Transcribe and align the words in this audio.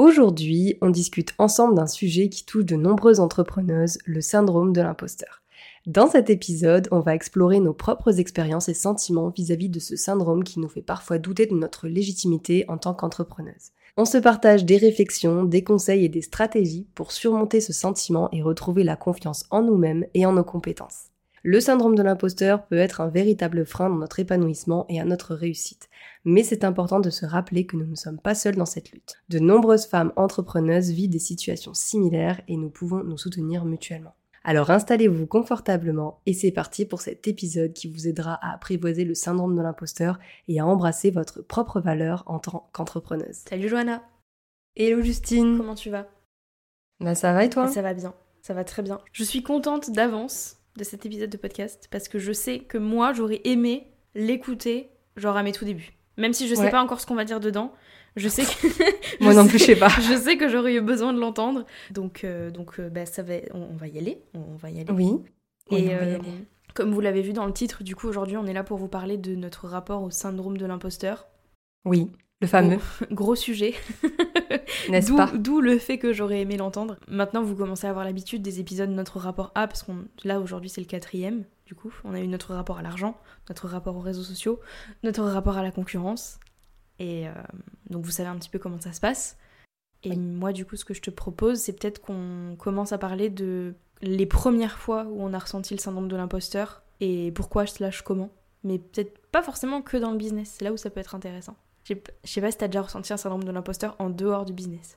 Aujourd'hui, 0.00 0.78
on 0.80 0.90
discute 0.90 1.34
ensemble 1.38 1.74
d'un 1.74 1.88
sujet 1.88 2.28
qui 2.28 2.46
touche 2.46 2.64
de 2.64 2.76
nombreuses 2.76 3.18
entrepreneuses, 3.18 3.98
le 4.06 4.20
syndrome 4.20 4.72
de 4.72 4.80
l'imposteur. 4.80 5.42
Dans 5.86 6.08
cet 6.08 6.30
épisode, 6.30 6.86
on 6.92 7.00
va 7.00 7.16
explorer 7.16 7.58
nos 7.58 7.72
propres 7.72 8.20
expériences 8.20 8.68
et 8.68 8.74
sentiments 8.74 9.30
vis-à-vis 9.30 9.68
de 9.68 9.80
ce 9.80 9.96
syndrome 9.96 10.44
qui 10.44 10.60
nous 10.60 10.68
fait 10.68 10.82
parfois 10.82 11.18
douter 11.18 11.46
de 11.46 11.56
notre 11.56 11.88
légitimité 11.88 12.64
en 12.68 12.78
tant 12.78 12.94
qu'entrepreneuse. 12.94 13.72
On 13.96 14.04
se 14.04 14.18
partage 14.18 14.64
des 14.64 14.76
réflexions, 14.76 15.42
des 15.42 15.64
conseils 15.64 16.04
et 16.04 16.08
des 16.08 16.22
stratégies 16.22 16.86
pour 16.94 17.10
surmonter 17.10 17.60
ce 17.60 17.72
sentiment 17.72 18.28
et 18.30 18.40
retrouver 18.40 18.84
la 18.84 18.94
confiance 18.94 19.46
en 19.50 19.62
nous-mêmes 19.64 20.06
et 20.14 20.26
en 20.26 20.32
nos 20.32 20.44
compétences. 20.44 21.06
Le 21.42 21.60
syndrome 21.60 21.96
de 21.96 22.04
l'imposteur 22.04 22.66
peut 22.66 22.78
être 22.78 23.00
un 23.00 23.08
véritable 23.08 23.66
frein 23.66 23.90
dans 23.90 23.96
notre 23.96 24.20
épanouissement 24.20 24.86
et 24.88 25.00
à 25.00 25.04
notre 25.04 25.34
réussite. 25.34 25.87
Mais 26.30 26.42
c'est 26.42 26.62
important 26.62 27.00
de 27.00 27.08
se 27.08 27.24
rappeler 27.24 27.64
que 27.64 27.74
nous 27.74 27.86
ne 27.86 27.94
sommes 27.94 28.20
pas 28.20 28.34
seuls 28.34 28.56
dans 28.56 28.66
cette 28.66 28.92
lutte. 28.92 29.14
De 29.30 29.38
nombreuses 29.38 29.86
femmes 29.86 30.12
entrepreneuses 30.14 30.90
vivent 30.90 31.08
des 31.08 31.18
situations 31.18 31.72
similaires 31.72 32.42
et 32.48 32.58
nous 32.58 32.68
pouvons 32.68 33.02
nous 33.02 33.16
soutenir 33.16 33.64
mutuellement. 33.64 34.14
Alors 34.44 34.68
installez-vous 34.68 35.26
confortablement 35.26 36.20
et 36.26 36.34
c'est 36.34 36.50
parti 36.50 36.84
pour 36.84 37.00
cet 37.00 37.26
épisode 37.28 37.72
qui 37.72 37.90
vous 37.90 38.08
aidera 38.08 38.34
à 38.42 38.52
apprivoiser 38.52 39.06
le 39.06 39.14
syndrome 39.14 39.56
de 39.56 39.62
l'imposteur 39.62 40.18
et 40.48 40.60
à 40.60 40.66
embrasser 40.66 41.10
votre 41.10 41.40
propre 41.40 41.80
valeur 41.80 42.24
en 42.26 42.40
tant 42.40 42.68
qu'entrepreneuse. 42.74 43.44
Salut 43.48 43.70
Johanna 43.70 44.02
Hello 44.76 45.00
Justine 45.00 45.56
Comment 45.56 45.74
tu 45.74 45.88
vas? 45.88 46.08
Bah 47.00 47.14
ça 47.14 47.32
va 47.32 47.44
et 47.44 47.48
toi? 47.48 47.68
Ça 47.68 47.80
va 47.80 47.94
bien, 47.94 48.12
ça 48.42 48.52
va 48.52 48.64
très 48.64 48.82
bien. 48.82 49.00
Je 49.12 49.24
suis 49.24 49.42
contente 49.42 49.92
d'avance 49.92 50.58
de 50.76 50.84
cet 50.84 51.06
épisode 51.06 51.30
de 51.30 51.38
podcast 51.38 51.88
parce 51.90 52.06
que 52.06 52.18
je 52.18 52.32
sais 52.32 52.58
que 52.58 52.76
moi 52.76 53.14
j'aurais 53.14 53.40
aimé 53.44 53.94
l'écouter 54.14 54.90
genre 55.16 55.38
à 55.38 55.42
mes 55.42 55.52
tout 55.52 55.64
débuts. 55.64 55.97
Même 56.18 56.34
si 56.34 56.48
je 56.48 56.54
sais 56.54 56.70
pas 56.70 56.82
encore 56.82 57.00
ce 57.00 57.06
qu'on 57.06 57.14
va 57.14 57.24
dire 57.24 57.40
dedans, 57.40 57.72
je 58.16 58.28
sais 58.28 58.42
que. 58.42 58.66
Moi 59.24 59.32
non 59.32 59.46
plus, 59.46 59.58
je 59.58 59.64
sais 59.64 59.76
pas. 59.76 59.88
je 60.00 60.16
sais 60.16 60.36
que 60.36 60.48
j'aurais 60.48 60.74
eu 60.74 60.80
besoin 60.80 61.12
de 61.12 61.20
l'entendre. 61.20 61.64
Donc, 61.92 62.24
euh, 62.24 62.50
donc 62.50 62.78
euh, 62.78 62.90
bah, 62.90 63.06
ça 63.06 63.22
va, 63.22 63.34
on, 63.54 63.76
va 63.76 63.86
y 63.86 63.98
aller. 63.98 64.20
On, 64.34 64.56
va 64.56 64.70
y 64.70 64.80
aller. 64.80 64.92
Oui. 64.92 65.12
Et 65.70 65.94
euh, 65.94 66.18
comme 66.74 66.92
vous 66.92 67.00
l'avez 67.00 67.22
vu 67.22 67.32
dans 67.32 67.46
le 67.46 67.52
titre, 67.52 67.84
du 67.84 67.94
coup, 67.94 68.08
aujourd'hui, 68.08 68.36
on 68.36 68.46
est 68.46 68.52
là 68.52 68.64
pour 68.64 68.78
vous 68.78 68.88
parler 68.88 69.16
de 69.16 69.34
notre 69.34 69.68
rapport 69.68 70.02
au 70.02 70.10
syndrome 70.10 70.58
de 70.58 70.66
l'imposteur. 70.66 71.28
Oui, 71.84 72.10
le 72.40 72.48
fameux. 72.48 72.78
gros 73.12 73.34
sujet. 73.36 73.74
N'est-ce 74.88 75.12
pas 75.12 75.30
D'où 75.34 75.60
le 75.60 75.78
fait 75.78 75.98
que 75.98 76.12
j'aurais 76.12 76.40
aimé 76.40 76.56
l'entendre. 76.56 76.96
Maintenant, 77.06 77.42
vous 77.42 77.54
commencez 77.54 77.86
à 77.86 77.90
avoir 77.90 78.04
l'habitude 78.04 78.42
des 78.42 78.58
épisodes 78.58 78.90
de 78.90 78.94
notre 78.94 79.18
rapport 79.18 79.52
A, 79.54 79.68
parce 79.68 79.84
qu'on 79.84 80.06
là, 80.24 80.40
aujourd'hui, 80.40 80.70
c'est 80.70 80.80
le 80.80 80.86
quatrième. 80.86 81.44
Du 81.68 81.74
coup, 81.74 81.92
on 82.02 82.14
a 82.14 82.20
eu 82.20 82.26
notre 82.26 82.54
rapport 82.54 82.78
à 82.78 82.82
l'argent, 82.82 83.20
notre 83.50 83.68
rapport 83.68 83.94
aux 83.94 84.00
réseaux 84.00 84.22
sociaux, 84.22 84.58
notre 85.02 85.22
rapport 85.22 85.58
à 85.58 85.62
la 85.62 85.70
concurrence. 85.70 86.40
Et 86.98 87.28
euh, 87.28 87.32
donc 87.90 88.06
vous 88.06 88.10
savez 88.10 88.30
un 88.30 88.38
petit 88.38 88.48
peu 88.48 88.58
comment 88.58 88.80
ça 88.80 88.94
se 88.94 89.00
passe. 89.00 89.36
Et 90.02 90.16
moi, 90.16 90.54
du 90.54 90.64
coup, 90.64 90.76
ce 90.76 90.86
que 90.86 90.94
je 90.94 91.02
te 91.02 91.10
propose, 91.10 91.58
c'est 91.58 91.78
peut-être 91.78 92.00
qu'on 92.00 92.56
commence 92.58 92.94
à 92.94 92.98
parler 92.98 93.28
de 93.28 93.74
les 94.00 94.24
premières 94.24 94.78
fois 94.78 95.04
où 95.10 95.20
on 95.20 95.34
a 95.34 95.38
ressenti 95.38 95.74
le 95.74 95.78
syndrome 95.78 96.08
de 96.08 96.16
l'imposteur 96.16 96.84
et 97.00 97.32
pourquoi 97.32 97.66
slash 97.66 98.00
comment. 98.00 98.30
Mais 98.64 98.78
peut-être 98.78 99.18
pas 99.26 99.42
forcément 99.42 99.82
que 99.82 99.98
dans 99.98 100.12
le 100.12 100.16
business, 100.16 100.54
c'est 100.56 100.64
là 100.64 100.72
où 100.72 100.78
ça 100.78 100.88
peut 100.88 101.00
être 101.00 101.14
intéressant. 101.14 101.58
Je 101.84 101.96
sais 102.24 102.40
pas 102.40 102.50
si 102.50 102.56
t'as 102.56 102.68
déjà 102.68 102.80
ressenti 102.80 103.12
un 103.12 103.18
syndrome 103.18 103.44
de 103.44 103.50
l'imposteur 103.50 103.94
en 103.98 104.08
dehors 104.08 104.46
du 104.46 104.54
business. 104.54 104.96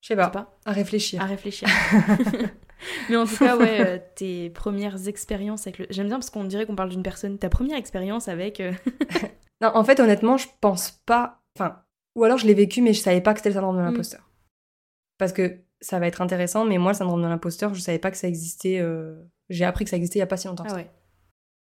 Je 0.00 0.08
sais 0.08 0.16
pas. 0.16 0.30
À 0.64 0.70
réfléchir. 0.70 1.20
À 1.20 1.24
réfléchir. 1.24 1.68
Mais 3.08 3.16
en 3.16 3.26
tout 3.26 3.36
cas, 3.36 3.56
ouais, 3.56 3.80
euh, 3.80 3.98
tes 4.14 4.50
premières 4.50 5.08
expériences 5.08 5.66
avec 5.66 5.78
le. 5.78 5.86
J'aime 5.90 6.06
bien 6.06 6.16
parce 6.16 6.30
qu'on 6.30 6.44
dirait 6.44 6.66
qu'on 6.66 6.76
parle 6.76 6.90
d'une 6.90 7.02
personne. 7.02 7.38
Ta 7.38 7.48
première 7.48 7.76
expérience 7.76 8.28
avec. 8.28 8.60
Euh, 8.60 8.72
non, 9.60 9.70
en 9.74 9.84
fait, 9.84 10.00
honnêtement, 10.00 10.36
je 10.36 10.48
pense 10.60 10.90
pas. 11.06 11.42
Enfin, 11.56 11.82
ou 12.14 12.24
alors 12.24 12.38
je 12.38 12.46
l'ai 12.46 12.54
vécu, 12.54 12.82
mais 12.82 12.92
je 12.92 13.00
savais 13.00 13.20
pas 13.20 13.32
que 13.32 13.40
c'était 13.40 13.50
le 13.50 13.54
syndrome 13.54 13.76
de 13.76 13.82
mm. 13.82 13.86
l'imposteur. 13.86 14.30
Parce 15.18 15.32
que 15.32 15.58
ça 15.80 15.98
va 15.98 16.06
être 16.06 16.22
intéressant, 16.22 16.64
mais 16.64 16.78
moi, 16.78 16.92
le 16.92 16.96
syndrome 16.96 17.22
de 17.22 17.28
l'imposteur, 17.28 17.74
je 17.74 17.80
savais 17.80 17.98
pas 17.98 18.10
que 18.10 18.16
ça 18.16 18.28
existait. 18.28 18.78
Euh, 18.80 19.14
j'ai 19.50 19.64
appris 19.64 19.84
que 19.84 19.90
ça 19.90 19.96
existait 19.96 20.18
il 20.18 20.20
y 20.20 20.22
a 20.22 20.26
pas 20.26 20.36
si 20.36 20.48
longtemps. 20.48 20.64
Ah 20.68 20.74
ouais. 20.74 20.90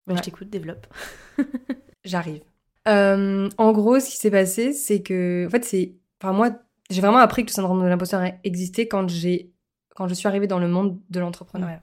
Bah, 0.05 0.15
je 0.15 0.21
t'écoute, 0.21 0.49
développe. 0.49 0.87
J'arrive. 2.05 2.41
en 2.85 3.71
gros, 3.71 3.99
ce 3.99 4.09
qui 4.09 4.17
s'est 4.17 4.31
passé, 4.31 4.73
c'est 4.73 5.01
que. 5.01 5.45
En 5.47 5.49
fait, 5.49 5.65
c'est. 5.65 5.95
Enfin, 6.21 6.33
moi, 6.33 6.51
j'ai 6.89 7.01
vraiment 7.01 7.17
appris 7.17 7.43
que 7.43 7.51
le 7.51 7.53
syndrome 7.53 7.83
de 7.83 7.87
l'imposteur 7.87 8.23
existait 8.43 8.87
quand 8.87 9.09
j'ai 9.09 9.53
quand 9.97 10.07
je 10.07 10.13
suis 10.13 10.27
arrivée 10.27 10.45
dans 10.45 10.59
le 10.59 10.67
monde 10.67 10.99
de 11.09 11.19
l'entrepreneuriat. 11.19 11.81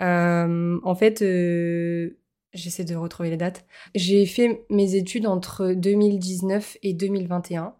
Euh, 0.00 0.80
en 0.82 0.94
fait, 0.96 1.22
euh, 1.22 2.18
j'essaie 2.52 2.82
de 2.82 2.96
retrouver 2.96 3.30
les 3.30 3.36
dates. 3.36 3.64
J'ai 3.94 4.26
fait 4.26 4.66
mes 4.68 4.96
études 4.96 5.28
entre 5.28 5.72
2019 5.72 6.78
et 6.82 6.92
2021. 6.92 7.76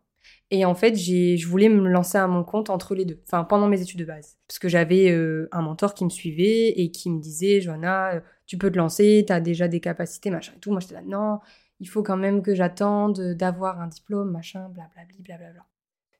Et 0.52 0.64
en 0.64 0.76
fait, 0.76 0.94
je 0.94 1.48
voulais 1.48 1.68
me 1.68 1.88
lancer 1.88 2.16
à 2.16 2.28
mon 2.28 2.44
compte 2.44 2.70
entre 2.70 2.94
les 2.94 3.04
deux, 3.04 3.20
enfin 3.26 3.42
pendant 3.42 3.66
mes 3.66 3.80
études 3.80 3.98
de 3.98 4.04
base. 4.04 4.36
Parce 4.46 4.60
que 4.60 4.68
j'avais 4.68 5.10
euh, 5.10 5.48
un 5.50 5.62
mentor 5.62 5.94
qui 5.94 6.04
me 6.04 6.10
suivait 6.10 6.68
et 6.68 6.92
qui 6.92 7.10
me 7.10 7.20
disait, 7.20 7.60
Johanna, 7.60 8.22
tu 8.46 8.58
peux 8.58 8.70
te 8.70 8.78
lancer, 8.78 9.24
tu 9.26 9.32
as 9.32 9.40
déjà 9.40 9.66
des 9.66 9.80
capacités, 9.80 10.30
machin 10.30 10.52
et 10.54 10.60
tout. 10.60 10.70
Moi, 10.70 10.78
j'étais 10.78 10.94
là, 10.94 11.02
non, 11.04 11.40
il 11.80 11.88
faut 11.88 12.04
quand 12.04 12.18
même 12.18 12.42
que 12.42 12.54
j'attende 12.54 13.34
d'avoir 13.34 13.80
un 13.80 13.88
diplôme, 13.88 14.30
machin, 14.30 14.68
blablabla, 14.68 15.16
blablabla. 15.18 15.66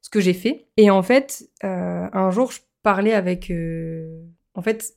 Ce 0.01 0.11
que 0.11 0.19
j'ai 0.19 0.35
fait. 0.35 0.67
Et 0.79 0.91
en 0.91 1.05
fait, 1.05 1.49
un 1.63 2.31
jour, 2.33 2.51
je 2.51 2.59
parler 2.83 3.13
avec. 3.13 3.51
Euh, 3.51 4.23
en 4.55 4.63
fait, 4.63 4.95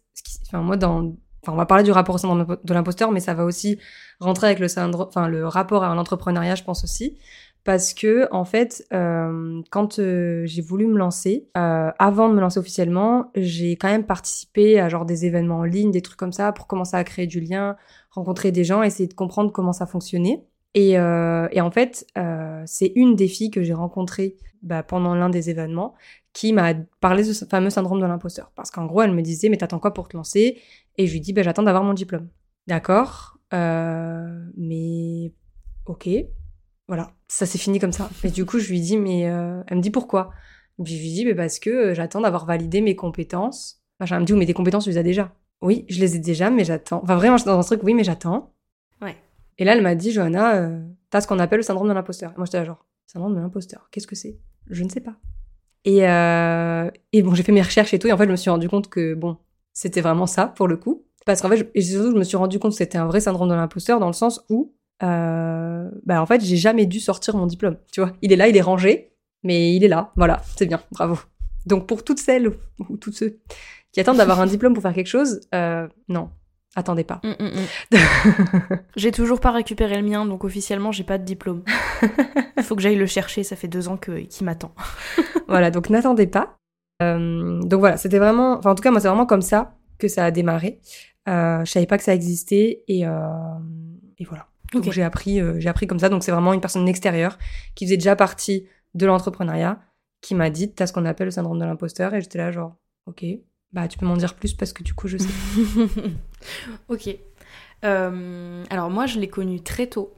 enfin, 0.48 0.62
moi, 0.62 0.78
dans. 0.78 1.16
Enfin, 1.44 1.54
on 1.54 1.58
va 1.58 1.68
parler 1.68 1.84
du 1.84 1.92
rapport 1.92 2.16
au 2.16 2.18
syndrome 2.18 2.58
de 2.64 2.74
l'imposteur, 2.74 3.12
mais 3.12 3.20
ça 3.20 3.36
va 3.36 3.46
aussi 3.46 3.78
rentrer 4.20 4.48
avec 4.48 4.60
le 4.60 4.68
syndrome, 4.68 5.08
enfin, 5.08 5.28
le 5.28 5.48
rapport 5.48 5.84
à 5.84 5.94
l'entrepreneuriat, 5.94 6.56
je 6.56 6.64
pense 6.64 6.84
aussi. 6.84 7.20
Parce 7.64 7.94
que, 7.94 8.28
en 8.32 8.46
fait, 8.46 8.86
euh, 8.94 9.62
quand 9.72 10.00
euh, 10.00 10.44
j'ai 10.46 10.62
voulu 10.62 10.88
me 10.88 10.98
lancer, 10.98 11.48
avant 11.54 12.30
de 12.30 12.36
me 12.36 12.42
lancer 12.42 12.60
officiellement, 12.60 13.32
j'ai 13.36 13.76
quand 13.76 13.88
même 13.88 14.06
participé 14.06 14.80
à 14.80 14.90
genre 14.90 15.06
des 15.06 15.26
événements 15.26 15.60
en 15.60 15.64
ligne, 15.64 15.92
des 15.92 16.02
trucs 16.02 16.18
comme 16.18 16.34
ça, 16.34 16.52
pour 16.52 16.68
commencer 16.68 16.96
à 16.98 17.04
créer 17.04 17.28
du 17.28 17.40
lien, 17.40 17.76
rencontrer 18.12 18.52
des 18.52 18.64
gens, 18.64 18.82
essayer 18.82 19.08
de 19.08 19.14
comprendre 19.14 19.52
comment 19.52 19.74
ça 19.74 19.86
fonctionnait. 19.86 20.44
Et, 20.74 20.92
et 20.92 21.62
en 21.62 21.72
fait, 21.72 22.06
c'est 22.66 22.92
une 22.96 23.16
des 23.16 23.28
filles 23.28 23.50
que 23.52 23.64
j'ai 23.64 23.74
rencontrées 23.74 24.36
bah, 24.66 24.84
pendant 24.84 25.16
l'un 25.16 25.30
des 25.30 25.50
événements 25.50 25.94
qui 26.34 26.52
m'a 26.52 26.74
parlé 27.00 27.24
de 27.24 27.32
ce 27.32 27.46
fameux 27.46 27.70
syndrome 27.70 28.02
de 28.02 28.06
l'imposteur. 28.06 28.52
Parce 28.56 28.72
qu'en 28.72 28.86
gros, 28.86 29.04
elle 29.04 29.14
me 29.14 29.22
disait, 29.22 29.48
mais 29.48 29.58
t'attends 29.58 29.80
quoi 29.80 29.94
pour 29.94 30.10
te 30.10 30.18
lancer? 30.18 30.60
Et 30.98 31.08
je 31.08 31.14
lui 31.14 31.22
dis, 31.22 31.34
ben, 31.34 31.44
j'attends 31.44 31.64
d'avoir 31.64 31.84
mon 31.84 31.94
diplôme. 31.94 32.28
D'accord, 32.68 33.38
euh, 33.54 34.44
mais 34.58 35.32
ok. 35.86 36.10
Voilà, 36.88 37.12
ça 37.28 37.46
s'est 37.46 37.58
fini 37.58 37.80
comme 37.80 37.92
ça. 37.92 38.10
Et 38.24 38.30
du 38.30 38.46
coup, 38.46 38.60
je 38.60 38.70
lui 38.70 38.82
dis, 38.82 38.98
mais 38.98 39.30
euh, 39.30 39.62
elle 39.68 39.78
me 39.78 39.82
dit 39.82 39.92
pourquoi? 39.92 40.32
Je 40.84 40.94
lui 40.94 41.14
dis, 41.14 41.26
mais 41.26 41.36
parce 41.36 41.60
que 41.60 41.70
euh, 41.70 41.94
j'attends 41.94 42.22
d'avoir 42.22 42.46
validé 42.46 42.82
mes 42.82 42.96
compétences. 42.96 43.82
Enfin, 44.00 44.16
elle 44.16 44.22
me 44.22 44.26
dit, 44.26 44.34
mais 44.34 44.46
tes 44.46 44.54
compétences, 44.54 44.84
tu 44.84 44.90
les 44.90 44.98
as 44.98 45.04
déjà. 45.04 45.34
Oui, 45.62 45.86
je 45.90 46.00
les 46.00 46.16
ai 46.16 46.20
déjà, 46.20 46.50
mais 46.50 46.66
j'attends. 46.66 47.02
Enfin, 47.04 47.16
vraiment, 47.16 47.38
je 47.38 47.46
dans 47.46 47.58
un 47.58 47.64
truc, 47.64 47.82
oui, 47.84 47.94
mais 47.94 48.04
j'attends. 48.04 48.54
Ouais. 49.02 49.16
Et 49.58 49.64
là, 49.64 49.74
elle 49.76 49.84
m'a 49.84 49.96
dit, 49.96 50.12
Johanna, 50.12 50.70
t'as 51.10 51.22
ce 51.22 51.28
qu'on 51.28 51.40
appelle 51.40 51.60
le 51.60 51.64
syndrome 51.64 51.88
de 51.88 51.94
l'imposteur. 51.94 52.34
moi, 52.36 52.46
j'étais 52.46 52.58
là, 52.58 52.66
genre, 52.66 52.86
syndrome 53.06 53.36
de 53.36 53.40
l'imposteur, 53.40 53.88
qu'est-ce 53.92 54.08
que 54.08 54.16
c'est? 54.16 54.38
Je 54.70 54.84
ne 54.84 54.90
sais 54.90 55.02
pas. 55.02 55.16
Et, 55.86 56.08
euh, 56.08 56.90
et 57.14 57.22
bon, 57.22 57.36
j'ai 57.36 57.44
fait 57.44 57.52
mes 57.52 57.62
recherches 57.62 57.94
et 57.94 58.00
tout, 58.00 58.08
et 58.08 58.12
en 58.12 58.18
fait, 58.18 58.26
je 58.26 58.32
me 58.32 58.36
suis 58.36 58.50
rendu 58.50 58.68
compte 58.68 58.90
que, 58.90 59.14
bon, 59.14 59.38
c'était 59.74 60.02
vraiment 60.02 60.26
ça, 60.26 60.48
pour 60.48 60.68
le 60.68 60.78
coup. 60.78 61.06
Parce 61.26 61.42
qu'en 61.42 61.50
fait, 61.50 61.58
je, 61.58 61.64
et 61.74 61.82
surtout, 61.82 62.12
je 62.12 62.18
me 62.18 62.24
suis 62.24 62.38
rendu 62.38 62.60
compte 62.60 62.72
que 62.72 62.78
c'était 62.78 62.98
un 62.98 63.06
vrai 63.06 63.20
syndrome 63.20 63.50
de 63.50 63.54
l'imposteur, 63.54 64.00
dans 64.00 64.08
le 64.08 64.14
sens 64.14 64.44
où, 64.50 64.74
euh, 65.04 65.90
bah, 66.06 66.22
en 66.22 66.26
fait, 66.26 66.44
j'ai 66.44 66.58
jamais 66.58 66.86
dû 66.86 67.00
sortir 67.00 67.36
mon 67.36 67.46
diplôme. 67.46 67.78
Tu 67.92 68.02
vois, 68.02 68.14
il 68.22 68.32
est 68.32 68.36
là, 68.36 68.48
il 68.48 68.58
est 68.58 68.62
rangé, 68.62 69.12
mais 69.44 69.76
il 69.76 69.84
est 69.84 69.88
là. 69.88 70.12
Voilà, 70.16 70.42
c'est 70.56 70.66
bien, 70.66 70.82
bravo. 70.92 71.20
Donc, 71.66 71.88
pour 71.88 72.04
toutes 72.04 72.20
celles 72.20 72.48
ou 72.90 72.98
tous 72.98 73.12
ceux 73.12 73.40
qui 73.92 74.00
attendent 74.00 74.18
d'avoir 74.18 74.42
un 74.42 74.46
diplôme 74.48 74.74
pour 74.74 74.84
faire 74.84 74.94
quelque 74.94 75.08
chose, 75.08 75.42
euh, 75.54 75.88
non. 76.10 76.30
Attendez 76.76 77.04
pas. 77.04 77.22
Mm, 77.24 77.44
mm, 77.44 77.98
mm. 77.98 78.78
j'ai 78.96 79.12
toujours 79.12 79.40
pas 79.40 79.52
récupéré 79.52 80.02
le 80.02 80.08
mien, 80.08 80.26
donc 80.26 80.44
officiellement, 80.44 80.92
j'ai 80.92 81.04
pas 81.04 81.18
de 81.18 81.24
diplôme. 81.24 81.64
Il 82.58 82.64
faut 82.64 82.76
que 82.76 82.82
j'aille 82.82 82.96
le 82.96 83.06
chercher, 83.06 83.44
ça 83.44 83.56
fait 83.56 83.68
deux 83.68 83.88
ans 83.88 83.98
que, 83.98 84.20
qu'il 84.20 84.46
m'attend. 84.46 84.74
voilà, 85.48 85.72
donc 85.72 85.90
n'attendez 85.90 86.28
pas. 86.28 86.58
Euh, 87.02 87.62
donc 87.62 87.80
voilà, 87.80 87.98
c'était 87.98 88.20
vraiment, 88.20 88.58
enfin 88.58 88.72
en 88.72 88.76
tout 88.76 88.84
cas 88.84 88.92
moi 88.92 89.02
c'est 89.02 89.10
vraiment 89.10 89.26
comme 89.26 89.42
ça 89.42 89.76
que 89.98 90.08
ça 90.08 90.26
a 90.26 90.32
démarré. 90.32 90.80
Euh, 91.28 91.66
je 91.66 91.72
savais 91.72 91.88
pas 91.88 91.98
que 91.98 92.04
ça 92.04 92.14
existait 92.14 92.84
et, 92.88 93.06
euh, 93.06 93.20
et 94.18 94.26
voilà. 94.26 94.48
Donc 94.74 94.92
j'ai 94.92 95.04
appris, 95.04 95.40
j'ai 95.60 95.70
appris 95.70 95.88
comme 95.88 96.00
ça. 96.00 96.10
Donc 96.10 96.24
c'est 96.24 96.32
vraiment 96.32 96.54
une 96.54 96.62
personne 96.62 96.88
extérieure 96.88 97.38
qui 97.76 97.86
faisait 97.86 97.98
déjà 97.98 98.16
partie 98.16 98.68
de 98.94 99.06
l'entrepreneuriat 99.06 99.80
qui 100.22 100.36
m'a 100.36 100.50
dit 100.50 100.72
t'as 100.72 100.88
ce 100.88 100.94
qu'on 100.94 101.06
appelle 101.06 101.28
le 101.28 101.32
syndrome 101.32 101.60
de 101.60 101.66
l'imposteur 101.66 102.14
et 102.14 102.22
j'étais 102.22 102.40
là 102.40 102.52
genre 102.52 102.76
ok 103.06 103.26
bah 103.76 103.90
tu 103.90 103.98
peux 103.98 104.06
m'en 104.06 104.16
dire 104.16 104.34
plus 104.34 104.54
parce 104.54 104.72
que 104.72 104.84
du 104.84 104.94
coup 104.94 105.10
je 105.10 105.18
sais. 105.18 105.28
ok. 106.88 107.10
Euh, 107.84 108.64
alors 108.70 108.90
moi, 108.90 109.06
je 109.06 109.20
l'ai 109.20 109.28
connu 109.28 109.62
très 109.62 109.88
tôt, 109.88 110.14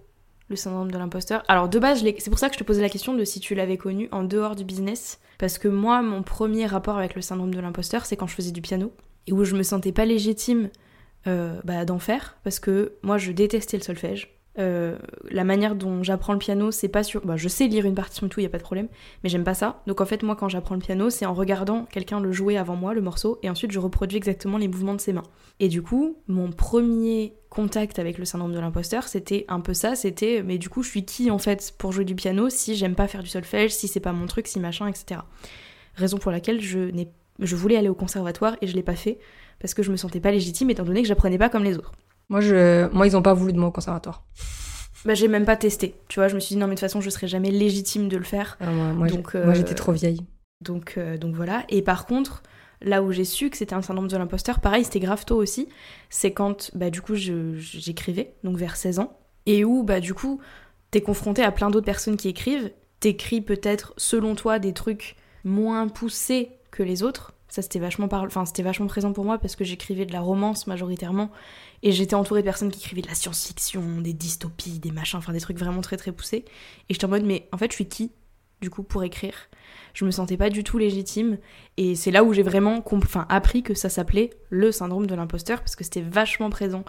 le 0.48 0.56
syndrome 0.56 0.92
de 0.92 0.98
l'imposteur. 0.98 1.44
Alors 1.48 1.68
de 1.68 1.80
base, 1.80 2.04
c'est 2.19 2.30
pour 2.30 2.38
ça 2.38 2.50
que 2.50 2.54
je 2.54 2.59
te 2.59 2.63
posais 2.63 2.81
la 2.81 2.89
question 2.89 3.15
de 3.15 3.25
si 3.25 3.39
tu 3.39 3.56
l'avais 3.56 3.77
connu 3.77 4.09
en 4.12 4.24
dehors 4.24 4.56
du 4.56 4.63
business. 4.63 5.19
Parce 5.39 5.57
que 5.57 5.68
moi, 5.68 6.04
mon 6.04 6.21
premier 6.21 6.68
rapport 6.68 6.98
avec 6.98 7.15
le 7.15 7.21
syndrome 7.21 7.54
de 7.54 7.59
l'imposteur, 7.59 8.06
c'est 8.06 8.15
quand 8.15 8.27
je 8.27 8.36
faisais 8.36 8.51
du 8.51 8.62
piano. 8.62 8.94
Et 9.25 9.33
où 9.33 9.44
je 9.44 9.56
me 9.56 9.63
sentais 9.63 9.92
pas 9.92 10.06
légitime 10.06 10.69
euh, 11.25 11.60
bah, 11.63 11.83
d'en 11.83 12.00
faire. 12.00 12.38
Parce 12.44 12.60
que 12.60 12.94
moi, 13.01 13.18
je 13.18 13.31
détestais 13.31 13.77
le 13.77 13.83
solfège. 13.83 14.37
Euh, 14.59 14.98
la 15.30 15.44
manière 15.44 15.75
dont 15.75 16.01
j'apprends 16.04 16.33
le 16.33 16.39
piano, 16.39 16.71
c'est 16.71 16.88
pas 16.88 17.04
sur. 17.04 17.25
Bah, 17.25 17.38
je 17.38 17.48
sais 17.48 17.68
lire 17.68 17.86
une 17.86 17.95
partition 17.95 18.27
et 18.27 18.30
tout, 18.30 18.39
y 18.39 18.45
a 18.45 18.50
pas 18.50 18.57
de 18.57 18.63
problème, 18.63 18.88
mais 19.24 19.30
j'aime 19.30 19.44
pas 19.44 19.54
ça. 19.54 19.81
Donc 19.88 20.01
en 20.01 20.06
fait, 20.06 20.24
moi, 20.24 20.36
quand 20.36 20.50
j'apprends 20.50 20.75
le 20.75 20.81
piano, 20.81 21.09
c'est 21.09 21.25
en 21.25 21.33
regardant 21.33 21.86
quelqu'un 21.86 22.19
le 22.19 22.31
jouer 22.31 22.57
avant 22.57 22.75
moi, 22.75 22.94
le 22.94 23.01
morceau, 23.01 23.39
et 23.44 23.50
ensuite 23.50 23.71
je 23.71 23.80
reproduis 23.80 24.18
exactement 24.18 24.57
les 24.57 24.68
mouvements 24.68 24.95
de 24.95 25.01
ses 25.01 25.13
mains. 25.13 25.24
Et 25.59 25.68
du 25.68 25.81
coup, 25.81 26.18
mon 26.27 26.51
premier 26.51 27.36
contact 27.50 28.00
avec 28.00 28.18
le 28.18 28.25
syndrome 28.25 28.54
de 28.54 28.59
l'imposteur, 28.59 29.07
c'était 29.07 29.45
un 29.48 29.59
peu 29.59 29.74
ça, 29.74 29.95
c'était 29.95 30.44
mais 30.44 30.57
du 30.57 30.69
coup, 30.69 30.83
je 30.83 30.89
suis 30.89 31.06
qui 31.06 31.30
en 31.30 31.38
fait 31.38 31.74
pour 31.77 31.92
jouer 31.92 32.06
du 32.06 32.15
piano 32.15 32.50
si 32.50 32.75
j'aime 32.75 32.95
pas 32.95 33.07
faire 33.07 33.24
du 33.24 33.30
solfège, 33.30 33.74
si 33.74 33.88
c'est 33.88 34.00
pas 34.00 34.13
mon 34.13 34.25
truc, 34.25 34.48
si 34.48 34.60
machin, 34.60 34.88
etc. 34.88 35.21
Raison 35.95 36.18
pour 36.18 36.31
laquelle 36.31 36.62
je 36.62 36.80
n'ai 36.80 37.10
je 37.39 37.56
voulais 37.56 37.77
aller 37.77 37.89
au 37.89 37.95
conservatoire 37.95 38.57
et 38.62 38.68
je 38.68 38.75
l'ai 38.75 38.83
pas 38.83 38.95
fait 38.95 39.19
parce 39.60 39.74
que 39.74 39.83
je 39.83 39.92
me 39.92 39.98
sentais 39.98 40.19
pas 40.19 40.31
légitime 40.31 40.69
étant 40.69 40.83
donné 40.83 41.01
que 41.01 41.07
j'apprenais 41.07 41.38
pas 41.38 41.50
comme 41.50 41.63
les 41.63 41.77
autres. 41.77 41.92
Moi 42.29 42.41
je, 42.41 42.89
moi 42.94 43.07
ils 43.07 43.15
ont 43.15 43.21
pas 43.21 43.33
voulu 43.33 43.53
de 43.53 43.59
moi 43.59 43.69
au 43.69 43.71
conservatoire. 43.71 44.24
Bah 45.06 45.13
j'ai 45.13 45.27
même 45.27 45.45
pas 45.45 45.56
testé, 45.56 45.95
tu 46.07 46.19
vois, 46.19 46.27
je 46.27 46.35
me 46.35 46.39
suis 46.39 46.56
dit 46.56 46.59
non 46.59 46.68
mais 46.68 46.75
de 46.75 46.79
toute 46.79 46.88
façon 46.88 47.01
je 47.01 47.09
serais 47.09 47.27
jamais 47.27 47.51
légitime 47.51 48.09
de 48.09 48.18
le 48.18 48.24
faire. 48.24 48.57
Alors, 48.59 48.74
moi, 48.74 48.94
moi, 48.94 49.07
Donc, 49.07 49.35
euh, 49.35 49.45
moi, 49.45 49.53
j'étais 49.53 49.75
trop 49.75 49.91
vieille. 49.91 50.21
Donc, 50.62 50.95
euh, 50.97 51.18
donc 51.18 51.35
voilà. 51.35 51.63
Et 51.69 51.81
par 51.81 52.06
contre, 52.06 52.44
là 52.81 53.03
où 53.03 53.12
j'ai 53.12 53.25
su 53.25 53.50
que 53.50 53.57
c'était 53.57 53.75
un 53.75 53.81
syndrome 53.81 54.07
de 54.07 54.18
l'imposteur, 54.18 54.59
pareil, 54.59 54.83
c'était 54.83 55.00
grave 55.00 55.25
tôt 55.25 55.38
aussi, 55.38 55.68
c'est 56.09 56.31
quand, 56.31 56.71
bah, 56.75 56.89
du 56.89 57.01
coup, 57.01 57.15
j'écrivais, 57.15 58.35
donc 58.44 58.57
vers 58.57 58.75
16 58.75 59.00
ans, 59.00 59.18
et 59.45 59.63
où, 59.63 59.83
bah, 59.83 60.00
du 60.00 60.13
coup, 60.13 60.41
t'es 60.91 61.01
confronté 61.01 61.44
à 61.44 61.51
plein 61.51 61.69
d'autres 61.69 61.85
personnes 61.85 62.18
qui 62.18 62.29
écrivent, 62.29 62.71
t'écris 63.00 63.41
peut-être, 63.41 63.94
selon 63.97 64.35
toi, 64.35 64.59
des 64.59 64.74
trucs 64.74 65.15
moins 65.44 65.88
poussés 65.88 66.51
que 66.71 66.83
les 66.83 67.03
autres. 67.03 67.33
Ça, 67.50 67.62
c'était 67.62 67.80
vachement, 67.80 68.08
par... 68.08 68.24
enfin, 68.24 68.46
c'était 68.46 68.64
vachement 68.64 68.88
présent 68.88 69.14
pour 69.14 69.24
moi 69.24 69.38
parce 69.38 69.56
que 69.56 69.64
j'écrivais 69.64 70.06
de 70.06 70.14
la 70.14 70.22
romance 70.22 70.68
majoritairement, 70.68 71.32
et 71.84 71.92
j'étais 71.92 72.16
entourée 72.16 72.42
de 72.42 72.46
personnes 72.46 72.72
qui 72.72 72.80
écrivaient 72.80 73.02
de 73.02 73.08
la 73.08 73.16
science-fiction, 73.16 74.02
des 74.02 74.14
dystopies, 74.14 74.80
des 74.80 74.92
machins, 74.92 75.18
enfin, 75.20 75.32
des 75.34 75.40
trucs 75.40 75.58
vraiment 75.58 75.82
très 75.82 75.96
très 75.98 76.12
poussés. 76.12 76.44
Et 76.90 76.94
j'étais 76.94 77.06
en 77.06 77.10
mode, 77.10 77.24
mais 77.24 77.48
en 77.52 77.58
fait, 77.58 77.72
je 77.72 77.76
suis 77.76 77.88
qui, 77.88 78.12
du 78.62 78.70
coup, 78.70 78.84
pour 78.84 79.04
écrire? 79.04 79.34
Je 79.94 80.06
me 80.06 80.12
sentais 80.12 80.38
pas 80.38 80.50
du 80.50 80.64
tout 80.64 80.78
légitime 80.78 81.38
et 81.78 81.96
c'est 81.96 82.12
là 82.12 82.24
où 82.24 82.32
j'ai 82.34 82.44
vraiment 82.44 82.84
enfin, 82.92 83.26
appris 83.30 83.64
que 83.64 83.74
ça 83.74 83.90
s'appelait 83.90 84.30
le 84.50 84.72
syndrome 84.72 85.08
de 85.08 85.16
l'imposteur 85.16 85.60
parce 85.60 85.76
que 85.76 85.84
c'était 85.84 86.02
vachement 86.02 86.50
présent 86.52 86.84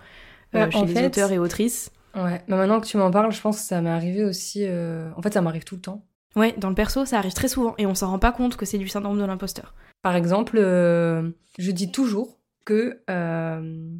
euh, 0.55 0.67
Ouais, 0.67 0.71
chez 0.71 0.79
en 0.79 0.85
les 0.85 0.95
fait- 0.95 1.07
auteurs 1.07 1.33
et 1.33 1.39
autrices. 1.39 1.91
Ouais, 2.15 2.43
mais 2.49 2.57
maintenant 2.57 2.81
que 2.81 2.87
tu 2.87 2.97
m'en 2.97 3.11
parles, 3.11 3.33
je 3.33 3.41
pense 3.41 3.59
que 3.61 3.63
ça 3.67 3.81
m'est 3.81 3.89
arrivé 3.91 4.25
aussi. 4.25 4.65
euh, 4.65 5.11
En 5.17 5.23
fait, 5.23 5.33
ça 5.33 5.41
m'arrive 5.41 5.65
tout 5.65 5.77
le 5.77 5.81
temps. 5.83 6.05
Ouais, 6.39 6.55
dans 6.57 6.69
le 6.69 6.75
perso, 6.75 7.05
ça 7.05 7.19
arrive 7.19 7.33
très 7.35 7.49
souvent 7.49 7.75
et 7.79 7.87
on 7.87 7.95
s'en 7.95 8.11
rend 8.11 8.19
pas 8.19 8.33
compte 8.33 8.57
que 8.57 8.65
c'est 8.65 8.79
du 8.79 8.89
syndrome 8.89 9.19
de 9.19 9.25
l'imposteur. 9.25 9.75
Par 10.03 10.15
exemple, 10.15 10.57
euh, 10.59 11.31
je 11.59 11.71
dis 11.73 11.91
toujours 11.91 12.39
que, 12.65 13.01
euh, 13.11 13.91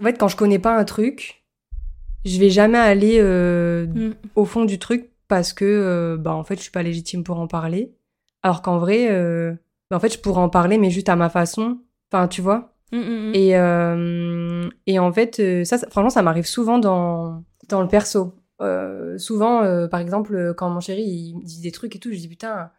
en 0.00 0.02
fait, 0.02 0.18
quand 0.18 0.28
je 0.28 0.36
connais 0.36 0.58
pas 0.58 0.76
un 0.76 0.84
truc, 0.84 1.44
je 2.24 2.38
vais 2.40 2.50
jamais 2.50 2.78
aller 2.78 3.18
euh, 3.20 3.86
Mm. 3.86 4.14
au 4.34 4.44
fond 4.44 4.64
du 4.64 4.78
truc 4.78 5.10
parce 5.28 5.52
que, 5.52 6.16
bah, 6.18 6.34
en 6.34 6.42
fait, 6.44 6.56
je 6.56 6.62
suis 6.62 6.70
pas 6.72 6.82
légitime 6.82 7.22
pour 7.24 7.38
en 7.38 7.46
parler. 7.46 7.92
Alors 8.42 8.62
qu'en 8.62 8.78
vrai, 8.78 9.08
bah, 9.90 9.96
en 9.96 10.00
fait, 10.00 10.12
je 10.12 10.18
pourrais 10.18 10.40
en 10.40 10.48
parler, 10.48 10.78
mais 10.78 10.90
juste 10.90 11.08
à 11.08 11.16
ma 11.16 11.28
façon. 11.28 11.78
Enfin, 12.10 12.26
tu 12.28 12.40
vois? 12.42 12.72
Mm, 12.92 12.98
mm. 12.98 13.32
Et, 13.34 14.92
et 14.92 14.98
en 14.98 15.12
fait, 15.12 15.64
ça, 15.64 15.78
ça- 15.78 15.88
franchement, 15.90 16.10
ça 16.10 16.22
m'arrive 16.22 16.46
souvent 16.46 16.78
dans, 16.78 17.44
dans 17.68 17.82
le 17.82 17.88
perso. 17.88 18.34
Euh, 18.62 19.18
souvent, 19.18 19.62
euh, 19.62 19.86
par 19.86 20.00
exemple, 20.00 20.34
euh, 20.34 20.54
quand 20.54 20.70
mon 20.70 20.80
chéri 20.80 21.02
il 21.02 21.38
me 21.38 21.44
dit 21.44 21.60
des 21.60 21.72
trucs 21.72 21.94
et 21.96 21.98
tout, 21.98 22.10
je 22.12 22.18
dis 22.18 22.28
putain, 22.28 22.70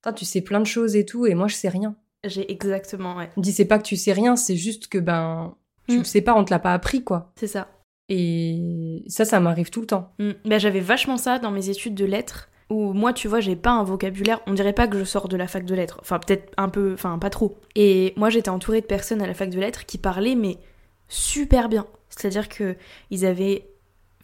putain, 0.00 0.12
tu 0.12 0.24
sais 0.24 0.40
plein 0.40 0.60
de 0.60 0.66
choses 0.66 0.96
et 0.96 1.04
tout, 1.04 1.26
et 1.26 1.34
moi 1.34 1.46
je 1.48 1.54
sais 1.54 1.68
rien. 1.68 1.94
J'ai 2.24 2.50
exactement, 2.50 3.16
ouais. 3.16 3.30
Il 3.36 3.40
me 3.40 3.44
dit 3.44 3.52
c'est 3.52 3.66
pas 3.66 3.78
que 3.78 3.84
tu 3.84 3.96
sais 3.96 4.12
rien, 4.12 4.36
c'est 4.36 4.56
juste 4.56 4.88
que 4.88 4.98
ben 4.98 5.54
tu 5.88 5.96
Mm. 5.96 5.98
le 5.98 6.04
sais 6.04 6.20
pas, 6.22 6.34
on 6.34 6.44
te 6.44 6.50
l'a 6.50 6.58
pas 6.58 6.72
appris 6.74 7.04
quoi. 7.04 7.32
C'est 7.36 7.46
ça. 7.46 7.68
Et 8.08 9.04
ça, 9.08 9.24
ça 9.24 9.40
m'arrive 9.40 9.70
tout 9.70 9.80
le 9.80 9.86
temps. 9.86 10.12
Mm. 10.18 10.30
Bah, 10.46 10.58
j'avais 10.58 10.80
vachement 10.80 11.16
ça 11.16 11.38
dans 11.38 11.50
mes 11.50 11.68
études 11.70 11.94
de 11.94 12.04
lettres 12.04 12.48
où 12.70 12.92
moi, 12.92 13.12
tu 13.12 13.28
vois, 13.28 13.38
j'ai 13.40 13.54
pas 13.56 13.70
un 13.70 13.84
vocabulaire, 13.84 14.40
on 14.46 14.54
dirait 14.54 14.72
pas 14.72 14.88
que 14.88 14.98
je 14.98 15.04
sors 15.04 15.28
de 15.28 15.36
la 15.36 15.46
fac 15.46 15.64
de 15.64 15.74
lettres. 15.74 15.98
Enfin, 16.00 16.18
peut-être 16.18 16.52
un 16.56 16.68
peu, 16.68 16.92
enfin, 16.94 17.18
pas 17.18 17.30
trop. 17.30 17.58
Et 17.76 18.12
moi, 18.16 18.28
j'étais 18.30 18.48
entourée 18.48 18.80
de 18.80 18.86
personnes 18.86 19.22
à 19.22 19.26
la 19.26 19.34
fac 19.34 19.50
de 19.50 19.60
lettres 19.60 19.86
qui 19.86 19.98
parlaient, 19.98 20.34
mais 20.34 20.58
super 21.08 21.68
bien. 21.68 21.86
C'est-à-dire 22.08 22.48
que 22.48 22.76
ils 23.10 23.24
avaient. 23.26 23.68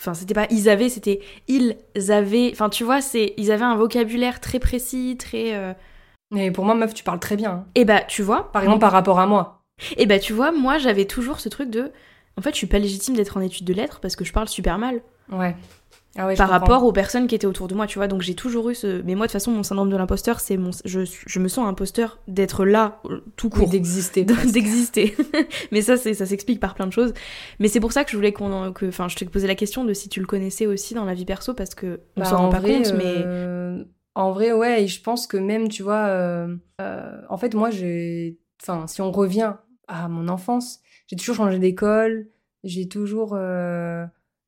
Enfin, 0.02 0.14
c'était 0.14 0.34
pas 0.34 0.46
ils 0.50 0.68
avaient, 0.68 0.88
c'était 0.88 1.20
ils 1.46 1.76
avaient. 2.10 2.50
Enfin, 2.52 2.68
tu 2.68 2.82
vois, 2.82 3.00
c'est 3.00 3.34
ils 3.36 3.52
avaient 3.52 3.64
un 3.64 3.76
vocabulaire 3.76 4.40
très 4.40 4.58
précis, 4.58 5.16
très. 5.18 5.54
euh, 5.54 5.72
Mais 6.32 6.50
pour 6.50 6.64
moi, 6.64 6.74
meuf, 6.74 6.92
tu 6.92 7.04
parles 7.04 7.20
très 7.20 7.36
bien. 7.36 7.50
hein. 7.50 7.64
Et 7.76 7.84
bah, 7.84 8.00
tu 8.00 8.22
vois. 8.22 8.50
Par 8.50 8.62
exemple, 8.62 8.80
par 8.80 8.90
rapport 8.92 9.20
à 9.20 9.26
moi. 9.26 9.62
Et 9.96 10.06
bah, 10.06 10.18
tu 10.18 10.32
vois, 10.32 10.50
moi, 10.52 10.78
j'avais 10.78 11.04
toujours 11.04 11.38
ce 11.40 11.48
truc 11.48 11.70
de. 11.70 11.92
En 12.36 12.42
fait, 12.42 12.50
je 12.50 12.56
suis 12.56 12.66
pas 12.66 12.78
légitime 12.78 13.14
d'être 13.14 13.36
en 13.36 13.40
études 13.40 13.66
de 13.66 13.74
lettres 13.74 14.00
parce 14.00 14.16
que 14.16 14.24
je 14.24 14.32
parle 14.32 14.48
super 14.48 14.78
mal. 14.78 15.02
Ouais. 15.30 15.54
Ah 16.16 16.26
ouais, 16.26 16.36
par 16.36 16.46
comprends. 16.48 16.60
rapport 16.60 16.84
aux 16.84 16.92
personnes 16.92 17.26
qui 17.26 17.34
étaient 17.34 17.46
autour 17.46 17.68
de 17.68 17.74
moi, 17.74 17.86
tu 17.86 17.98
vois. 17.98 18.06
Donc 18.06 18.20
j'ai 18.20 18.34
toujours 18.34 18.68
eu 18.70 18.74
ce. 18.74 19.00
Mais 19.02 19.14
moi, 19.14 19.26
de 19.26 19.30
toute 19.30 19.32
façon, 19.32 19.50
mon 19.50 19.62
syndrome 19.62 19.88
de 19.88 19.96
l'imposteur, 19.96 20.40
c'est 20.40 20.58
mon. 20.58 20.70
Je, 20.84 21.00
je 21.26 21.38
me 21.38 21.48
sens 21.48 21.66
imposteur 21.66 22.18
d'être 22.28 22.64
là, 22.66 23.00
euh, 23.06 23.22
tout 23.36 23.48
court. 23.48 23.68
d'exister. 23.70 24.24
d'exister. 24.52 25.16
mais 25.72 25.80
ça, 25.80 25.96
c'est, 25.96 26.12
ça 26.14 26.26
s'explique 26.26 26.60
par 26.60 26.74
plein 26.74 26.86
de 26.86 26.92
choses. 26.92 27.14
Mais 27.60 27.68
c'est 27.68 27.80
pour 27.80 27.92
ça 27.92 28.04
que 28.04 28.10
je 28.10 28.16
voulais 28.16 28.32
qu'on, 28.32 28.52
en- 28.52 28.72
que, 28.72 28.86
enfin, 28.86 29.08
je 29.08 29.16
te 29.16 29.24
posais 29.24 29.46
la 29.46 29.54
question 29.54 29.84
de 29.84 29.94
si 29.94 30.08
tu 30.10 30.20
le 30.20 30.26
connaissais 30.26 30.66
aussi 30.66 30.92
dans 30.94 31.04
la 31.06 31.14
vie 31.14 31.24
perso 31.24 31.54
parce 31.54 31.74
que 31.74 32.00
on 32.16 32.20
Bah, 32.20 32.26
s'en 32.26 32.36
rend 32.38 32.44
en 32.46 32.48
pas 32.50 32.60
vrai, 32.60 32.82
compte, 32.82 32.92
mais 32.94 33.24
euh, 33.26 33.84
En 34.14 34.32
vrai, 34.32 34.52
ouais, 34.52 34.84
et 34.84 34.88
je 34.88 35.00
pense 35.02 35.26
que 35.26 35.38
même, 35.38 35.68
tu 35.68 35.82
vois, 35.82 36.06
euh, 36.08 36.54
euh, 36.82 37.20
en 37.30 37.38
fait, 37.38 37.54
moi, 37.54 37.70
j'ai. 37.70 38.38
Enfin, 38.62 38.86
si 38.86 39.00
on 39.00 39.10
revient 39.10 39.54
à 39.88 40.08
mon 40.08 40.28
enfance, 40.28 40.80
j'ai 41.06 41.16
toujours 41.16 41.36
changé 41.36 41.58
d'école, 41.58 42.28
j'ai 42.64 42.86
toujours 42.86 43.32
euh, 43.34 44.04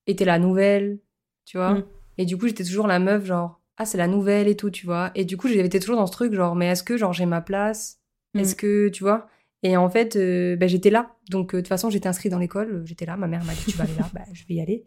été 0.07 0.25
la 0.25 0.39
nouvelle, 0.39 0.99
tu 1.45 1.57
vois. 1.57 1.75
Mm. 1.75 1.85
Et 2.19 2.25
du 2.27 2.37
coup, 2.37 2.47
j'étais 2.47 2.65
toujours 2.65 2.87
la 2.87 2.99
meuf, 2.99 3.25
genre, 3.25 3.61
ah, 3.77 3.85
c'est 3.85 3.99
la 3.99 4.07
nouvelle 4.07 4.49
et 4.49 4.57
tout, 4.57 4.71
tu 4.71 4.87
vois. 4.87 5.11
Et 5.15 5.25
du 5.25 5.37
coup, 5.37 5.49
j'étais 5.49 5.81
toujours 5.81 5.97
dans 5.97 6.07
ce 6.07 6.13
truc, 6.13 6.33
genre, 6.33 6.55
mais 6.55 6.67
est-ce 6.67 6.83
que, 6.83 6.97
genre, 6.97 7.13
j'ai 7.13 7.27
ma 7.27 7.41
place? 7.41 7.99
Mm. 8.35 8.39
Est-ce 8.41 8.55
que, 8.55 8.89
tu 8.89 9.03
vois? 9.03 9.29
Et 9.65 9.77
en 9.79 9.89
fait, 9.89 10.15
euh, 10.17 10.57
bah, 10.57 10.67
j'étais 10.67 10.91
là. 10.91 11.17
Donc, 11.31 11.55
euh, 11.55 11.57
de 11.57 11.63
toute 11.63 11.69
façon, 11.69 11.89
j'étais 11.91 12.07
inscrite 12.07 12.31
dans 12.31 12.39
l'école, 12.39 12.71
euh, 12.71 12.87
j'étais 12.87 13.07
là. 13.07 13.17
Ma 13.17 13.27
mère 13.27 13.43
m'a 13.45 13.55
dit, 13.55 13.65
tu 13.67 13.77
vas 13.77 13.85
aller 13.85 13.95
là, 13.99 14.09
bah, 14.13 14.21
je 14.33 14.45
vais 14.47 14.55
y 14.55 14.61
aller. 14.61 14.85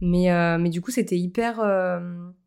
Mais, 0.00 0.30
euh, 0.30 0.56
mais 0.58 0.70
du 0.70 0.80
coup, 0.80 0.92
c'était 0.92 1.18
hyper. 1.18 1.58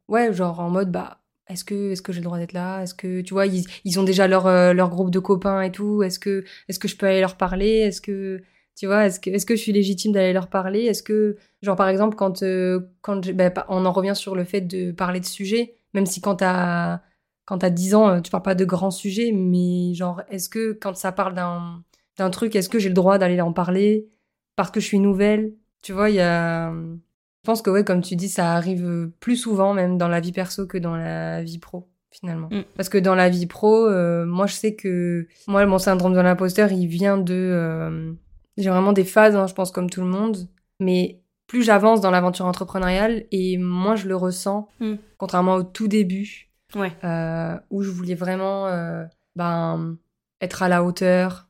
ouais, 0.07 0.33
genre 0.33 0.59
en 0.61 0.69
mode, 0.69 0.91
bah, 0.91 1.19
est-ce 1.49 1.63
que, 1.65 1.91
est-ce 1.91 2.01
que 2.01 2.13
j'ai 2.13 2.19
le 2.19 2.25
droit 2.25 2.39
d'être 2.39 2.53
là? 2.53 2.81
Est-ce 2.81 2.93
que, 2.93 3.21
tu 3.21 3.33
vois, 3.33 3.45
ils, 3.45 3.65
ils 3.83 3.99
ont 3.99 4.03
déjà 4.03 4.27
leur, 4.27 4.47
leur 4.73 4.89
groupe 4.89 5.11
de 5.11 5.19
copains 5.19 5.61
et 5.61 5.71
tout. 5.71 6.03
Est-ce 6.03 6.19
que, 6.19 6.45
est-ce 6.69 6.79
que 6.79 6.87
je 6.87 6.95
peux 6.95 7.05
aller 7.05 7.21
leur 7.21 7.35
parler? 7.35 7.79
Est-ce 7.79 8.01
que, 8.01 8.41
tu 8.77 8.85
vois, 8.85 9.07
est-ce 9.07 9.19
que, 9.19 9.31
est-ce 9.31 9.45
que 9.45 9.55
je 9.55 9.61
suis 9.61 9.71
légitime 9.71 10.11
d'aller 10.11 10.33
leur 10.33 10.49
parler? 10.49 10.81
Est-ce 10.81 11.01
que, 11.01 11.35
genre, 11.63 11.75
par 11.75 11.89
exemple, 11.89 12.15
quand, 12.15 12.43
euh, 12.43 12.79
quand 13.01 13.27
bah, 13.31 13.65
on 13.69 13.85
en 13.87 13.91
revient 13.91 14.15
sur 14.15 14.35
le 14.35 14.43
fait 14.43 14.61
de 14.61 14.91
parler 14.91 15.19
de 15.19 15.25
sujets, 15.25 15.77
même 15.95 16.05
si 16.05 16.21
quand 16.21 16.35
t'as, 16.35 17.01
quand 17.45 17.57
t'as 17.57 17.71
10 17.71 17.95
ans, 17.95 18.09
euh, 18.09 18.21
tu 18.21 18.29
parles 18.29 18.43
pas 18.43 18.53
de 18.53 18.65
grands 18.65 18.91
sujets, 18.91 19.31
mais 19.33 19.95
genre, 19.95 20.21
est-ce 20.29 20.47
que 20.47 20.73
quand 20.73 20.95
ça 20.95 21.11
parle 21.11 21.33
d'un, 21.33 21.83
d'un 22.17 22.29
truc, 22.29 22.55
est-ce 22.55 22.69
que 22.69 22.77
j'ai 22.77 22.89
le 22.89 22.93
droit 22.93 23.17
d'aller 23.17 23.41
en 23.41 23.51
parler 23.51 24.09
parce 24.55 24.69
que 24.69 24.79
je 24.79 24.85
suis 24.85 24.99
nouvelle? 24.99 25.53
Tu 25.81 25.91
vois, 25.91 26.11
il 26.11 26.17
y 26.17 26.21
a. 26.21 26.71
Je 26.71 27.49
pense 27.49 27.63
que, 27.63 27.71
ouais, 27.71 27.83
comme 27.83 28.01
tu 28.01 28.15
dis, 28.15 28.29
ça 28.29 28.53
arrive 28.53 29.09
plus 29.19 29.37
souvent, 29.37 29.73
même 29.73 29.97
dans 29.97 30.09
la 30.09 30.19
vie 30.19 30.33
perso 30.33 30.67
que 30.67 30.77
dans 30.77 30.95
la 30.95 31.41
vie 31.41 31.57
pro, 31.57 31.89
finalement. 32.11 32.49
Mm. 32.51 32.63
Parce 32.75 32.89
que 32.89 32.97
dans 32.99 33.15
la 33.15 33.29
vie 33.29 33.47
pro, 33.47 33.87
euh, 33.87 34.25
moi, 34.25 34.45
je 34.45 34.53
sais 34.53 34.75
que. 34.75 35.27
Moi, 35.47 35.65
mon 35.65 35.79
syndrome 35.79 36.13
de 36.13 36.19
l'imposteur, 36.19 36.71
il 36.71 36.85
vient 36.87 37.17
de. 37.17 37.33
euh, 37.33 38.13
J'ai 38.57 38.69
vraiment 38.69 38.93
des 38.93 39.03
phases, 39.05 39.35
hein, 39.35 39.47
je 39.47 39.53
pense, 39.53 39.71
comme 39.71 39.89
tout 39.89 40.01
le 40.01 40.07
monde. 40.07 40.47
Mais 40.79 41.21
plus 41.47 41.63
j'avance 41.63 42.01
dans 42.01 42.11
l'aventure 42.11 42.45
entrepreneuriale, 42.45 43.25
et 43.31 43.57
moins 43.57 43.95
je 43.95 44.07
le 44.07 44.15
ressens, 44.15 44.67
Mm. 44.79 44.95
contrairement 45.17 45.55
au 45.55 45.63
tout 45.63 45.87
début, 45.87 46.49
ouais. 46.75 46.91
euh, 47.03 47.57
où 47.69 47.83
je 47.83 47.89
voulais 47.89 48.15
vraiment 48.15 48.67
euh, 48.67 49.05
ben, 49.35 49.95
être 50.41 50.61
à 50.63 50.67
la 50.67 50.83
hauteur, 50.83 51.47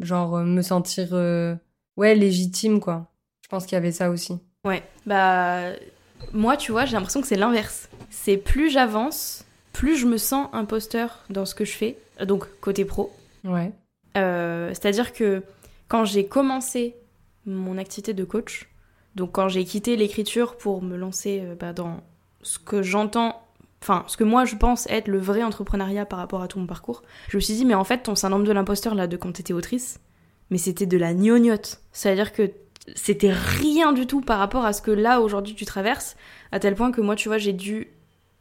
genre 0.00 0.36
euh, 0.38 0.44
me 0.44 0.62
sentir 0.62 1.12
ouais, 1.96 2.14
légitime, 2.14 2.80
quoi. 2.80 3.10
Je 3.42 3.48
pense 3.48 3.64
qu'il 3.66 3.74
y 3.74 3.78
avait 3.78 3.92
ça 3.92 4.10
aussi. 4.10 4.38
Ouais, 4.64 4.82
bah 5.06 5.70
moi, 6.32 6.56
tu 6.56 6.72
vois, 6.72 6.84
j'ai 6.86 6.94
l'impression 6.96 7.20
que 7.20 7.26
c'est 7.28 7.36
l'inverse. 7.36 7.88
C'est 8.10 8.36
plus 8.38 8.70
j'avance, 8.70 9.44
plus 9.72 9.96
je 9.96 10.06
me 10.06 10.16
sens 10.16 10.48
imposteur 10.52 11.24
dans 11.30 11.44
ce 11.44 11.54
que 11.54 11.64
je 11.64 11.72
fais, 11.72 11.98
donc 12.24 12.46
côté 12.60 12.84
pro. 12.84 13.12
Ouais. 13.44 13.70
C'est-à-dire 14.14 15.12
que 15.12 15.42
quand 15.88 16.04
j'ai 16.04 16.26
commencé 16.26 16.96
mon 17.46 17.78
activité 17.78 18.12
de 18.12 18.24
coach, 18.24 18.68
donc 19.14 19.32
quand 19.32 19.48
j'ai 19.48 19.64
quitté 19.64 19.96
l'écriture 19.96 20.56
pour 20.56 20.82
me 20.82 20.96
lancer 20.96 21.40
euh, 21.42 21.54
bah, 21.54 21.72
dans 21.72 22.02
ce 22.42 22.58
que 22.58 22.82
j'entends, 22.82 23.42
enfin 23.82 24.04
ce 24.08 24.16
que 24.16 24.24
moi 24.24 24.44
je 24.44 24.56
pense 24.56 24.86
être 24.88 25.08
le 25.08 25.18
vrai 25.18 25.42
entrepreneuriat 25.42 26.06
par 26.06 26.18
rapport 26.18 26.42
à 26.42 26.48
tout 26.48 26.58
mon 26.58 26.66
parcours, 26.66 27.02
je 27.28 27.36
me 27.36 27.40
suis 27.40 27.54
dit 27.54 27.64
mais 27.64 27.74
en 27.74 27.84
fait 27.84 28.02
ton 28.04 28.14
syndrome 28.14 28.44
de 28.44 28.52
l'imposteur 28.52 28.94
là 28.94 29.06
de 29.06 29.16
quand 29.16 29.32
t'étais 29.32 29.52
autrice, 29.52 30.00
mais 30.50 30.58
c'était 30.58 30.86
de 30.86 30.98
la 30.98 31.14
gnognotte. 31.14 31.80
C'est-à-dire 31.92 32.32
que 32.32 32.50
c'était 32.94 33.32
rien 33.32 33.92
du 33.92 34.06
tout 34.06 34.20
par 34.20 34.38
rapport 34.38 34.64
à 34.64 34.72
ce 34.72 34.82
que 34.82 34.90
là 34.90 35.20
aujourd'hui 35.20 35.54
tu 35.54 35.64
traverses, 35.64 36.16
à 36.52 36.60
tel 36.60 36.74
point 36.74 36.92
que 36.92 37.00
moi 37.00 37.16
tu 37.16 37.28
vois 37.28 37.38
j'ai 37.38 37.52
dû 37.52 37.88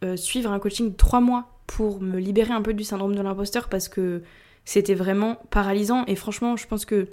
euh, 0.04 0.18
suivre 0.18 0.52
un 0.52 0.60
coaching 0.60 0.92
de 0.92 0.96
trois 0.96 1.22
mois 1.22 1.60
pour 1.68 2.02
me 2.02 2.20
libérer 2.20 2.54
un 2.54 2.62
peu 2.62 2.74
du 2.74 2.84
syndrome 2.84 3.16
de 3.16 3.22
l'imposteur 3.22 3.70
parce 3.70 3.88
que 3.88 4.24
c'était 4.66 4.94
vraiment 4.94 5.38
paralysant 5.52 6.06
et 6.06 6.16
franchement 6.16 6.58
je 6.58 6.68
pense 6.68 6.86
que 6.86 7.08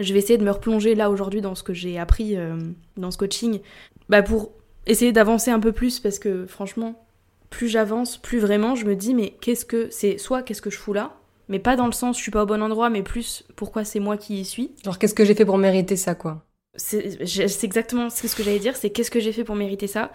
je 0.00 0.12
vais 0.12 0.18
essayer 0.18 0.38
de 0.38 0.44
me 0.44 0.50
replonger 0.50 0.94
là 0.94 1.10
aujourd'hui 1.10 1.40
dans 1.40 1.54
ce 1.54 1.62
que 1.62 1.74
j'ai 1.74 1.98
appris 1.98 2.36
euh, 2.36 2.56
dans 2.96 3.10
ce 3.10 3.18
coaching. 3.18 3.60
Bah, 4.08 4.22
pour 4.22 4.52
essayer 4.86 5.12
d'avancer 5.12 5.50
un 5.50 5.60
peu 5.60 5.72
plus 5.72 6.00
parce 6.00 6.18
que 6.18 6.46
franchement 6.46 7.04
plus 7.50 7.68
j'avance 7.68 8.16
plus 8.16 8.38
vraiment 8.38 8.74
je 8.74 8.86
me 8.86 8.96
dis 8.96 9.14
mais 9.14 9.36
qu'est-ce 9.40 9.64
que 9.64 9.88
c'est 9.90 10.18
soit 10.18 10.42
qu'est-ce 10.42 10.62
que 10.62 10.70
je 10.70 10.78
fous 10.78 10.92
là? 10.92 11.16
Mais 11.48 11.58
pas 11.58 11.76
dans 11.76 11.86
le 11.86 11.92
sens 11.92 12.16
je 12.16 12.22
suis 12.22 12.30
pas 12.30 12.42
au 12.42 12.46
bon 12.46 12.62
endroit 12.62 12.90
mais 12.90 13.02
plus 13.02 13.44
pourquoi 13.56 13.84
c'est 13.84 14.00
moi 14.00 14.16
qui 14.16 14.40
y 14.40 14.44
suis. 14.44 14.74
Genre, 14.84 14.98
qu'est-ce 14.98 15.14
que 15.14 15.24
j'ai 15.24 15.34
fait 15.34 15.44
pour 15.44 15.58
mériter 15.58 15.96
ça, 15.96 16.14
quoi? 16.14 16.42
C'est 16.76 17.64
exactement 17.64 18.08
ce 18.10 18.34
que 18.34 18.42
j'allais 18.42 18.58
dire, 18.58 18.76
c'est 18.76 18.90
qu'est-ce 18.90 19.10
que 19.10 19.20
j'ai 19.20 19.32
fait 19.32 19.44
pour 19.44 19.56
mériter 19.56 19.86
ça? 19.86 20.10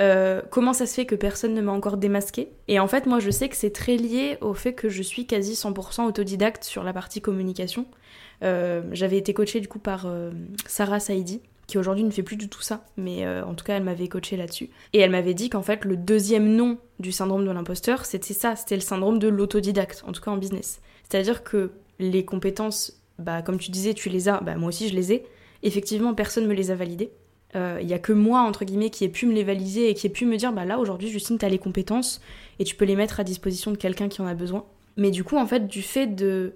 Euh, 0.00 0.42
Comment 0.50 0.72
ça 0.72 0.86
se 0.86 0.94
fait 0.94 1.06
que 1.06 1.14
personne 1.14 1.54
ne 1.54 1.60
m'a 1.60 1.72
encore 1.72 1.96
démasqué? 1.96 2.48
Et 2.68 2.78
en 2.80 2.88
fait, 2.88 3.06
moi, 3.06 3.18
je 3.18 3.30
sais 3.30 3.48
que 3.48 3.56
c'est 3.56 3.72
très 3.72 3.96
lié 3.96 4.38
au 4.40 4.54
fait 4.54 4.72
que 4.72 4.88
je 4.88 5.02
suis 5.02 5.26
quasi 5.26 5.54
100% 5.54 6.06
autodidacte 6.06 6.64
sur 6.64 6.82
la 6.82 6.92
partie 6.92 7.20
communication. 7.20 7.86
Euh, 8.42 8.82
J'avais 8.92 9.18
été 9.18 9.34
coachée 9.34 9.60
du 9.60 9.68
coup 9.68 9.80
par 9.80 10.06
euh, 10.06 10.30
Sarah 10.66 11.00
Saidi, 11.00 11.42
qui 11.66 11.76
aujourd'hui 11.76 12.04
ne 12.04 12.10
fait 12.10 12.22
plus 12.22 12.36
du 12.36 12.48
tout 12.48 12.62
ça, 12.62 12.86
mais 12.96 13.28
en 13.28 13.54
tout 13.54 13.64
cas, 13.64 13.76
elle 13.76 13.82
m'avait 13.82 14.08
coachée 14.08 14.38
là-dessus. 14.38 14.70
Et 14.94 15.00
elle 15.00 15.10
m'avait 15.10 15.34
dit 15.34 15.50
qu'en 15.50 15.62
fait, 15.62 15.84
le 15.84 15.98
deuxième 15.98 16.48
nom 16.56 16.78
du 16.98 17.12
syndrome 17.12 17.44
de 17.44 17.50
l'imposteur, 17.50 18.06
c'était 18.06 18.32
ça, 18.32 18.56
c'était 18.56 18.76
le 18.76 18.80
syndrome 18.80 19.18
de 19.18 19.28
l'autodidacte, 19.28 20.02
en 20.06 20.12
tout 20.12 20.22
cas 20.22 20.30
en 20.30 20.38
business. 20.38 20.80
C'est-à-dire 21.06 21.44
que 21.44 21.72
les 21.98 22.24
compétences, 22.24 23.02
bah, 23.18 23.42
comme 23.42 23.58
tu 23.58 23.70
disais, 23.70 23.92
tu 23.92 24.08
les 24.08 24.30
as, 24.30 24.40
bah, 24.40 24.54
moi 24.56 24.68
aussi 24.70 24.88
je 24.88 24.94
les 24.94 25.12
ai. 25.12 25.26
Effectivement, 25.62 26.14
personne 26.14 26.46
me 26.46 26.54
les 26.54 26.70
a 26.70 26.74
validées. 26.74 27.10
Il 27.54 27.88
y 27.88 27.94
a 27.94 27.98
que 27.98 28.12
moi, 28.12 28.40
entre 28.40 28.64
guillemets, 28.64 28.90
qui 28.90 29.04
ai 29.04 29.08
pu 29.08 29.26
me 29.26 29.32
les 29.32 29.42
valider 29.42 29.86
et 29.86 29.94
qui 29.94 30.06
ai 30.06 30.10
pu 30.10 30.26
me 30.26 30.36
dire, 30.36 30.52
bah 30.52 30.64
là, 30.64 30.78
aujourd'hui, 30.78 31.08
Justine, 31.08 31.38
t'as 31.38 31.48
les 31.48 31.58
compétences 31.58 32.20
et 32.58 32.64
tu 32.64 32.76
peux 32.76 32.84
les 32.84 32.94
mettre 32.94 33.20
à 33.20 33.24
disposition 33.24 33.70
de 33.70 33.76
quelqu'un 33.76 34.08
qui 34.08 34.20
en 34.20 34.26
a 34.26 34.34
besoin. 34.34 34.64
Mais 34.96 35.10
du 35.10 35.24
coup, 35.24 35.36
en 35.36 35.46
fait, 35.46 35.66
du 35.66 35.80
fait 35.80 36.06
de 36.06 36.52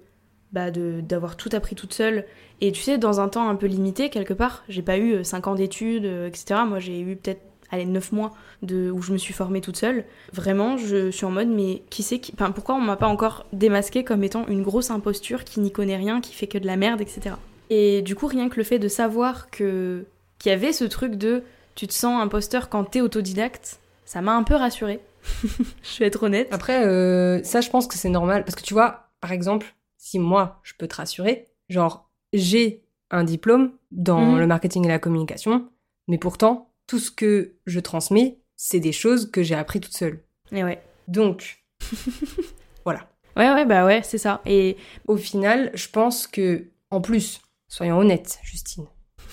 bah, 0.51 0.69
d'avoir 0.69 1.35
tout 1.35 1.49
appris 1.53 1.75
toute 1.75 1.93
seule, 1.93 2.25
et 2.61 2.71
tu 2.71 2.81
sais, 2.81 2.99
dans 2.99 3.19
un 3.19 3.27
temps 3.27 3.49
un 3.49 3.55
peu 3.55 3.65
limité, 3.65 4.09
quelque 4.09 4.33
part, 4.33 4.63
j'ai 4.69 4.83
pas 4.83 4.97
eu 4.99 5.23
5 5.23 5.47
ans 5.47 5.55
d'études, 5.55 6.05
euh, 6.05 6.27
etc. 6.27 6.61
Moi, 6.67 6.79
j'ai 6.79 6.99
eu 6.99 7.15
peut-être, 7.15 7.41
allez, 7.71 7.85
9 7.85 8.11
mois 8.11 8.31
de, 8.61 8.91
où 8.91 9.01
je 9.01 9.13
me 9.13 9.17
suis 9.17 9.33
formée 9.33 9.61
toute 9.61 9.77
seule. 9.77 10.05
Vraiment, 10.31 10.77
je 10.77 11.09
suis 11.09 11.25
en 11.25 11.31
mode, 11.31 11.47
mais 11.47 11.81
qui 11.89 12.03
c'est 12.03 12.19
qui... 12.19 12.33
Enfin, 12.35 12.51
pourquoi 12.51 12.75
on 12.75 12.81
m'a 12.81 12.97
pas 12.97 13.07
encore 13.07 13.47
démasqué 13.51 14.03
comme 14.03 14.23
étant 14.23 14.47
une 14.47 14.61
grosse 14.61 14.91
imposture 14.91 15.43
qui 15.43 15.59
n'y 15.59 15.71
connaît 15.71 15.97
rien, 15.97 16.21
qui 16.21 16.33
fait 16.33 16.47
que 16.47 16.59
de 16.59 16.67
la 16.67 16.77
merde, 16.77 17.01
etc. 17.01 17.35
Et 17.75 18.01
du 18.03 18.13
coup, 18.15 18.27
rien 18.27 18.49
que 18.49 18.57
le 18.57 18.63
fait 18.63 18.77
de 18.77 18.87
savoir 18.87 19.49
que 19.49 20.05
qu'il 20.37 20.51
y 20.51 20.53
avait 20.53 20.73
ce 20.73 20.83
truc 20.83 21.15
de 21.15 21.41
tu 21.75 21.87
te 21.87 21.93
sens 21.93 22.21
imposteur 22.21 22.69
quand 22.69 22.83
t'es 22.83 23.01
autodidacte, 23.01 23.79
ça 24.05 24.21
m'a 24.21 24.35
un 24.35 24.43
peu 24.43 24.53
rassurée. 24.55 24.99
je 25.81 25.99
vais 25.99 26.05
être 26.05 26.21
honnête. 26.23 26.49
Après, 26.51 26.85
euh, 26.85 27.41
ça, 27.43 27.61
je 27.61 27.69
pense 27.71 27.87
que 27.87 27.95
c'est 27.95 28.09
normal. 28.09 28.43
Parce 28.43 28.55
que 28.55 28.61
tu 28.61 28.73
vois, 28.75 29.09
par 29.21 29.31
exemple, 29.31 29.73
si 29.97 30.19
moi, 30.19 30.59
je 30.63 30.73
peux 30.77 30.87
te 30.87 30.95
rassurer, 30.95 31.47
genre, 31.69 32.09
j'ai 32.33 32.83
un 33.09 33.23
diplôme 33.23 33.71
dans 33.91 34.33
Mhm. 34.33 34.39
le 34.39 34.47
marketing 34.47 34.85
et 34.85 34.89
la 34.89 34.99
communication, 34.99 35.67
mais 36.07 36.17
pourtant, 36.19 36.69
tout 36.87 36.99
ce 36.99 37.09
que 37.09 37.53
je 37.65 37.79
transmets, 37.79 38.37
c'est 38.55 38.79
des 38.81 38.91
choses 38.91 39.31
que 39.31 39.41
j'ai 39.41 39.55
appris 39.55 39.79
toute 39.79 39.95
seule. 39.97 40.19
Et 40.51 40.63
ouais. 40.63 40.79
Donc, 41.07 41.63
voilà. 42.85 43.07
Ouais, 43.35 43.49
ouais, 43.51 43.65
bah 43.65 43.85
ouais, 43.85 44.01
c'est 44.03 44.17
ça. 44.19 44.41
Et 44.45 44.77
Au 45.07 45.17
final, 45.17 45.71
je 45.73 45.87
pense 45.87 46.27
que, 46.27 46.65
en 46.91 47.01
plus, 47.01 47.41
soyons 47.73 47.97
honnêtes, 47.97 48.37
Justine. 48.43 48.85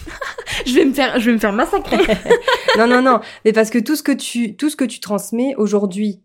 je 0.67 0.75
vais 0.75 0.87
me 0.87 0.95
faire, 0.95 1.21
je 1.21 1.27
vais 1.27 1.35
me 1.35 1.39
faire 1.39 1.53
massacrer. 1.53 1.99
non, 2.79 2.87
non, 2.87 3.03
non, 3.03 3.21
mais 3.45 3.53
parce 3.53 3.69
que 3.69 3.79
tout 3.79 3.97
ce 3.97 4.03
que 4.03 4.13
tu, 4.13 4.57
tout 4.57 4.71
ce 4.71 4.77
que 4.77 4.85
tu 4.85 4.99
transmets 4.99 5.55
aujourd'hui, 5.57 6.23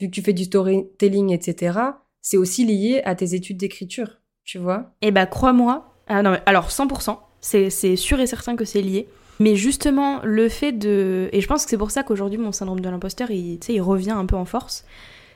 vu 0.00 0.08
que 0.08 0.14
tu 0.14 0.22
fais 0.22 0.32
du 0.32 0.44
storytelling, 0.44 1.30
etc., 1.30 1.78
c'est 2.22 2.38
aussi 2.38 2.64
lié 2.64 3.02
à 3.04 3.14
tes 3.14 3.34
études 3.34 3.58
d'écriture, 3.58 4.22
tu 4.44 4.58
vois? 4.58 4.94
Et 5.02 5.10
bah 5.10 5.26
crois-moi, 5.26 5.94
ah 6.06 6.22
non, 6.22 6.38
alors 6.46 6.70
100%, 6.70 7.18
c'est 7.42 7.68
c'est 7.68 7.96
sûr 7.96 8.18
et 8.18 8.26
certain 8.26 8.56
que 8.56 8.64
c'est 8.64 8.80
lié. 8.80 9.06
Mais 9.38 9.54
justement, 9.54 10.20
le 10.24 10.48
fait 10.48 10.72
de... 10.72 11.28
Et 11.32 11.40
je 11.40 11.46
pense 11.46 11.64
que 11.64 11.70
c'est 11.70 11.78
pour 11.78 11.92
ça 11.92 12.02
qu'aujourd'hui, 12.02 12.38
mon 12.38 12.50
syndrome 12.50 12.80
de 12.80 12.88
l'imposteur, 12.88 13.30
il, 13.30 13.60
tu 13.60 13.66
sais, 13.66 13.74
il 13.74 13.80
revient 13.80 14.10
un 14.10 14.26
peu 14.26 14.34
en 14.34 14.44
force. 14.44 14.84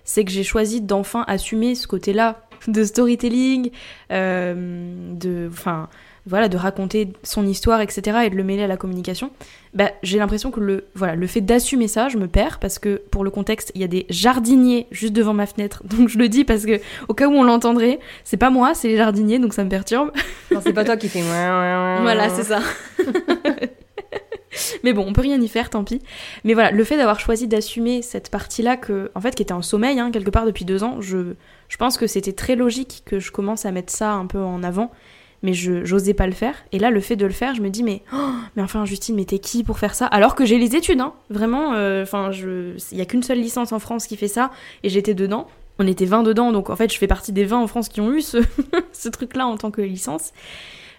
C'est 0.02 0.24
que 0.24 0.32
j'ai 0.32 0.42
choisi 0.42 0.80
d'enfin 0.80 1.24
assumer 1.28 1.76
ce 1.76 1.86
côté-là 1.86 2.40
de 2.66 2.82
storytelling, 2.82 3.70
euh, 4.10 5.14
de... 5.14 5.48
Enfin, 5.52 5.88
voilà, 6.26 6.48
de 6.48 6.56
raconter 6.56 7.08
son 7.22 7.46
histoire, 7.46 7.80
etc. 7.80 8.18
et 8.24 8.30
de 8.30 8.36
le 8.36 8.44
mêler 8.44 8.62
à 8.62 8.66
la 8.66 8.76
communication. 8.76 9.30
Bah, 9.74 9.90
j'ai 10.02 10.18
l'impression 10.18 10.50
que 10.50 10.60
le, 10.60 10.84
voilà, 10.94 11.16
le 11.16 11.26
fait 11.26 11.40
d'assumer 11.40 11.88
ça, 11.88 12.08
je 12.08 12.18
me 12.18 12.28
perds 12.28 12.58
parce 12.58 12.78
que, 12.78 13.02
pour 13.10 13.24
le 13.24 13.30
contexte, 13.30 13.72
il 13.74 13.80
y 13.80 13.84
a 13.84 13.88
des 13.88 14.06
jardiniers 14.08 14.86
juste 14.90 15.12
devant 15.12 15.34
ma 15.34 15.46
fenêtre. 15.46 15.82
Donc 15.88 16.08
je 16.08 16.18
le 16.18 16.28
dis 16.28 16.44
parce 16.44 16.64
que, 16.64 16.80
au 17.08 17.14
cas 17.14 17.26
où 17.26 17.32
on 17.32 17.42
l'entendrait, 17.42 17.98
c'est 18.24 18.36
pas 18.36 18.50
moi, 18.50 18.74
c'est 18.74 18.88
les 18.88 18.96
jardiniers, 18.96 19.38
donc 19.38 19.54
ça 19.54 19.64
me 19.64 19.68
perturbe. 19.68 20.12
Non, 20.50 20.60
c'est 20.62 20.72
pas 20.72 20.84
toi 20.84 20.96
qui 20.96 21.08
fais. 21.08 21.22
Voilà, 22.02 22.28
c'est 22.28 22.44
ça. 22.44 22.60
Mais 24.84 24.92
bon, 24.92 25.04
on 25.06 25.12
peut 25.12 25.22
rien 25.22 25.40
y 25.40 25.48
faire, 25.48 25.70
tant 25.70 25.84
pis. 25.84 26.02
Mais 26.44 26.54
voilà, 26.54 26.70
le 26.70 26.84
fait 26.84 26.96
d'avoir 26.96 27.20
choisi 27.20 27.48
d'assumer 27.48 28.02
cette 28.02 28.30
partie-là, 28.30 28.76
que, 28.76 29.10
en 29.14 29.20
fait, 29.20 29.34
qui 29.34 29.42
était 29.42 29.52
en 29.52 29.62
sommeil, 29.62 29.98
hein, 29.98 30.10
quelque 30.10 30.30
part 30.30 30.44
depuis 30.44 30.64
deux 30.64 30.84
ans, 30.84 31.00
je, 31.00 31.34
je 31.68 31.76
pense 31.76 31.96
que 31.96 32.06
c'était 32.06 32.32
très 32.32 32.56
logique 32.56 33.02
que 33.06 33.18
je 33.18 33.30
commence 33.30 33.64
à 33.64 33.72
mettre 33.72 33.92
ça 33.92 34.12
un 34.12 34.26
peu 34.26 34.38
en 34.38 34.62
avant, 34.62 34.90
mais 35.42 35.52
je 35.54 35.84
j'osais 35.84 36.14
pas 36.14 36.26
le 36.26 36.32
faire. 36.32 36.54
Et 36.72 36.78
là, 36.78 36.90
le 36.90 37.00
fait 37.00 37.16
de 37.16 37.26
le 37.26 37.32
faire, 37.32 37.54
je 37.54 37.62
me 37.62 37.68
dis, 37.70 37.82
mais, 37.82 38.02
oh, 38.12 38.16
mais 38.56 38.62
enfin, 38.62 38.84
Justine, 38.84 39.16
mais 39.16 39.24
t'es 39.24 39.38
qui 39.38 39.64
pour 39.64 39.78
faire 39.78 39.94
ça? 39.94 40.06
Alors 40.06 40.34
que 40.34 40.44
j'ai 40.44 40.58
les 40.58 40.76
études, 40.76 41.00
hein, 41.00 41.12
vraiment, 41.30 41.74
euh, 41.74 42.02
enfin, 42.02 42.30
il 42.32 42.98
y 42.98 43.00
a 43.00 43.04
qu'une 43.04 43.22
seule 43.22 43.38
licence 43.40 43.72
en 43.72 43.78
France 43.78 44.06
qui 44.06 44.16
fait 44.16 44.28
ça, 44.28 44.50
et 44.82 44.88
j'étais 44.88 45.14
dedans. 45.14 45.48
On 45.78 45.86
était 45.86 46.04
20 46.04 46.22
dedans, 46.22 46.52
donc 46.52 46.68
en 46.70 46.76
fait, 46.76 46.92
je 46.92 46.98
fais 46.98 47.06
partie 47.06 47.32
des 47.32 47.44
20 47.44 47.58
en 47.58 47.66
France 47.66 47.88
qui 47.88 48.00
ont 48.00 48.12
eu 48.12 48.20
ce, 48.20 48.38
ce 48.92 49.08
truc-là 49.08 49.46
en 49.46 49.56
tant 49.56 49.70
que 49.70 49.80
licence. 49.80 50.32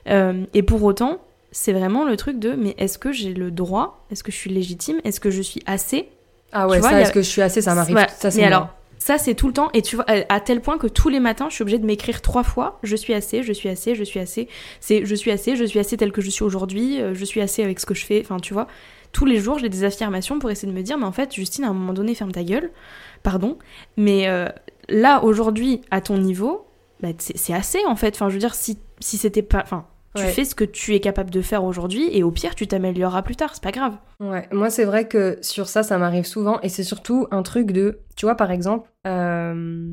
Euh, 0.09 0.43
et 0.53 0.63
pour 0.63 0.83
autant, 0.83 1.19
c'est 1.51 1.73
vraiment 1.73 2.03
le 2.05 2.17
truc 2.17 2.39
de 2.39 2.53
mais 2.53 2.75
est-ce 2.77 2.97
que 2.97 3.11
j'ai 3.11 3.33
le 3.33 3.51
droit? 3.51 4.03
Est-ce 4.11 4.23
que 4.23 4.31
je 4.31 4.37
suis 4.37 4.49
légitime? 4.49 4.99
Est-ce 5.03 5.19
que 5.19 5.29
je 5.29 5.41
suis 5.41 5.61
assez? 5.65 6.09
Ah 6.51 6.67
ouais, 6.67 6.79
vois, 6.79 6.89
ça, 6.89 6.95
a- 6.97 7.01
est-ce 7.01 7.11
que 7.11 7.21
je 7.21 7.27
suis 7.29 7.41
assez? 7.41 7.61
Ça 7.61 7.75
m'arrive. 7.75 7.95
Ouais, 7.95 8.07
Ça, 8.17 8.31
c'est 8.31 8.39
mais 8.41 8.47
alors, 8.47 8.69
ça 9.03 9.17
c'est 9.17 9.35
tout 9.35 9.47
le 9.47 9.53
temps 9.53 9.69
et 9.73 9.81
tu 9.81 9.97
vois 9.97 10.05
à 10.07 10.39
tel 10.39 10.61
point 10.61 10.77
que 10.77 10.87
tous 10.87 11.09
les 11.09 11.19
matins, 11.19 11.47
je 11.49 11.55
suis 11.55 11.61
obligée 11.61 11.77
de 11.77 11.85
m'écrire 11.85 12.21
trois 12.21 12.43
fois 12.43 12.79
je 12.83 12.95
suis 12.95 13.13
assez, 13.13 13.43
je 13.43 13.51
suis 13.51 13.67
assez, 13.67 13.95
je 13.95 14.03
suis 14.03 14.19
assez. 14.21 14.47
C'est 14.79 15.05
je 15.05 15.13
suis 15.13 15.29
assez, 15.29 15.57
je 15.57 15.65
suis 15.65 15.79
assez 15.79 15.97
tel 15.97 16.13
que 16.13 16.21
je 16.21 16.29
suis 16.29 16.43
aujourd'hui, 16.43 17.01
euh, 17.01 17.13
je 17.13 17.25
suis 17.25 17.41
assez 17.41 17.63
avec 17.63 17.81
ce 17.81 17.85
que 17.85 17.93
je 17.93 18.05
fais, 18.05 18.21
enfin 18.23 18.39
tu 18.39 18.53
vois. 18.53 18.67
Tous 19.11 19.25
les 19.25 19.39
jours, 19.39 19.59
j'ai 19.59 19.67
des 19.67 19.83
affirmations 19.83 20.39
pour 20.39 20.49
essayer 20.51 20.71
de 20.71 20.77
me 20.77 20.83
dire 20.83 20.97
mais 20.97 21.05
en 21.05 21.11
fait, 21.11 21.35
Justine 21.35 21.65
à 21.65 21.69
un 21.69 21.73
moment 21.73 21.91
donné, 21.91 22.15
ferme 22.15 22.31
ta 22.31 22.43
gueule. 22.43 22.71
Pardon, 23.23 23.59
mais 23.97 24.29
euh, 24.29 24.47
là 24.87 25.21
aujourd'hui 25.23 25.81
à 25.91 25.99
ton 25.99 26.17
niveau, 26.17 26.65
bah, 27.01 27.09
c'est 27.19 27.53
assez 27.53 27.79
en 27.85 27.97
fait. 27.97 28.15
Enfin, 28.15 28.29
je 28.29 28.35
veux 28.35 28.39
dire 28.39 28.55
si 28.55 28.79
si 29.01 29.17
c'était 29.17 29.41
pas 29.41 29.61
enfin 29.63 29.85
tu 30.15 30.21
Ouais. 30.21 30.29
fais 30.31 30.45
ce 30.45 30.53
que 30.55 30.63
tu 30.63 30.93
es 30.93 30.99
capable 30.99 31.29
de 31.31 31.41
faire 31.41 31.63
aujourd'hui 31.63 32.07
et 32.15 32.21
au 32.23 32.29
pire 32.31 32.53
tu 32.55 32.67
t'amélioreras 32.67 33.21
plus 33.23 33.35
tard, 33.35 33.51
c'est 33.53 33.63
pas 33.63 33.71
grave. 33.71 33.97
Ouais, 34.19 34.47
moi 34.51 34.69
c'est 34.69 34.85
vrai 34.85 35.07
que 35.07 35.37
sur 35.41 35.67
ça, 35.67 35.81
ça 35.83 35.97
m'arrive 35.97 36.25
souvent 36.25 36.59
et 36.61 36.69
c'est 36.69 36.83
surtout 36.83 37.27
un 37.31 37.41
truc 37.43 37.71
de, 37.71 37.99
tu 38.15 38.25
vois 38.25 38.35
par 38.35 38.51
exemple, 38.51 38.89
euh, 39.07 39.87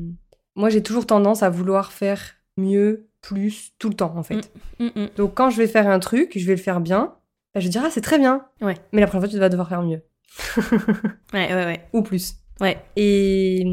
moi 0.55 0.69
j'ai 0.69 0.83
toujours 0.83 1.05
tendance 1.07 1.41
à 1.43 1.49
vouloir 1.49 1.91
faire 1.91 2.21
mieux, 2.57 3.07
plus, 3.21 3.71
tout 3.79 3.89
le 3.89 3.95
temps 3.95 4.13
en 4.15 4.23
fait. 4.23 4.51
Mm, 4.79 4.87
mm. 4.95 5.07
Donc 5.17 5.33
quand 5.35 5.49
je 5.49 5.57
vais 5.57 5.67
faire 5.67 5.87
un 5.87 5.99
truc, 5.99 6.31
je 6.35 6.45
vais 6.45 6.55
le 6.55 6.61
faire 6.61 6.81
bien, 6.81 7.15
bah, 7.53 7.59
je 7.59 7.65
vais 7.65 7.69
dire 7.71 7.81
ah 7.85 7.89
c'est 7.91 8.01
très 8.01 8.17
bien. 8.19 8.45
Ouais. 8.61 8.75
Mais 8.91 9.01
la 9.01 9.07
prochaine 9.07 9.21
fois 9.21 9.29
tu 9.29 9.39
vas 9.39 9.49
devoir 9.49 9.69
faire 9.69 9.81
mieux 9.81 10.01
Ouais, 11.33 11.53
ouais, 11.53 11.65
ouais. 11.65 11.87
ou 11.93 12.01
plus. 12.03 12.35
Ouais. 12.59 12.77
Et 12.95 13.65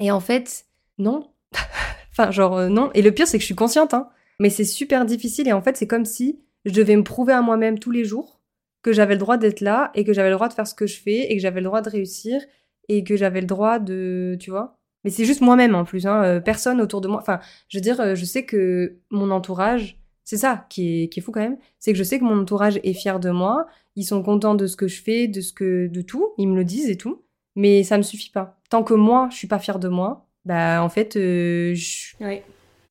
et 0.00 0.10
en 0.10 0.20
fait 0.20 0.66
non, 0.98 1.30
enfin 2.12 2.30
genre 2.30 2.56
euh, 2.56 2.68
non. 2.68 2.90
Et 2.94 3.02
le 3.02 3.10
pire 3.12 3.26
c'est 3.26 3.38
que 3.38 3.42
je 3.42 3.46
suis 3.46 3.54
consciente, 3.54 3.94
hein. 3.94 4.08
Mais 4.40 4.50
c'est 4.50 4.64
super 4.64 5.04
difficile 5.04 5.48
et 5.48 5.52
en 5.52 5.62
fait 5.62 5.76
c'est 5.76 5.86
comme 5.86 6.04
si 6.04 6.40
je 6.64 6.72
devais 6.72 6.96
me 6.96 7.04
prouver 7.04 7.32
à 7.32 7.42
moi-même 7.42 7.78
tous 7.78 7.90
les 7.90 8.04
jours 8.04 8.40
que 8.82 8.92
j'avais 8.92 9.14
le 9.14 9.20
droit 9.20 9.36
d'être 9.36 9.60
là 9.60 9.90
et 9.94 10.04
que 10.04 10.12
j'avais 10.12 10.30
le 10.30 10.34
droit 10.34 10.48
de 10.48 10.54
faire 10.54 10.66
ce 10.66 10.74
que 10.74 10.86
je 10.86 11.00
fais 11.00 11.30
et 11.30 11.36
que 11.36 11.42
j'avais 11.42 11.60
le 11.60 11.66
droit 11.66 11.82
de 11.82 11.90
réussir 11.90 12.40
et 12.88 13.04
que 13.04 13.16
j'avais 13.16 13.40
le 13.40 13.46
droit 13.46 13.78
de, 13.78 14.36
tu 14.40 14.50
vois. 14.50 14.78
Mais 15.04 15.10
c'est 15.10 15.24
juste 15.24 15.40
moi-même 15.40 15.74
en 15.74 15.84
plus, 15.84 16.06
hein, 16.06 16.22
euh, 16.24 16.40
personne 16.40 16.80
autour 16.80 17.00
de 17.00 17.08
moi. 17.08 17.20
Enfin, 17.20 17.40
je 17.68 17.78
veux 17.78 17.82
dire, 17.82 18.00
euh, 18.00 18.14
je 18.14 18.24
sais 18.24 18.44
que 18.44 18.98
mon 19.10 19.30
entourage, 19.30 20.00
C'est 20.24 20.36
ça 20.36 20.66
qui 20.68 21.04
est, 21.04 21.08
qui 21.08 21.20
est 21.20 21.22
fou 21.22 21.32
quand 21.32 21.40
même. 21.40 21.56
C'est 21.78 21.92
que 21.92 21.98
je 21.98 22.04
sais 22.04 22.18
que 22.18 22.24
mon 22.24 22.40
entourage 22.42 22.80
est 22.84 22.92
fier 22.92 23.18
de 23.18 23.30
moi. 23.30 23.66
Ils 23.96 24.04
sont 24.04 24.22
contents 24.22 24.54
de 24.54 24.66
ce 24.66 24.76
que 24.76 24.86
je 24.86 25.00
fais, 25.02 25.26
de 25.26 25.40
ce 25.40 25.52
que, 25.54 25.86
de 25.88 26.02
tout. 26.02 26.34
Ils 26.36 26.48
me 26.48 26.56
le 26.56 26.64
disent 26.64 26.90
et 26.90 26.96
tout. 26.96 27.24
Mais 27.56 27.82
ça 27.82 27.96
me 27.96 28.02
suffit 28.02 28.30
pas. 28.30 28.60
Tant 28.70 28.82
que 28.82 28.94
moi, 28.94 29.28
je 29.30 29.36
suis 29.36 29.48
pas 29.48 29.58
fière 29.58 29.78
de 29.78 29.88
moi, 29.88 30.28
bah, 30.44 30.82
en 30.82 30.88
fait, 30.90 31.16
euh, 31.16 31.74
je... 31.74 32.14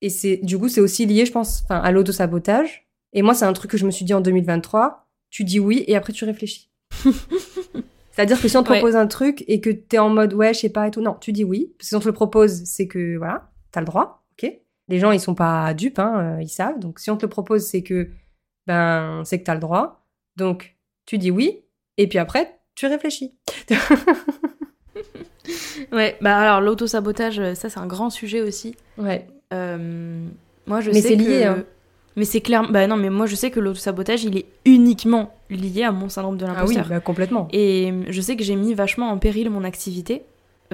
Et 0.01 0.09
c'est, 0.09 0.37
du 0.37 0.57
coup, 0.59 0.69
c'est 0.69 0.81
aussi 0.81 1.05
lié, 1.05 1.25
je 1.25 1.31
pense, 1.31 1.63
enfin, 1.63 1.79
à 1.79 1.91
l'auto-sabotage. 1.91 2.87
Et 3.13 3.21
moi, 3.21 3.33
c'est 3.33 3.45
un 3.45 3.53
truc 3.53 3.71
que 3.71 3.77
je 3.77 3.85
me 3.85 3.91
suis 3.91 4.05
dit 4.05 4.13
en 4.13 4.21
2023. 4.21 5.07
Tu 5.29 5.43
dis 5.43 5.59
oui 5.59 5.83
et 5.87 5.95
après 5.95 6.13
tu 6.13 6.23
réfléchis. 6.25 6.69
C'est-à-dire 8.11 8.41
que 8.41 8.47
si 8.47 8.57
on 8.57 8.63
te 8.63 8.71
Ouais. 8.71 8.79
propose 8.79 8.95
un 8.95 9.07
truc 9.07 9.43
et 9.47 9.59
que 9.61 9.69
t'es 9.69 9.97
en 9.99 10.09
mode 10.09 10.33
ouais, 10.33 10.53
je 10.53 10.59
sais 10.61 10.69
pas 10.69 10.87
et 10.87 10.91
tout, 10.91 11.01
non, 11.01 11.15
tu 11.19 11.31
dis 11.31 11.43
oui. 11.43 11.73
Parce 11.77 11.85
que 11.85 11.89
si 11.89 11.95
on 11.95 11.99
te 11.99 12.05
le 12.07 12.13
propose, 12.13 12.63
c'est 12.63 12.87
que 12.87 13.17
voilà, 13.17 13.51
t'as 13.71 13.81
le 13.81 13.85
droit, 13.85 14.23
ok. 14.41 14.51
Les 14.87 14.99
gens, 14.99 15.11
ils 15.11 15.19
sont 15.19 15.35
pas 15.35 15.73
dupes, 15.73 15.99
hein, 15.99 16.37
euh, 16.37 16.41
ils 16.41 16.47
savent. 16.49 16.79
Donc 16.79 16.99
si 16.99 17.11
on 17.11 17.17
te 17.17 17.25
le 17.25 17.29
propose, 17.29 17.63
c'est 17.65 17.83
que 17.83 18.09
ben, 18.65 19.21
c'est 19.25 19.39
que 19.39 19.43
t'as 19.43 19.53
le 19.53 19.59
droit. 19.59 20.05
Donc 20.35 20.75
tu 21.05 21.17
dis 21.17 21.29
oui 21.31 21.63
et 21.97 22.07
puis 22.07 22.17
après, 22.19 22.59
tu 22.75 22.85
réfléchis. 22.87 23.35
Ouais, 25.93 26.17
bah 26.21 26.37
alors 26.37 26.59
l'auto-sabotage, 26.61 27.39
euh, 27.39 27.55
ça 27.55 27.69
c'est 27.69 27.79
un 27.79 27.87
grand 27.87 28.09
sujet 28.09 28.41
aussi. 28.41 28.75
Ouais. 28.97 29.27
Euh, 29.53 30.27
moi 30.65 30.81
je 30.81 30.91
Mais 30.91 31.01
sais 31.01 31.09
c'est 31.09 31.15
lié, 31.15 31.25
que... 31.41 31.47
hein. 31.47 31.63
Mais 32.15 32.25
c'est 32.25 32.41
clair. 32.41 32.69
Bah 32.71 32.87
non, 32.87 32.97
mais 32.97 33.09
moi 33.09 33.25
je 33.27 33.35
sais 33.35 33.51
que 33.51 33.59
l'auto-sabotage 33.59 34.23
il 34.23 34.37
est 34.37 34.45
uniquement 34.65 35.35
lié 35.49 35.83
à 35.83 35.91
mon 35.91 36.09
syndrome 36.09 36.37
de 36.37 36.45
Ah 36.45 36.49
oui, 36.65 36.73
l'imposteur. 36.75 36.87
bah, 36.89 36.99
complètement. 36.99 37.47
Et 37.51 37.91
euh, 37.91 38.03
je 38.09 38.21
sais 38.21 38.35
que 38.35 38.43
j'ai 38.43 38.55
mis 38.55 38.73
vachement 38.73 39.09
en 39.11 39.17
péril 39.19 39.49
mon 39.49 39.63
activité, 39.63 40.23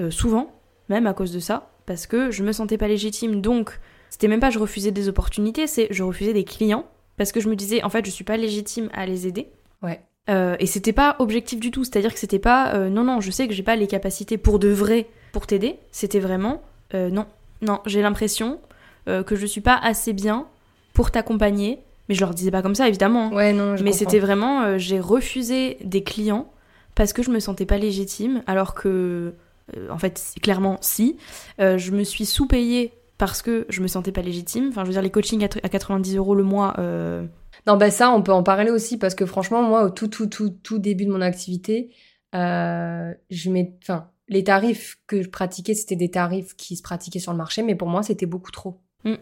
euh, 0.00 0.10
souvent, 0.10 0.50
même 0.88 1.06
à 1.06 1.12
cause 1.14 1.32
de 1.32 1.38
ça, 1.40 1.70
parce 1.86 2.06
que 2.06 2.30
je 2.30 2.42
me 2.42 2.52
sentais 2.52 2.78
pas 2.78 2.88
légitime. 2.88 3.40
Donc, 3.42 3.78
c'était 4.10 4.28
même 4.28 4.40
pas 4.40 4.50
je 4.50 4.58
refusais 4.58 4.90
des 4.90 5.08
opportunités, 5.08 5.66
c'est 5.66 5.86
je 5.90 6.02
refusais 6.02 6.32
des 6.32 6.44
clients, 6.44 6.86
parce 7.18 7.30
que 7.30 7.40
je 7.40 7.48
me 7.48 7.56
disais, 7.56 7.82
en 7.84 7.90
fait, 7.90 8.04
je 8.06 8.10
suis 8.10 8.24
pas 8.24 8.36
légitime 8.38 8.88
à 8.94 9.04
les 9.06 9.26
aider. 9.26 9.48
Ouais. 9.82 10.00
Euh, 10.30 10.56
et 10.58 10.66
c'était 10.66 10.94
pas 10.94 11.14
objectif 11.18 11.60
du 11.60 11.70
tout, 11.70 11.84
c'est-à-dire 11.84 12.14
que 12.14 12.18
c'était 12.18 12.38
pas, 12.38 12.74
euh, 12.74 12.88
non, 12.88 13.04
non, 13.04 13.20
je 13.20 13.30
sais 13.30 13.46
que 13.46 13.52
j'ai 13.54 13.62
pas 13.62 13.76
les 13.76 13.86
capacités 13.86 14.38
pour 14.38 14.58
de 14.58 14.68
vrai 14.68 15.06
pour 15.32 15.46
t'aider, 15.46 15.76
c'était 15.90 16.20
vraiment, 16.20 16.62
non, 16.94 17.26
non, 17.62 17.80
j'ai 17.86 18.02
l'impression 18.02 18.60
euh, 19.08 19.22
que 19.22 19.36
je 19.36 19.46
suis 19.46 19.60
pas 19.60 19.76
assez 19.82 20.12
bien 20.12 20.46
pour 20.92 21.10
t'accompagner, 21.10 21.80
mais 22.08 22.14
je 22.14 22.20
leur 22.20 22.34
disais 22.34 22.50
pas 22.50 22.62
comme 22.62 22.74
ça, 22.74 22.88
évidemment. 22.88 23.26
hein. 23.32 23.36
Ouais, 23.36 23.52
non, 23.52 23.76
je 23.76 23.84
Mais 23.84 23.92
c'était 23.92 24.18
vraiment, 24.18 24.62
euh, 24.62 24.78
j'ai 24.78 25.00
refusé 25.00 25.78
des 25.84 26.02
clients 26.02 26.52
parce 26.94 27.12
que 27.12 27.22
je 27.22 27.30
me 27.30 27.40
sentais 27.40 27.66
pas 27.66 27.78
légitime, 27.78 28.42
alors 28.46 28.74
que, 28.74 29.34
euh, 29.76 29.88
en 29.90 29.98
fait, 29.98 30.22
clairement 30.42 30.78
si. 30.80 31.16
Je 31.58 31.90
me 31.90 32.04
suis 32.04 32.26
sous-payée 32.26 32.92
parce 33.18 33.42
que 33.42 33.66
je 33.68 33.80
me 33.80 33.88
sentais 33.88 34.12
pas 34.12 34.22
légitime. 34.22 34.68
Enfin, 34.68 34.82
je 34.82 34.86
veux 34.88 34.92
dire, 34.92 35.02
les 35.02 35.10
coachings 35.10 35.42
à 35.44 35.48
tr- 35.48 35.60
à 35.62 35.68
90 35.68 36.16
euros 36.16 36.34
le 36.34 36.42
mois, 36.44 36.74
Non, 37.66 37.76
bah 37.76 37.90
ça, 37.90 38.10
on 38.10 38.20
peut 38.22 38.32
en 38.32 38.42
parler 38.42 38.70
aussi 38.70 38.98
parce 38.98 39.14
que 39.14 39.24
franchement, 39.26 39.62
moi, 39.62 39.84
au 39.84 39.90
tout, 39.90 40.08
tout, 40.08 40.26
tout, 40.26 40.50
tout 40.62 40.78
début 40.78 41.06
de 41.06 41.10
mon 41.10 41.20
activité, 41.20 41.90
je 42.32 43.50
mets, 43.50 43.72
enfin, 43.82 44.08
les 44.28 44.44
tarifs 44.44 44.98
que 45.06 45.22
je 45.22 45.28
pratiquais, 45.28 45.74
c'était 45.74 45.96
des 45.96 46.10
tarifs 46.10 46.54
qui 46.56 46.76
se 46.76 46.82
pratiquaient 46.82 47.18
sur 47.18 47.32
le 47.32 47.38
marché, 47.38 47.62
mais 47.62 47.74
pour 47.74 47.88
moi, 47.88 48.02
c'était 48.02 48.26
beaucoup 48.26 48.50
trop. 48.50 48.80
Mm. 49.04 49.14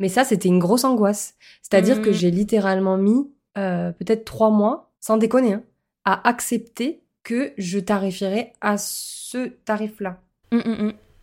Mais 0.00 0.08
ça, 0.08 0.24
c'était 0.24 0.48
une 0.48 0.58
grosse 0.58 0.84
angoisse. 0.84 1.34
C'est-à-dire 1.62 1.98
Mm. 1.98 2.02
que 2.02 2.12
j'ai 2.12 2.30
littéralement 2.30 2.96
mis 2.96 3.30
euh, 3.56 3.90
peut-être 3.92 4.24
trois 4.24 4.50
mois, 4.50 4.92
sans 5.00 5.16
déconner, 5.16 5.54
hein, 5.54 5.62
à 6.04 6.28
accepter 6.28 7.02
que 7.24 7.52
je 7.58 7.78
tarifierais 7.80 8.52
à 8.60 8.78
ce 8.78 9.48
tarif-là. 9.64 10.20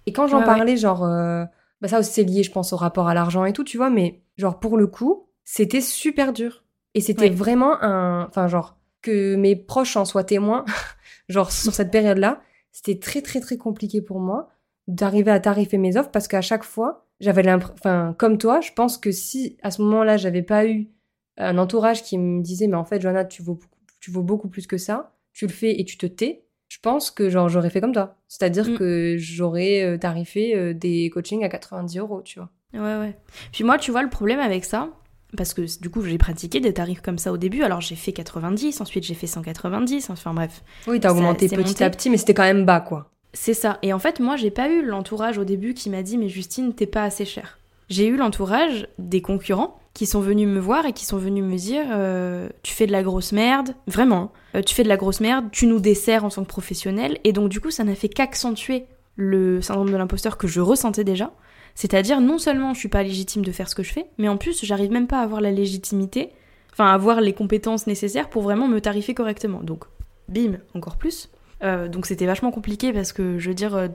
Et 0.05 0.13
quand 0.13 0.27
j'en 0.27 0.43
parlais, 0.43 0.77
genre, 0.77 1.03
euh, 1.03 1.45
bah 1.81 1.87
ça 1.87 1.99
aussi 1.99 2.11
c'est 2.11 2.23
lié, 2.23 2.43
je 2.43 2.51
pense, 2.51 2.73
au 2.73 2.77
rapport 2.77 3.07
à 3.07 3.13
l'argent 3.13 3.45
et 3.45 3.53
tout, 3.53 3.63
tu 3.63 3.77
vois, 3.77 3.89
mais 3.89 4.21
genre 4.37 4.59
pour 4.59 4.77
le 4.77 4.85
coup, 4.87 5.27
c'était 5.43 5.81
super 5.81 6.31
dur. 6.33 6.63
Et 6.93 7.01
c'était 7.01 7.29
vraiment 7.29 7.81
un, 7.81 8.25
enfin 8.27 8.47
genre 8.47 8.77
que 9.01 9.35
mes 9.35 9.55
proches 9.55 9.97
en 9.97 10.05
soient 10.05 10.23
témoins, 10.23 10.63
genre 11.29 11.51
sur 11.51 11.73
cette 11.73 11.91
période-là, 11.91 12.41
c'était 12.75 12.99
très 12.99 13.21
très 13.21 13.39
très 13.39 13.55
compliqué 13.57 14.01
pour 14.01 14.19
moi 14.19 14.49
d'arriver 14.87 15.31
à 15.31 15.39
tarifer 15.39 15.77
mes 15.77 15.95
offres 15.97 16.11
parce 16.11 16.27
qu'à 16.27 16.41
chaque 16.41 16.63
fois, 16.65 17.07
j'avais 17.21 17.41
l'impression, 17.41 17.75
enfin 17.79 18.13
comme 18.19 18.37
toi, 18.37 18.59
je 18.59 18.71
pense 18.73 18.97
que 18.97 19.11
si 19.11 19.57
à 19.63 19.71
ce 19.71 19.81
moment-là 19.81 20.17
j'avais 20.17 20.41
pas 20.43 20.67
eu 20.67 20.89
un 21.37 21.57
entourage 21.57 22.03
qui 22.03 22.17
me 22.17 22.41
disait 22.41 22.67
mais 22.67 22.75
en 22.75 22.83
fait 22.85 23.01
Johanna 23.01 23.23
tu 23.25 23.41
vaux 23.41 23.53
beaucoup- 23.55 23.69
tu 24.01 24.11
vaux 24.11 24.23
beaucoup 24.23 24.49
plus 24.49 24.67
que 24.67 24.77
ça, 24.77 25.13
tu 25.33 25.47
le 25.47 25.51
fais 25.53 25.79
et 25.79 25.85
tu 25.85 25.97
te 25.97 26.05
tais, 26.05 26.43
je 26.67 26.77
pense 26.81 27.11
que 27.11 27.29
genre 27.29 27.47
j'aurais 27.49 27.69
fait 27.69 27.79
comme 27.81 27.93
toi. 27.93 28.17
C'est-à-dire 28.27 28.67
Mm. 28.69 28.77
que 28.77 29.15
j'aurais 29.17 29.81
euh, 29.83 29.97
tarifé 29.97 30.55
euh, 30.55 30.73
des 30.73 31.09
coachings 31.09 31.43
à 31.43 31.49
90 31.49 31.97
euros, 31.99 32.21
tu 32.21 32.39
vois. 32.39 32.49
Ouais, 32.73 32.99
ouais. 32.99 33.15
Puis 33.53 33.63
moi, 33.63 33.77
tu 33.77 33.91
vois, 33.91 34.03
le 34.03 34.09
problème 34.09 34.39
avec 34.39 34.65
ça, 34.65 34.89
parce 35.35 35.53
que 35.53 35.79
du 35.79 35.89
coup, 35.89 36.01
j'ai 36.01 36.17
pratiqué 36.17 36.59
des 36.59 36.73
tarifs 36.73 37.01
comme 37.01 37.17
ça 37.17 37.31
au 37.31 37.37
début. 37.37 37.63
Alors, 37.63 37.81
j'ai 37.81 37.95
fait 37.95 38.11
90, 38.11 38.81
ensuite 38.81 39.03
j'ai 39.03 39.13
fait 39.13 39.27
190, 39.27 40.09
enfin 40.09 40.33
bref. 40.33 40.63
Oui, 40.87 40.99
t'as 40.99 41.11
augmenté 41.11 41.47
petit 41.47 41.57
monté. 41.57 41.83
à 41.83 41.89
petit, 41.89 42.09
mais 42.09 42.17
c'était 42.17 42.33
quand 42.33 42.43
même 42.43 42.65
bas, 42.65 42.81
quoi. 42.81 43.09
C'est 43.33 43.53
ça. 43.53 43.79
Et 43.81 43.91
en 43.93 43.99
fait, 43.99 44.19
moi, 44.19 44.37
j'ai 44.37 44.51
pas 44.51 44.69
eu 44.69 44.83
l'entourage 44.83 45.37
au 45.37 45.43
début 45.43 45.73
qui 45.73 45.89
m'a 45.89 46.03
dit, 46.03 46.17
mais 46.17 46.29
Justine, 46.29 46.73
t'es 46.73 46.85
pas 46.85 47.03
assez 47.03 47.25
chère. 47.25 47.59
J'ai 47.89 48.07
eu 48.07 48.17
l'entourage 48.17 48.87
des 48.97 49.21
concurrents 49.21 49.77
qui 49.93 50.05
sont 50.05 50.19
venus 50.19 50.47
me 50.47 50.59
voir 50.59 50.85
et 50.85 50.93
qui 50.93 51.05
sont 51.05 51.17
venus 51.17 51.43
me 51.43 51.55
dire, 51.55 51.85
euh, 51.91 52.49
tu 52.63 52.73
fais 52.73 52.87
de 52.87 52.91
la 52.91 53.03
grosse 53.03 53.31
merde, 53.31 53.75
vraiment, 53.87 54.31
hein. 54.33 54.57
Euh, 54.59 54.61
tu 54.61 54.73
fais 54.73 54.83
de 54.83 54.89
la 54.89 54.97
grosse 54.97 55.19
merde, 55.19 55.45
tu 55.51 55.67
nous 55.67 55.79
desserres 55.79 56.25
en 56.25 56.29
tant 56.29 56.43
que 56.43 56.49
professionnel. 56.49 57.17
Et 57.23 57.33
donc, 57.33 57.49
du 57.49 57.59
coup, 57.59 57.71
ça 57.71 57.83
n'a 57.83 57.95
fait 57.95 58.09
qu'accentuer 58.09 58.85
le 59.15 59.61
syndrome 59.61 59.91
de 59.91 59.97
l'imposteur 59.97 60.37
que 60.37 60.47
je 60.47 60.61
ressentais 60.61 61.03
déjà. 61.03 61.31
C'est-à-dire, 61.75 62.21
non 62.21 62.37
seulement 62.37 62.73
je 62.73 62.79
suis 62.79 62.89
pas 62.89 63.03
légitime 63.03 63.43
de 63.43 63.51
faire 63.51 63.69
ce 63.69 63.75
que 63.75 63.83
je 63.83 63.91
fais, 63.93 64.05
mais 64.17 64.27
en 64.29 64.37
plus, 64.37 64.63
j'arrive 64.65 64.91
même 64.91 65.07
pas 65.07 65.19
à 65.19 65.23
avoir 65.23 65.41
la 65.41 65.51
légitimité, 65.51 66.29
enfin, 66.71 66.85
à 66.87 66.93
avoir 66.93 67.21
les 67.21 67.33
compétences 67.33 67.85
nécessaires 67.85 68.29
pour 68.29 68.41
vraiment 68.41 68.67
me 68.67 68.79
tarifer 68.81 69.13
correctement. 69.13 69.61
Donc, 69.61 69.83
bim, 70.29 70.57
encore 70.73 70.97
plus. 70.97 71.29
Euh, 71.63 71.87
donc 71.87 72.05
c'était 72.05 72.25
vachement 72.25 72.51
compliqué 72.51 72.91
parce 72.91 73.13
que 73.13 73.39
je 73.39 73.47
veux 73.49 73.53
dire, 73.55 73.75
euh, 73.75 73.87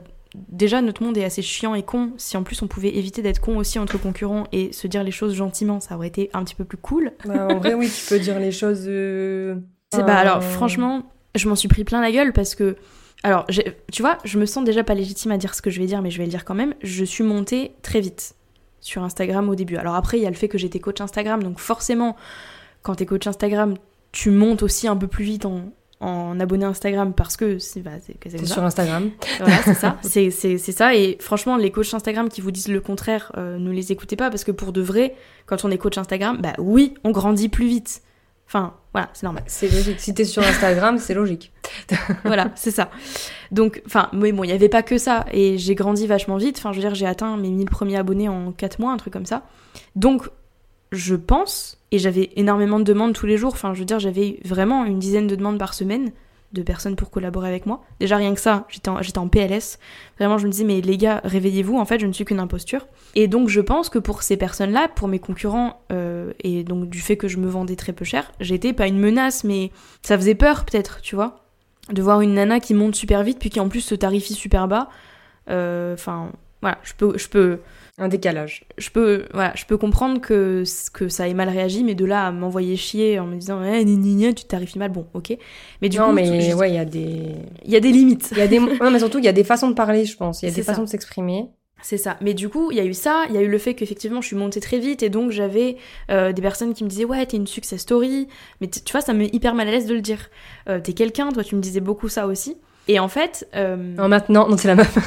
déjà 0.49 0.81
notre 0.81 1.03
monde 1.03 1.17
est 1.17 1.23
assez 1.23 1.41
chiant 1.41 1.75
et 1.75 1.83
con. 1.83 2.11
Si 2.17 2.35
en 2.37 2.43
plus 2.43 2.61
on 2.61 2.67
pouvait 2.67 2.95
éviter 2.95 3.21
d'être 3.21 3.39
con 3.39 3.57
aussi 3.57 3.77
entre 3.79 3.99
concurrents 3.99 4.45
et 4.51 4.71
se 4.73 4.87
dire 4.87 5.03
les 5.03 5.11
choses 5.11 5.35
gentiment, 5.35 5.79
ça 5.79 5.95
aurait 5.95 6.07
été 6.07 6.29
un 6.33 6.43
petit 6.43 6.55
peu 6.55 6.63
plus 6.63 6.77
cool. 6.77 7.11
Bah, 7.25 7.47
en 7.49 7.57
vrai, 7.59 7.73
oui, 7.75 7.89
tu 7.89 8.07
peux 8.09 8.19
dire 8.19 8.39
les 8.39 8.51
choses. 8.51 8.85
euh, 8.87 9.55
C'est 9.93 10.03
bah 10.03 10.17
alors 10.17 10.43
franchement, 10.43 11.03
je 11.35 11.47
m'en 11.47 11.55
suis 11.55 11.67
pris 11.67 11.83
plein 11.83 12.01
la 12.01 12.11
gueule 12.11 12.33
parce 12.33 12.55
que 12.55 12.75
alors 13.23 13.45
tu 13.91 14.01
vois, 14.01 14.17
je 14.23 14.39
me 14.39 14.45
sens 14.45 14.63
déjà 14.63 14.83
pas 14.83 14.93
légitime 14.95 15.31
à 15.31 15.37
dire 15.37 15.53
ce 15.53 15.61
que 15.61 15.69
je 15.69 15.79
vais 15.79 15.85
dire, 15.85 16.01
mais 16.01 16.11
je 16.11 16.17
vais 16.17 16.25
le 16.25 16.29
dire 16.29 16.45
quand 16.45 16.55
même. 16.55 16.73
Je 16.81 17.03
suis 17.05 17.23
montée 17.23 17.73
très 17.81 17.99
vite 17.99 18.35
sur 18.79 19.03
Instagram 19.03 19.47
au 19.49 19.55
début. 19.55 19.77
Alors 19.77 19.95
après 19.95 20.17
il 20.17 20.23
y 20.23 20.25
a 20.25 20.29
le 20.29 20.35
fait 20.35 20.47
que 20.47 20.57
j'étais 20.57 20.79
coach 20.79 21.01
Instagram, 21.01 21.43
donc 21.43 21.59
forcément 21.59 22.15
quand 22.81 22.95
t'es 22.95 23.05
coach 23.05 23.27
Instagram, 23.27 23.75
tu 24.11 24.31
montes 24.31 24.63
aussi 24.63 24.87
un 24.87 24.97
peu 24.97 25.07
plus 25.07 25.23
vite 25.23 25.45
en 25.45 25.71
en 26.01 26.39
abonné 26.39 26.65
Instagram 26.65 27.13
parce 27.13 27.37
que 27.37 27.59
c'est 27.59 27.81
bah, 27.81 27.91
comme 28.21 28.45
ça. 28.45 28.53
sur 28.53 28.63
Instagram. 28.63 29.11
Voilà, 29.37 29.61
c'est 29.63 29.75
ça. 29.75 29.97
C'est 30.01 30.57
ça. 30.57 30.95
Et 30.95 31.17
franchement, 31.19 31.57
les 31.57 31.71
coachs 31.71 31.93
Instagram 31.93 32.27
qui 32.27 32.41
vous 32.41 32.49
disent 32.49 32.69
le 32.69 32.81
contraire, 32.81 33.31
euh, 33.37 33.59
ne 33.59 33.71
les 33.71 33.91
écoutez 33.91 34.15
pas 34.15 34.31
parce 34.31 34.43
que 34.43 34.51
pour 34.51 34.73
de 34.73 34.81
vrai, 34.81 35.15
quand 35.45 35.63
on 35.63 35.69
est 35.69 35.77
coach 35.77 35.99
Instagram, 35.99 36.39
bah 36.41 36.53
oui, 36.57 36.95
on 37.03 37.11
grandit 37.11 37.49
plus 37.49 37.67
vite. 37.67 38.01
Enfin, 38.47 38.73
voilà, 38.93 39.09
c'est 39.13 39.23
normal. 39.23 39.43
C'est 39.45 39.71
logique. 39.71 39.99
Si 39.99 40.13
t'es 40.13 40.25
sur 40.25 40.43
Instagram, 40.43 40.97
c'est 40.97 41.13
logique. 41.13 41.50
voilà, 42.25 42.51
c'est 42.55 42.71
ça. 42.71 42.89
Donc, 43.51 43.81
enfin, 43.85 44.09
mais 44.13 44.31
bon, 44.31 44.43
il 44.43 44.47
n'y 44.47 44.53
avait 44.53 44.69
pas 44.69 44.83
que 44.83 44.97
ça. 44.97 45.25
Et 45.31 45.57
j'ai 45.57 45.75
grandi 45.75 46.07
vachement 46.07 46.37
vite. 46.37 46.57
Enfin, 46.57 46.71
je 46.71 46.77
veux 46.77 46.81
dire, 46.81 46.95
j'ai 46.95 47.05
atteint 47.05 47.37
mes 47.37 47.49
1000 47.49 47.69
premiers 47.69 47.97
abonnés 47.97 48.29
en 48.29 48.51
4 48.51 48.79
mois, 48.79 48.91
un 48.91 48.97
truc 48.97 49.13
comme 49.13 49.25
ça. 49.25 49.43
Donc, 49.95 50.29
je 50.91 51.15
pense, 51.15 51.77
et 51.91 51.99
j'avais 51.99 52.31
énormément 52.35 52.79
de 52.79 52.83
demandes 52.83 53.13
tous 53.13 53.25
les 53.25 53.37
jours. 53.37 53.53
Enfin, 53.53 53.73
je 53.73 53.79
veux 53.79 53.85
dire, 53.85 53.99
j'avais 53.99 54.39
vraiment 54.45 54.85
une 54.85 54.99
dizaine 54.99 55.27
de 55.27 55.35
demandes 55.35 55.59
par 55.59 55.73
semaine 55.73 56.11
de 56.53 56.61
personnes 56.61 56.95
pour 56.95 57.09
collaborer 57.09 57.47
avec 57.47 57.65
moi. 57.65 57.83
Déjà, 57.99 58.17
rien 58.17 58.33
que 58.33 58.39
ça, 58.39 58.65
j'étais 58.69 58.89
en, 58.89 58.99
en 58.99 59.27
PLS. 59.27 59.79
Vraiment, 60.19 60.37
je 60.37 60.45
me 60.45 60.51
disais, 60.51 60.65
mais 60.65 60.81
les 60.81 60.97
gars, 60.97 61.21
réveillez-vous, 61.23 61.77
en 61.77 61.85
fait, 61.85 61.99
je 61.99 62.05
ne 62.05 62.11
suis 62.11 62.25
qu'une 62.25 62.39
imposture. 62.39 62.87
Et 63.15 63.27
donc, 63.27 63.47
je 63.47 63.61
pense 63.61 63.89
que 63.89 63.99
pour 63.99 64.23
ces 64.23 64.37
personnes-là, 64.37 64.89
pour 64.89 65.07
mes 65.07 65.19
concurrents, 65.19 65.81
euh, 65.91 66.33
et 66.41 66.63
donc 66.63 66.89
du 66.89 66.99
fait 66.99 67.17
que 67.17 67.27
je 67.27 67.37
me 67.37 67.47
vendais 67.47 67.75
très 67.75 67.93
peu 67.93 68.05
cher, 68.05 68.31
j'étais 68.39 68.73
pas 68.73 68.87
une 68.87 68.99
menace, 68.99 69.43
mais 69.43 69.71
ça 70.01 70.17
faisait 70.17 70.35
peur, 70.35 70.65
peut-être, 70.65 71.01
tu 71.01 71.15
vois 71.15 71.40
de 71.91 72.01
voir 72.01 72.21
une 72.21 72.33
nana 72.33 72.59
qui 72.59 72.73
monte 72.73 72.95
super 72.95 73.23
vite 73.23 73.39
puis 73.39 73.49
qui 73.49 73.59
en 73.59 73.69
plus 73.69 73.81
se 73.81 73.95
tarifie 73.95 74.33
super 74.33 74.67
bas. 74.67 74.89
Euh, 75.49 75.93
Enfin, 75.93 76.31
voilà, 76.61 76.77
je 76.83 76.93
peux, 76.95 77.17
je 77.17 77.27
peux, 77.27 77.59
Un 77.97 78.07
décalage. 78.07 78.63
je 78.77 78.89
peux, 78.91 79.25
voilà, 79.33 79.51
je 79.55 79.65
peux 79.65 79.77
comprendre 79.77 80.21
que 80.21 80.63
que 80.93 81.09
ça 81.09 81.27
ait 81.27 81.33
mal 81.33 81.49
réagi, 81.49 81.83
mais 81.83 81.95
de 81.95 82.05
là 82.05 82.27
à 82.27 82.31
m'envoyer 82.31 82.77
chier 82.77 83.19
en 83.19 83.25
me 83.25 83.35
disant, 83.35 83.63
eh, 83.63 83.83
ni, 83.83 83.97
ni, 83.97 84.13
ni, 84.15 84.33
tu 84.35 84.45
tarifies 84.45 84.77
mal, 84.79 84.91
bon, 84.91 85.07
ok. 85.15 85.35
Mais 85.81 85.89
du 85.89 85.97
non, 85.97 86.07
coup, 86.07 86.11
mais 86.13 86.41
je- 86.41 86.55
ouais, 86.55 86.69
il 86.69 86.75
y 86.75 86.77
a 86.79 86.85
des. 86.85 87.35
il 87.65 87.71
y 87.71 87.75
a 87.75 87.79
des 87.79 87.91
limites. 87.91 88.29
Il 88.33 88.37
y 88.37 88.41
a 88.41 88.47
des. 88.47 88.59
non, 88.59 88.91
mais 88.91 88.99
surtout, 88.99 89.17
il 89.17 89.25
y 89.25 89.27
a 89.27 89.33
des 89.33 89.43
façons 89.43 89.69
de 89.69 89.73
parler, 89.75 90.05
je 90.05 90.15
pense. 90.15 90.41
Il 90.43 90.49
y 90.49 90.51
a 90.51 90.55
des 90.55 90.61
ça. 90.63 90.73
façons 90.73 90.83
de 90.83 90.89
s'exprimer. 90.89 91.47
C'est 91.81 91.97
ça. 91.97 92.17
Mais 92.21 92.33
du 92.33 92.49
coup, 92.49 92.71
il 92.71 92.77
y 92.77 92.79
a 92.79 92.85
eu 92.85 92.93
ça, 92.93 93.25
il 93.29 93.35
y 93.35 93.37
a 93.37 93.41
eu 93.41 93.47
le 93.47 93.57
fait 93.57 93.73
qu'effectivement, 93.73 94.21
je 94.21 94.27
suis 94.27 94.35
montée 94.35 94.59
très 94.59 94.79
vite 94.79 95.03
et 95.03 95.09
donc 95.09 95.31
j'avais 95.31 95.77
euh, 96.09 96.31
des 96.31 96.41
personnes 96.41 96.73
qui 96.73 96.83
me 96.83 96.89
disaient 96.89 97.05
ouais, 97.05 97.25
t'es 97.25 97.37
une 97.37 97.47
success 97.47 97.81
story. 97.81 98.27
Mais 98.59 98.67
tu 98.67 98.91
vois, 98.91 99.01
ça 99.01 99.13
me 99.13 99.19
met 99.19 99.29
hyper 99.33 99.55
mal 99.55 99.67
à 99.67 99.71
l'aise 99.71 99.85
de 99.85 99.93
le 99.93 100.01
dire. 100.01 100.29
Euh, 100.69 100.79
t'es 100.79 100.93
quelqu'un, 100.93 101.31
toi, 101.31 101.43
tu 101.43 101.55
me 101.55 101.61
disais 101.61 101.79
beaucoup 101.81 102.09
ça 102.09 102.27
aussi. 102.27 102.57
Et 102.87 102.99
en 102.99 103.07
fait, 103.07 103.47
euh, 103.55 103.75
Non, 103.75 104.07
maintenant, 104.07 104.47
non, 104.47 104.57
c'est 104.57 104.67
la 104.67 104.75
meuf. 104.75 104.97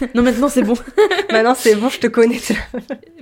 non, 0.14 0.22
maintenant 0.22 0.48
c'est 0.48 0.62
bon. 0.62 0.74
maintenant, 1.30 1.54
c'est 1.54 1.74
bon, 1.74 1.88
je 1.88 1.98
te 1.98 2.06
connais. 2.06 2.40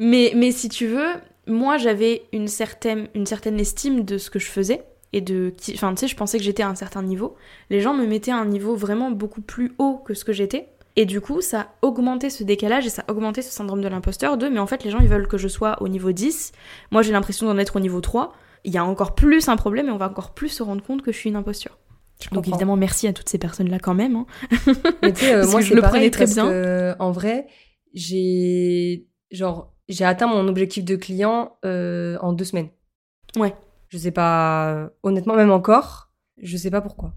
Mais, 0.00 0.32
mais 0.34 0.52
si 0.52 0.68
tu 0.68 0.86
veux, 0.86 1.12
moi 1.46 1.76
j'avais 1.78 2.22
une 2.32 2.48
certaine, 2.48 3.08
une 3.14 3.26
certaine 3.26 3.58
estime 3.58 4.04
de 4.04 4.18
ce 4.18 4.30
que 4.30 4.38
je 4.38 4.46
faisais 4.46 4.82
et 5.12 5.20
de 5.20 5.52
enfin 5.74 5.92
tu 5.94 6.00
sais 6.00 6.08
je 6.08 6.16
pensais 6.16 6.38
que 6.38 6.44
j'étais 6.44 6.62
à 6.62 6.68
un 6.68 6.74
certain 6.74 7.02
niveau 7.02 7.36
les 7.68 7.80
gens 7.80 7.92
me 7.92 8.06
mettaient 8.06 8.30
à 8.30 8.36
un 8.36 8.46
niveau 8.46 8.74
vraiment 8.74 9.10
beaucoup 9.10 9.42
plus 9.42 9.72
haut 9.78 9.98
que 9.98 10.14
ce 10.14 10.24
que 10.24 10.32
j'étais 10.32 10.68
et 10.96 11.06
du 11.06 11.20
coup 11.20 11.40
ça 11.40 11.60
a 11.60 11.68
augmenté 11.82 12.30
ce 12.30 12.44
décalage 12.44 12.86
et 12.86 12.90
ça 12.90 13.04
a 13.06 13.10
augmenté 13.10 13.42
ce 13.42 13.50
syndrome 13.50 13.80
de 13.80 13.88
l'imposteur 13.88 14.36
de 14.36 14.48
mais 14.48 14.58
en 14.58 14.66
fait 14.66 14.84
les 14.84 14.90
gens 14.90 14.98
ils 15.00 15.08
veulent 15.08 15.28
que 15.28 15.38
je 15.38 15.48
sois 15.48 15.80
au 15.82 15.88
niveau 15.88 16.12
10 16.12 16.52
moi 16.90 17.02
j'ai 17.02 17.12
l'impression 17.12 17.46
d'en 17.46 17.58
être 17.58 17.76
au 17.76 17.80
niveau 17.80 18.00
3 18.00 18.34
il 18.64 18.72
y 18.72 18.78
a 18.78 18.84
encore 18.84 19.14
plus 19.14 19.48
un 19.48 19.56
problème 19.56 19.88
et 19.88 19.90
on 19.90 19.96
va 19.96 20.08
encore 20.08 20.34
plus 20.34 20.48
se 20.48 20.62
rendre 20.62 20.82
compte 20.82 21.02
que 21.02 21.12
je 21.12 21.16
suis 21.16 21.30
une 21.30 21.36
imposture 21.36 21.78
donc 22.30 22.46
évidemment 22.46 22.76
merci 22.76 23.08
à 23.08 23.12
toutes 23.12 23.28
ces 23.28 23.38
personnes 23.38 23.68
là 23.68 23.78
quand 23.78 23.94
même 23.94 24.16
hein. 24.16 24.26
mais 25.02 25.12
tu 25.12 25.24
sais 25.24 25.34
euh, 25.34 25.46
moi 25.50 25.60
je 25.60 25.74
le 25.74 25.82
prenais 25.82 26.10
très 26.10 26.26
bien 26.26 26.94
en 26.98 27.10
vrai 27.10 27.46
j'ai 27.94 29.08
genre 29.30 29.74
j'ai 29.88 30.04
atteint 30.04 30.28
mon 30.28 30.46
objectif 30.46 30.84
de 30.84 30.96
client 30.96 31.56
euh, 31.64 32.16
en 32.20 32.32
deux 32.32 32.44
semaines 32.44 32.68
ouais 33.36 33.54
je 33.92 33.98
sais 33.98 34.10
pas, 34.10 34.90
honnêtement, 35.02 35.36
même 35.36 35.50
encore, 35.50 36.10
je 36.38 36.56
sais 36.56 36.70
pas 36.70 36.80
pourquoi. 36.80 37.12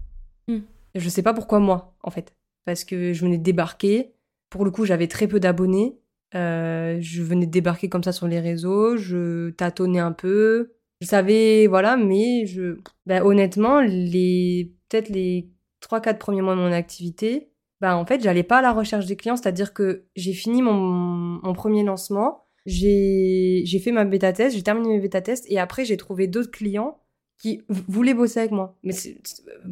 Hmm. 0.46 0.60
Je 0.94 1.08
sais 1.08 1.22
pas 1.22 1.32
pourquoi 1.32 1.58
moi, 1.58 1.96
en 2.02 2.10
fait. 2.10 2.35
Parce 2.66 2.84
que 2.84 3.14
je 3.14 3.24
venais 3.24 3.38
de 3.38 3.42
débarquer. 3.42 4.12
Pour 4.50 4.64
le 4.66 4.70
coup, 4.70 4.84
j'avais 4.84 5.08
très 5.08 5.26
peu 5.26 5.40
d'abonnés. 5.40 5.98
Euh, 6.34 6.98
je 7.00 7.22
venais 7.22 7.46
de 7.46 7.50
débarquer 7.50 7.88
comme 7.88 8.02
ça 8.02 8.12
sur 8.12 8.28
les 8.28 8.40
réseaux. 8.40 8.98
Je 8.98 9.50
tâtonnais 9.50 10.00
un 10.00 10.12
peu. 10.12 10.74
Je 11.00 11.06
savais, 11.06 11.66
voilà, 11.66 11.96
mais 11.96 12.44
je. 12.44 12.76
Ben, 13.06 13.22
honnêtement, 13.22 13.80
les 13.80 14.74
peut-être 14.88 15.08
les 15.08 15.50
3-4 15.82 16.18
premiers 16.18 16.42
mois 16.42 16.54
de 16.54 16.60
mon 16.60 16.72
activité, 16.72 17.50
ben, 17.80 17.94
en 17.94 18.04
fait, 18.04 18.22
j'allais 18.22 18.42
pas 18.42 18.58
à 18.58 18.62
la 18.62 18.72
recherche 18.72 19.06
des 19.06 19.16
clients. 19.16 19.36
C'est-à-dire 19.36 19.72
que 19.72 20.04
j'ai 20.14 20.34
fini 20.34 20.60
mon, 20.60 20.74
mon 20.74 21.52
premier 21.54 21.84
lancement 21.84 22.46
j'ai 22.66 23.80
fait 23.82 23.92
ma 23.92 24.04
bêta 24.04 24.32
test, 24.32 24.56
j'ai 24.56 24.62
terminé 24.62 24.88
mes 24.88 25.00
bêta 25.00 25.20
tests 25.20 25.46
et 25.48 25.58
après 25.58 25.84
j'ai 25.84 25.96
trouvé 25.96 26.26
d'autres 26.26 26.50
clients 26.50 27.00
qui 27.38 27.62
voulaient 27.68 28.14
bosser 28.14 28.40
avec 28.40 28.50
moi. 28.50 28.76
Mais 28.82 28.94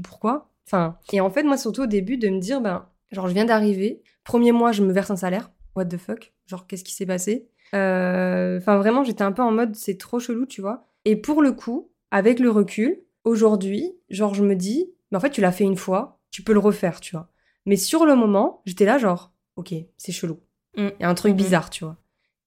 pourquoi? 0.02 0.53
Enfin, 0.66 0.98
et 1.12 1.20
en 1.20 1.30
fait, 1.30 1.42
moi, 1.42 1.56
surtout 1.56 1.82
au 1.82 1.86
début, 1.86 2.16
de 2.16 2.28
me 2.28 2.38
dire, 2.38 2.60
ben, 2.60 2.88
genre, 3.10 3.28
je 3.28 3.34
viens 3.34 3.44
d'arriver, 3.44 4.02
premier 4.24 4.52
mois, 4.52 4.72
je 4.72 4.82
me 4.82 4.92
verse 4.92 5.10
un 5.10 5.16
salaire, 5.16 5.50
what 5.76 5.86
the 5.86 5.96
fuck? 5.96 6.32
Genre, 6.46 6.66
qu'est-ce 6.66 6.84
qui 6.84 6.94
s'est 6.94 7.06
passé? 7.06 7.48
Euh, 7.74 8.58
Enfin, 8.58 8.78
vraiment, 8.78 9.04
j'étais 9.04 9.24
un 9.24 9.32
peu 9.32 9.42
en 9.42 9.50
mode, 9.50 9.74
c'est 9.74 9.98
trop 9.98 10.18
chelou, 10.18 10.46
tu 10.46 10.60
vois. 10.60 10.88
Et 11.04 11.16
pour 11.16 11.42
le 11.42 11.52
coup, 11.52 11.90
avec 12.10 12.38
le 12.38 12.50
recul, 12.50 13.02
aujourd'hui, 13.24 13.92
genre, 14.08 14.34
je 14.34 14.42
me 14.42 14.54
dis, 14.54 14.90
mais 15.10 15.18
en 15.18 15.20
fait, 15.20 15.30
tu 15.30 15.40
l'as 15.40 15.52
fait 15.52 15.64
une 15.64 15.76
fois, 15.76 16.20
tu 16.30 16.42
peux 16.42 16.52
le 16.52 16.58
refaire, 16.58 17.00
tu 17.00 17.12
vois. 17.12 17.30
Mais 17.66 17.76
sur 17.76 18.06
le 18.06 18.14
moment, 18.14 18.62
j'étais 18.64 18.84
là, 18.84 18.98
genre, 18.98 19.32
ok, 19.56 19.74
c'est 19.96 20.12
chelou. 20.12 20.40
Mm. 20.76 20.88
Il 20.98 21.02
y 21.02 21.04
a 21.04 21.08
un 21.08 21.14
truc 21.14 21.32
mm-hmm. 21.32 21.36
bizarre, 21.36 21.70
tu 21.70 21.84
vois. 21.84 21.96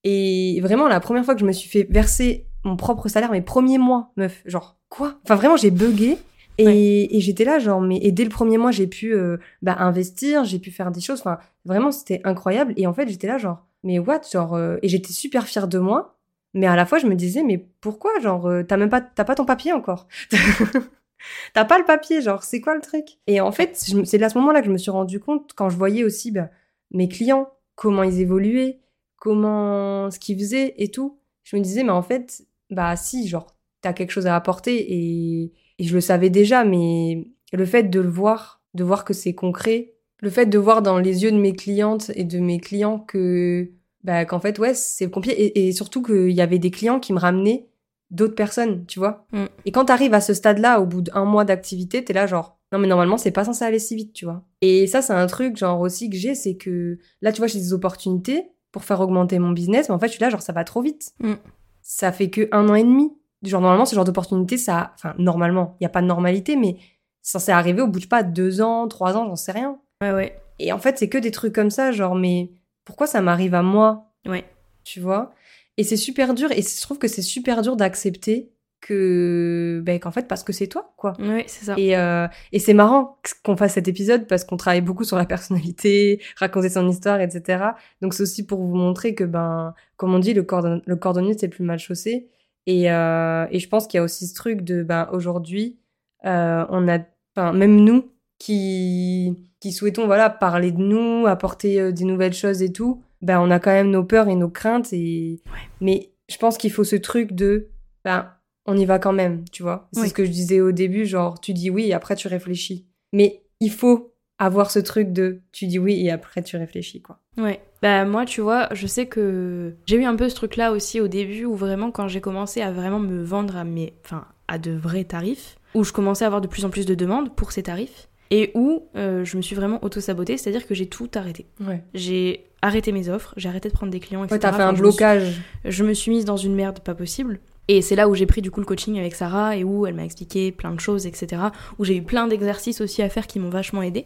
Et 0.03 0.59
vraiment, 0.61 0.87
la 0.87 0.99
première 0.99 1.25
fois 1.25 1.33
que 1.33 1.41
je 1.41 1.45
me 1.45 1.51
suis 1.51 1.69
fait 1.69 1.87
verser 1.89 2.47
mon 2.63 2.75
propre 2.75 3.07
salaire, 3.07 3.31
mes 3.31 3.41
premiers 3.41 3.77
mois, 3.77 4.11
meuf, 4.17 4.41
genre, 4.45 4.79
quoi? 4.89 5.19
Enfin, 5.23 5.35
vraiment, 5.35 5.57
j'ai 5.57 5.71
bugué. 5.71 6.17
Et, 6.57 7.19
j'étais 7.19 7.43
là, 7.43 7.59
genre, 7.59 7.81
mais 7.81 7.99
et 8.01 8.11
dès 8.11 8.23
le 8.23 8.29
premier 8.29 8.57
mois, 8.57 8.71
j'ai 8.71 8.87
pu 8.87 9.13
euh, 9.13 9.37
bah, 9.61 9.75
investir, 9.79 10.43
j'ai 10.43 10.59
pu 10.59 10.71
faire 10.71 10.91
des 10.91 11.01
choses. 11.01 11.19
Enfin, 11.19 11.39
vraiment, 11.65 11.91
c'était 11.91 12.21
incroyable. 12.23 12.73
Et 12.77 12.87
en 12.87 12.93
fait, 12.93 13.07
j'étais 13.07 13.27
là, 13.27 13.37
genre, 13.37 13.65
mais 13.83 13.99
what 13.99 14.21
Genre, 14.31 14.55
euh, 14.55 14.77
et 14.81 14.89
j'étais 14.89 15.13
super 15.13 15.45
fière 15.47 15.67
de 15.67 15.79
moi. 15.79 16.17
Mais 16.53 16.67
à 16.67 16.75
la 16.75 16.85
fois, 16.85 16.97
je 16.97 17.07
me 17.07 17.15
disais, 17.15 17.43
mais 17.43 17.57
pourquoi 17.81 18.11
Genre, 18.19 18.47
euh, 18.47 18.63
t'as 18.63 18.77
même 18.77 18.89
pas, 18.89 19.01
t'as 19.01 19.23
pas 19.23 19.35
ton 19.35 19.45
papier 19.45 19.73
encore. 19.73 20.07
t'as 21.53 21.65
pas 21.65 21.77
le 21.77 21.85
papier, 21.85 22.21
genre, 22.21 22.43
c'est 22.43 22.61
quoi 22.61 22.73
le 22.75 22.81
truc? 22.81 23.19
Et 23.27 23.41
en 23.41 23.51
fait, 23.51 23.75
c'est 23.75 24.23
à 24.23 24.29
ce 24.29 24.37
moment-là 24.39 24.61
que 24.61 24.67
je 24.67 24.71
me 24.71 24.77
suis 24.77 24.91
rendu 24.91 25.19
compte, 25.19 25.51
quand 25.55 25.69
je 25.69 25.77
voyais 25.77 26.03
aussi 26.03 26.31
bah, 26.31 26.49
mes 26.91 27.07
clients, 27.07 27.49
comment 27.75 28.03
ils 28.03 28.21
évoluaient, 28.21 28.79
comment 29.17 30.09
ce 30.09 30.19
qu'il 30.19 30.37
faisait 30.39 30.73
et 30.77 30.89
tout. 30.89 31.19
Je 31.43 31.55
me 31.55 31.61
disais, 31.61 31.83
mais 31.83 31.91
en 31.91 32.01
fait, 32.01 32.43
bah 32.69 32.95
si, 32.95 33.27
genre, 33.27 33.55
t'as 33.81 33.93
quelque 33.93 34.11
chose 34.11 34.27
à 34.27 34.35
apporter 34.35 34.93
et, 34.93 35.53
je 35.79 35.93
le 35.93 36.01
savais 36.01 36.29
déjà, 36.29 36.63
mais 36.63 37.27
le 37.53 37.65
fait 37.65 37.83
de 37.83 37.99
le 37.99 38.09
voir, 38.09 38.61
de 38.73 38.83
voir 38.83 39.05
que 39.05 39.13
c'est 39.13 39.33
concret, 39.33 39.93
le 40.19 40.29
fait 40.29 40.47
de 40.47 40.57
voir 40.57 40.81
dans 40.81 40.97
les 40.97 41.23
yeux 41.23 41.31
de 41.31 41.37
mes 41.37 41.53
clientes 41.53 42.11
et 42.15 42.23
de 42.23 42.39
mes 42.39 42.59
clients 42.59 42.99
que, 42.99 43.71
bah, 44.03 44.25
qu'en 44.25 44.39
fait, 44.39 44.57
ouais, 44.59 44.73
c'est 44.73 45.09
compliqué 45.09 45.39
et, 45.41 45.67
et 45.67 45.71
surtout 45.71 46.01
qu'il 46.01 46.31
y 46.31 46.41
avait 46.41 46.59
des 46.59 46.71
clients 46.71 46.99
qui 46.99 47.13
me 47.13 47.19
ramenaient 47.19 47.67
d'autres 48.09 48.35
personnes, 48.35 48.85
tu 48.87 48.99
vois. 48.99 49.27
Mm. 49.31 49.45
Et 49.65 49.71
quand 49.71 49.85
t'arrives 49.85 50.13
à 50.13 50.21
ce 50.21 50.33
stade-là, 50.33 50.79
au 50.81 50.85
bout 50.85 51.01
d'un 51.01 51.25
mois 51.25 51.45
d'activité, 51.45 52.03
t'es 52.03 52.13
là 52.13 52.25
genre, 52.25 52.57
non 52.71 52.79
mais 52.79 52.87
normalement 52.87 53.17
c'est 53.17 53.31
pas 53.31 53.43
censé 53.45 53.65
aller 53.65 53.79
si 53.79 53.95
vite, 53.95 54.13
tu 54.13 54.25
vois. 54.25 54.43
Et 54.61 54.87
ça 54.87 55.01
c'est 55.01 55.13
un 55.13 55.27
truc 55.27 55.57
genre 55.57 55.81
aussi 55.81 56.09
que 56.09 56.15
j'ai, 56.15 56.33
c'est 56.33 56.55
que 56.55 56.97
là 57.21 57.31
tu 57.31 57.39
vois 57.39 57.47
j'ai 57.47 57.59
des 57.59 57.73
opportunités, 57.73 58.51
pour 58.77 58.83
faire 58.83 59.01
augmenter 59.01 59.39
mon 59.39 59.51
business, 59.51 59.89
mais 59.89 59.95
en 59.95 59.99
fait, 59.99 60.07
je 60.07 60.13
suis 60.13 60.21
là, 60.21 60.29
genre, 60.29 60.41
ça 60.41 60.53
va 60.53 60.63
trop 60.63 60.81
vite. 60.81 61.13
Mm. 61.19 61.33
Ça 61.81 62.11
fait 62.11 62.29
que 62.29 62.47
un 62.51 62.69
an 62.69 62.75
et 62.75 62.83
demi. 62.83 63.11
Genre, 63.43 63.61
normalement, 63.61 63.85
ce 63.85 63.95
genre 63.95 64.05
d'opportunité, 64.05 64.57
ça. 64.57 64.93
Enfin, 64.95 65.13
normalement, 65.17 65.75
il 65.79 65.83
n'y 65.83 65.87
a 65.87 65.89
pas 65.89 66.01
de 66.01 66.07
normalité, 66.07 66.55
mais 66.55 66.77
ça 67.21 67.39
s'est 67.39 67.51
arrivé 67.51 67.81
au 67.81 67.87
bout 67.87 67.99
de 67.99 68.05
pas 68.07 68.23
deux 68.23 68.61
ans, 68.61 68.87
trois 68.87 69.15
ans, 69.15 69.25
j'en 69.27 69.35
sais 69.35 69.51
rien. 69.51 69.79
Ouais, 70.01 70.11
ouais. 70.11 70.39
Et 70.59 70.71
en 70.71 70.79
fait, 70.79 70.97
c'est 70.97 71.09
que 71.09 71.17
des 71.17 71.31
trucs 71.31 71.53
comme 71.53 71.69
ça, 71.69 71.91
genre, 71.91 72.15
mais 72.15 72.51
pourquoi 72.85 73.05
ça 73.05 73.21
m'arrive 73.21 73.53
à 73.53 73.61
moi? 73.61 74.11
Ouais. 74.25 74.45
Tu 74.83 74.99
vois? 74.99 75.33
Et 75.77 75.83
c'est 75.83 75.97
super 75.97 76.33
dur, 76.33 76.51
et 76.51 76.61
je 76.61 76.81
trouve 76.81 76.97
que 76.97 77.07
c'est 77.07 77.21
super 77.21 77.61
dur 77.61 77.75
d'accepter 77.75 78.51
que 78.79 79.81
ben 79.83 79.99
qu'en 79.99 80.11
fait 80.11 80.27
parce 80.27 80.43
que 80.43 80.53
c'est 80.53 80.67
toi 80.67 80.93
quoi 80.97 81.13
oui 81.19 81.43
c'est 81.47 81.65
ça 81.65 81.73
et, 81.77 81.97
euh, 81.97 82.27
et 82.51 82.59
c'est 82.59 82.75
marrant 82.75 83.17
qu'on 83.43 83.57
fasse 83.57 83.73
cet 83.73 83.87
épisode 83.87 84.27
parce 84.27 84.43
qu'on 84.43 84.55
travaille 84.55 84.81
beaucoup 84.81 85.03
sur 85.03 85.17
la 85.17 85.25
personnalité 85.25 86.21
raconter 86.37 86.69
son 86.69 86.87
histoire 86.87 87.19
etc 87.19 87.69
donc 88.01 88.13
c'est 88.13 88.21
aussi 88.21 88.45
pour 88.45 88.59
vous 88.61 88.75
montrer 88.75 89.15
que 89.15 89.23
ben 89.23 89.73
comme 89.95 90.13
on 90.13 90.19
dit 90.19 90.33
le 90.33 90.43
cordon 90.43 90.81
le 90.85 90.95
cordonnier 90.95 91.35
c'est 91.37 91.47
plus 91.47 91.63
mal 91.63 91.79
chaussé 91.79 92.27
et 92.67 92.91
euh, 92.91 93.47
et 93.49 93.57
je 93.57 93.67
pense 93.67 93.87
qu'il 93.87 93.97
y 93.97 94.01
a 94.01 94.03
aussi 94.03 94.27
ce 94.27 94.35
truc 94.35 94.61
de 94.61 94.83
ben 94.83 95.09
aujourd'hui 95.11 95.79
euh, 96.25 96.65
on 96.69 96.87
a 96.87 96.99
enfin 97.35 97.53
même 97.53 97.77
nous 97.77 98.11
qui 98.37 99.49
qui 99.59 99.71
souhaitons 99.71 100.05
voilà 100.05 100.29
parler 100.29 100.71
de 100.71 100.77
nous 100.77 101.25
apporter 101.25 101.81
euh, 101.81 101.91
des 101.91 102.03
nouvelles 102.03 102.33
choses 102.33 102.61
et 102.61 102.71
tout 102.71 103.01
ben 103.23 103.39
on 103.39 103.49
a 103.49 103.59
quand 103.59 103.71
même 103.71 103.89
nos 103.89 104.03
peurs 104.03 104.27
et 104.27 104.35
nos 104.35 104.49
craintes 104.49 104.93
et 104.93 105.41
mais 105.81 106.11
je 106.29 106.37
pense 106.37 106.59
qu'il 106.59 106.71
faut 106.71 106.83
ce 106.83 106.95
truc 106.95 107.33
de 107.33 107.69
ben 108.03 108.29
on 108.67 108.77
y 108.77 108.85
va 108.85 108.99
quand 108.99 109.13
même, 109.13 109.45
tu 109.49 109.63
vois. 109.63 109.87
C'est 109.93 110.09
ce 110.09 110.13
que 110.13 110.25
je 110.25 110.29
disais 110.29 110.59
au 110.59 110.73
début, 110.73 111.05
genre 111.05 111.39
tu 111.39 111.53
dis 111.53 111.69
oui 111.69 111.87
et 111.87 111.93
après 111.93 112.15
tu 112.15 112.27
réfléchis. 112.27 112.85
Mais 113.13 113.43
il 113.61 113.71
faut 113.71 114.13
avoir 114.39 114.71
ce 114.71 114.79
truc 114.79 115.13
de 115.13 115.41
tu 115.51 115.65
dis 115.67 115.79
oui 115.79 116.05
et 116.05 116.11
après 116.11 116.43
tu 116.43 116.57
réfléchis 116.57 117.01
quoi. 117.01 117.19
Ouais. 117.37 117.61
Bah 117.81 118.05
moi 118.05 118.25
tu 118.25 118.41
vois, 118.41 118.69
je 118.71 118.87
sais 118.87 119.07
que 119.07 119.75
j'ai 119.85 119.97
eu 119.97 120.05
un 120.05 120.15
peu 120.15 120.29
ce 120.29 120.35
truc 120.35 120.55
là 120.55 120.71
aussi 120.71 121.01
au 121.01 121.07
début 121.07 121.45
où 121.45 121.55
vraiment 121.55 121.91
quand 121.91 122.07
j'ai 122.07 122.21
commencé 122.21 122.61
à 122.61 122.71
vraiment 122.71 122.99
me 122.99 123.23
vendre 123.23 123.57
à 123.57 123.63
mes 123.63 123.93
enfin 124.03 124.25
à 124.47 124.57
de 124.57 124.71
vrais 124.71 125.03
tarifs 125.03 125.57
où 125.73 125.83
je 125.83 125.91
commençais 125.91 126.23
à 126.23 126.27
avoir 126.27 126.41
de 126.41 126.47
plus 126.47 126.65
en 126.65 126.69
plus 126.69 126.85
de 126.85 126.95
demandes 126.95 127.35
pour 127.35 127.51
ces 127.51 127.63
tarifs 127.63 128.09
et 128.31 128.51
où 128.55 128.83
euh, 128.95 129.23
je 129.23 129.37
me 129.37 129.41
suis 129.41 129.55
vraiment 129.55 129.83
auto-sabotée, 129.83 130.37
c'est-à-dire 130.37 130.67
que 130.67 130.75
j'ai 130.75 130.87
tout 130.87 131.09
arrêté. 131.15 131.45
Ouais. 131.65 131.83
J'ai 131.93 132.45
arrêté 132.61 132.91
mes 132.91 133.09
offres, 133.09 133.33
j'ai 133.37 133.47
arrêté 133.49 133.69
de 133.69 133.73
prendre 133.73 133.91
des 133.91 133.99
clients, 133.99 134.23
etc. 134.23 134.35
Ouais, 134.35 134.39
t'as 134.39 134.53
fait 134.53 134.63
un 134.63 134.73
blocage. 134.73 135.41
je 135.63 135.83
me 135.83 135.93
suis 135.93 136.11
mise 136.11 136.25
dans 136.25 136.37
une 136.37 136.55
merde 136.55 136.79
pas 136.79 136.95
possible. 136.95 137.39
Et 137.67 137.81
c'est 137.81 137.95
là 137.95 138.07
où 138.07 138.15
j'ai 138.15 138.25
pris 138.25 138.41
du 138.41 138.51
coup 138.51 138.59
le 138.59 138.65
coaching 138.65 138.97
avec 138.97 139.15
Sarah 139.15 139.57
et 139.57 139.63
où 139.63 139.85
elle 139.85 139.93
m'a 139.93 140.05
expliqué 140.05 140.51
plein 140.51 140.73
de 140.73 140.79
choses, 140.79 141.05
etc. 141.05 141.41
Où 141.77 141.85
j'ai 141.85 141.97
eu 141.97 142.01
plein 142.01 142.27
d'exercices 142.27 142.81
aussi 142.81 143.01
à 143.01 143.09
faire 143.09 143.27
qui 143.27 143.39
m'ont 143.39 143.49
vachement 143.49 143.81
aidé. 143.81 144.05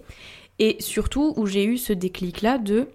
Et 0.60 0.78
surtout 0.80 1.34
où 1.38 1.46
j'ai 1.46 1.66
eu 1.66 1.78
ce 1.78 1.94
déclic-là 1.94 2.58
de 2.58 2.88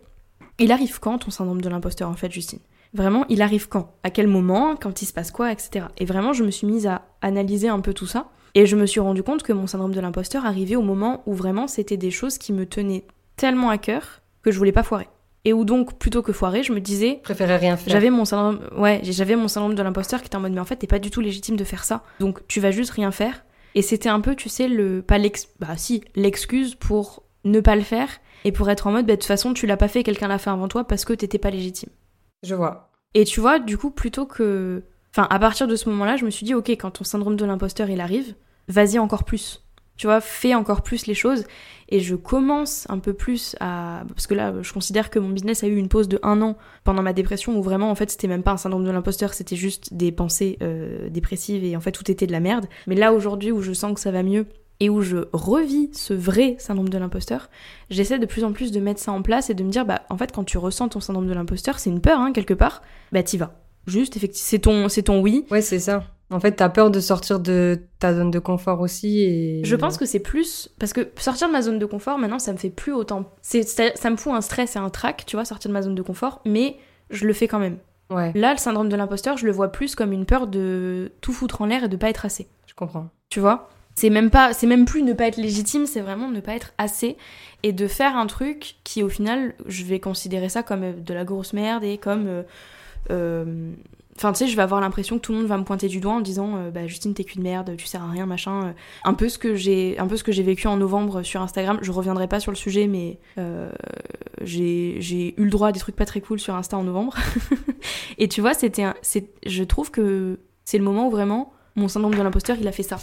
il 0.59 0.73
arrive 0.73 0.99
quand 1.01 1.19
ton 1.19 1.31
syndrome 1.31 1.61
de 1.61 1.69
l'imposteur 1.69 2.09
en 2.09 2.15
fait, 2.15 2.33
Justine? 2.33 2.61
Vraiment, 2.95 3.27
il 3.29 3.43
arrive 3.43 3.69
quand? 3.69 3.93
À 4.03 4.11
quel 4.11 4.27
moment? 4.27 4.75
Quand 4.75 5.03
il 5.03 5.07
se 5.07 5.13
passe 5.13 5.31
quoi? 5.31 5.53
Etc. 5.53 5.87
Et 5.99 6.05
vraiment, 6.05 6.33
je 6.33 6.45
me 6.45 6.51
suis 6.51 6.67
mise 6.67 6.87
à 6.87 7.03
analyser 7.21 7.69
un 7.69 7.81
peu 7.81 7.93
tout 7.93 8.07
ça. 8.07 8.31
Et 8.55 8.65
je 8.65 8.75
me 8.75 8.87
suis 8.87 9.01
rendu 9.01 9.23
compte 9.23 9.43
que 9.43 9.53
mon 9.53 9.67
syndrome 9.67 9.95
de 9.95 10.01
l'imposteur 10.01 10.47
arrivait 10.47 10.77
au 10.77 10.83
moment 10.83 11.23
où 11.27 11.35
vraiment 11.35 11.67
c'était 11.67 11.99
des 11.99 12.11
choses 12.11 12.39
qui 12.39 12.55
me 12.55 12.65
tenaient 12.65 13.05
tellement 13.37 13.69
à 13.69 13.77
cœur 13.77 14.23
que 14.43 14.51
je 14.51 14.57
voulais 14.57 14.73
pas 14.73 14.83
foirer 14.83 15.09
et 15.47 15.53
où 15.53 15.65
donc 15.65 15.97
plutôt 15.97 16.23
que 16.23 16.33
foirer, 16.33 16.65
je 16.65 16.73
me 16.73 16.81
disais 16.81 17.21
préférais 17.23 17.57
rien 17.57 17.77
faire. 17.77 17.93
J'avais 17.93 18.11
mon 18.11 18.25
syndrome 18.25 18.61
ouais, 18.77 19.01
j'avais 19.05 19.37
mon 19.37 19.47
syndrome 19.47 19.77
de 19.77 19.83
l'imposteur 19.83 20.21
qui 20.21 20.27
était 20.27 20.37
en 20.37 20.41
mode 20.41 20.53
mais 20.53 20.61
en 20.61 20.65
fait 20.65 20.77
t'es 20.77 20.89
pas 20.89 20.99
du 20.99 21.11
tout 21.11 21.21
légitime 21.21 21.57
de 21.57 21.63
faire 21.63 21.85
ça. 21.85 22.03
Donc 22.19 22.45
tu 22.49 22.61
vas 22.61 22.73
juste 22.73 22.91
rien 22.91 23.13
faire 23.13 23.45
et 23.77 23.81
c'était 23.81 24.09
un 24.09 24.21
peu 24.21 24.35
tu 24.35 24.49
sais 24.49 24.67
le 24.67 25.03
pas 25.03 25.19
l'ex 25.19 25.49
bah 25.61 25.77
si, 25.77 26.03
l'excuse 26.17 26.75
pour 26.75 27.23
ne 27.45 27.61
pas 27.61 27.77
le 27.77 27.83
faire 27.83 28.09
et 28.45 28.51
pour 28.51 28.69
être 28.71 28.89
en 28.89 28.91
mode 28.91 29.07
bah 29.07 29.15
de 29.15 29.21
toute 29.21 29.29
façon 29.29 29.55
tu 29.55 29.69
l'as 29.69 29.77
pas 29.77 29.87
fait, 29.87 30.03
quelqu'un 30.03 30.27
l'a 30.27 30.39
fait 30.39 30.51
avant 30.51 30.67
toi 30.67 30.83
parce 30.83 31.05
que 31.05 31.13
t'étais 31.13 31.39
pas 31.39 31.51
légitime. 31.51 31.91
Je 32.43 32.57
vois. 32.57 32.91
Et 33.15 33.25
tu 33.25 33.41
vois, 33.41 33.61
du 33.61 33.79
coup 33.79 33.93
plutôt 33.93 34.27
que 34.27 34.83
enfin 35.15 35.29
à 35.31 35.39
partir 35.39 35.69
de 35.69 35.77
ce 35.77 35.89
moment-là, 35.91 36.17
je 36.17 36.25
me 36.25 36.31
suis 36.31 36.45
dit 36.45 36.55
OK, 36.55 36.71
quand 36.71 36.91
ton 36.91 37.05
syndrome 37.05 37.37
de 37.37 37.45
l'imposteur 37.45 37.89
il 37.89 38.01
arrive, 38.01 38.35
vas-y 38.67 38.99
encore 38.99 39.23
plus 39.23 39.63
tu 39.97 40.07
vois, 40.07 40.21
fais 40.21 40.55
encore 40.55 40.83
plus 40.83 41.07
les 41.07 41.15
choses. 41.15 41.45
Et 41.89 42.01
je 42.01 42.17
commence 42.17 42.87
un 42.89 42.99
peu 42.99 43.13
plus 43.13 43.55
à... 43.61 44.03
Parce 44.09 44.27
que 44.27 44.35
là, 44.35 44.53
je 44.61 44.73
considère 44.73 45.09
que 45.09 45.19
mon 45.19 45.29
business 45.29 45.63
a 45.63 45.69
eu 45.69 45.77
une 45.77 45.89
pause 45.89 46.09
de 46.09 46.19
un 46.23 46.43
an 46.43 46.57
pendant 46.83 47.03
ma 47.03 47.13
dépression, 47.13 47.57
où 47.57 47.63
vraiment, 47.63 47.91
en 47.91 47.95
fait, 47.95 48.11
c'était 48.11 48.27
même 48.27 48.43
pas 48.43 48.53
un 48.53 48.57
syndrome 48.57 48.85
de 48.85 48.91
l'imposteur, 48.91 49.35
c'était 49.35 49.57
juste 49.57 49.95
des 49.95 50.11
pensées 50.11 50.59
euh, 50.63 51.09
dépressives, 51.09 51.65
et 51.65 51.77
en 51.77 51.81
fait, 51.81 51.93
tout 51.93 52.11
était 52.11 52.27
de 52.27 52.33
la 52.33 52.41
merde. 52.41 52.67
Mais 52.87 52.97
là, 52.97 53.13
aujourd'hui, 53.13 53.53
où 53.53 53.63
je 53.63 53.73
sens 53.73 53.95
que 53.95 54.01
ça 54.01 54.11
va 54.11 54.25
mieux, 54.25 54.47
et 54.81 54.91
où 54.91 55.01
je 55.01 55.19
revis 55.33 55.91
ce 55.93 56.13
vrai 56.13 56.57
syndrome 56.59 56.89
de 56.89 56.99
l'imposteur, 56.99 57.49
j'essaie 57.89 58.19
de 58.19 58.27
plus 58.27 58.45
en 58.45 58.53
plus 58.53 58.73
de 58.73 58.81
mettre 58.81 59.01
ça 59.01 59.13
en 59.13 59.23
place 59.23 59.49
et 59.49 59.55
de 59.55 59.63
me 59.63 59.71
dire, 59.71 59.87
bah, 59.87 60.03
en 60.11 60.19
fait, 60.19 60.33
quand 60.33 60.45
tu 60.45 60.59
ressens 60.59 60.89
ton 60.89 61.01
syndrome 61.01 61.27
de 61.27 61.33
l'imposteur, 61.33 61.79
c'est 61.79 61.91
une 61.91 62.01
peur, 62.01 62.21
hein, 62.21 62.33
quelque 62.33 62.55
part, 62.55 62.83
bah, 63.13 63.23
t'y 63.23 63.39
vas. 63.39 63.55
juste, 63.87 64.17
effectivement, 64.17 64.47
c'est 64.49 64.59
ton, 64.59 64.89
c'est 64.89 65.03
ton 65.05 65.21
oui. 65.21 65.47
Ouais, 65.51 65.63
c'est 65.63 65.79
ça. 65.79 66.05
En 66.31 66.41
fait, 66.41 66.53
t'as 66.53 66.69
peur 66.69 66.91
de 66.91 66.99
sortir 66.99 67.39
de 67.39 67.83
ta 68.01 68.13
zone 68.13 68.31
de 68.33 68.39
confort 68.41 68.81
aussi 68.81 69.23
et... 69.23 69.63
Je 69.65 69.77
pense 69.77 69.97
que 69.97 70.07
c'est 70.07 70.19
plus... 70.19 70.69
Parce 70.79 70.93
que 70.93 71.09
sortir 71.19 71.47
de 71.47 71.53
ma 71.53 71.63
zone 71.63 71.79
de 71.79 71.87
confort, 71.87 72.19
maintenant, 72.19 72.41
ça 72.41 72.53
me 72.53 72.59
fait 72.59 72.71
plus 72.71 72.93
autant... 72.93 73.33
C'est, 73.43 73.63
ça, 73.63 73.95
ça 73.95 74.11
me 74.11 74.17
fout 74.17 74.33
un 74.33 74.41
stress 74.41 74.75
et 74.75 74.81
un 74.81 74.91
trac, 74.91 75.25
tu 75.25 75.37
vois, 75.37 75.45
sortir 75.45 75.69
de 75.69 75.75
ma 75.75 75.83
zone 75.83 75.95
de 75.95 76.03
confort, 76.03 76.41
mais 76.45 76.79
je 77.11 77.27
le 77.27 77.33
fais 77.33 77.47
quand 77.47 77.61
même. 77.61 77.79
Ouais, 78.11 78.33
Là, 78.35 78.53
le 78.53 78.59
syndrome 78.59 78.89
de 78.89 78.97
l'imposteur, 78.97 79.37
je 79.37 79.47
le 79.47 79.53
vois 79.53 79.71
plus 79.71 79.95
comme 79.95 80.13
une 80.13 80.27
peur 80.27 80.47
de 80.47 81.13
tout 81.21 81.33
foutre 81.33 81.63
en 81.63 81.67
l'air 81.67 81.85
et 81.85 81.89
de 81.89 81.97
pas 81.97 82.09
être 82.09 82.25
assez. 82.25 82.49
je 82.67 82.75
comprends. 82.75 83.09
Tu 83.29 83.41
vois? 83.41 83.69
C'est 83.95 84.11
même 84.11 84.31
pas, 84.31 84.53
c'est 84.53 84.67
même 84.67 84.85
plus 84.85 85.03
ne 85.03 85.15
pas 85.15 85.27
être 85.27 85.39
légitime, 85.39 85.87
c'est 85.87 86.03
vraiment 86.03 86.29
ne 86.29 86.41
pas 86.41 86.55
être 86.55 86.75
assez 86.77 87.17
et 87.63 87.73
de 87.73 87.87
faire 87.87 88.15
un 88.17 88.27
truc 88.27 88.77
qui, 88.85 89.03
au 89.03 89.09
final, 89.09 89.55
je 89.67 89.85
vais 89.85 90.01
considérer 90.01 90.51
ça 90.51 90.63
comme 90.63 90.83
euh, 90.83 90.93
de 90.93 91.15
la 91.15 91.25
grosse 91.25 91.55
merde 91.55 91.83
et 91.83 91.97
comme, 91.97 92.27
euh, 92.27 92.43
euh, 93.11 93.73
enfin, 94.17 94.33
tu 94.33 94.39
sais, 94.39 94.47
je 94.49 94.57
vais 94.57 94.63
avoir 94.63 94.81
l'impression 94.81 95.17
que 95.17 95.23
tout 95.23 95.33
le 95.33 95.39
monde 95.39 95.47
va 95.47 95.59
me 95.59 95.65
pointer 95.65 95.89
du 95.89 96.01
doigt 96.01 96.15
en 96.15 96.21
disant, 96.21 96.57
euh, 96.57 96.71
bah, 96.71 96.87
Justine, 96.87 97.15
t'es 97.15 97.25
qu'une 97.25 97.43
merde, 97.43 97.75
tu 97.77 97.87
sers 97.87 98.03
à 98.03 98.11
rien, 98.11 98.27
machin. 98.27 98.69
euh. 98.69 98.73
Un 99.05 99.15
peu 99.15 99.29
ce 99.29 99.39
que 99.39 99.55
j'ai, 99.55 99.97
vécu 100.43 100.67
en 100.67 100.77
novembre 100.77 101.23
sur 101.23 101.43
Instagram. 101.43 101.79
Je 101.83 101.93
reviendrai 101.93 102.29
pas 102.29 102.41
sur 102.41 102.51
le 102.51 102.57
sujet, 102.57 102.87
mais 102.87 103.19
euh, 103.39 103.71
j'ai, 104.43 105.35
eu 105.37 105.45
le 105.45 105.51
droit 105.51 105.69
à 105.69 105.73
des 105.73 105.81
trucs 105.81 105.97
pas 105.97 106.07
très 106.07 106.21
cool 106.21 106.41
sur 106.41 106.55
Insta 106.55 106.77
en 106.77 106.85
novembre. 106.85 107.15
et 108.19 108.29
tu 108.29 108.41
vois, 108.41 108.55
c'était, 108.55 108.85
je 109.47 109.65
trouve 109.65 109.91
que 109.91 110.41
c'est 110.65 110.79
le 110.79 110.85
moment 110.85 111.09
où 111.09 111.11
vraiment 111.11 111.53
mon 111.75 111.89
syndrome 111.89 112.15
de 112.15 112.23
l'imposteur, 112.23 112.57
il 112.59 112.67
a 112.69 112.73
fait 112.73 112.83
ça. 112.83 112.99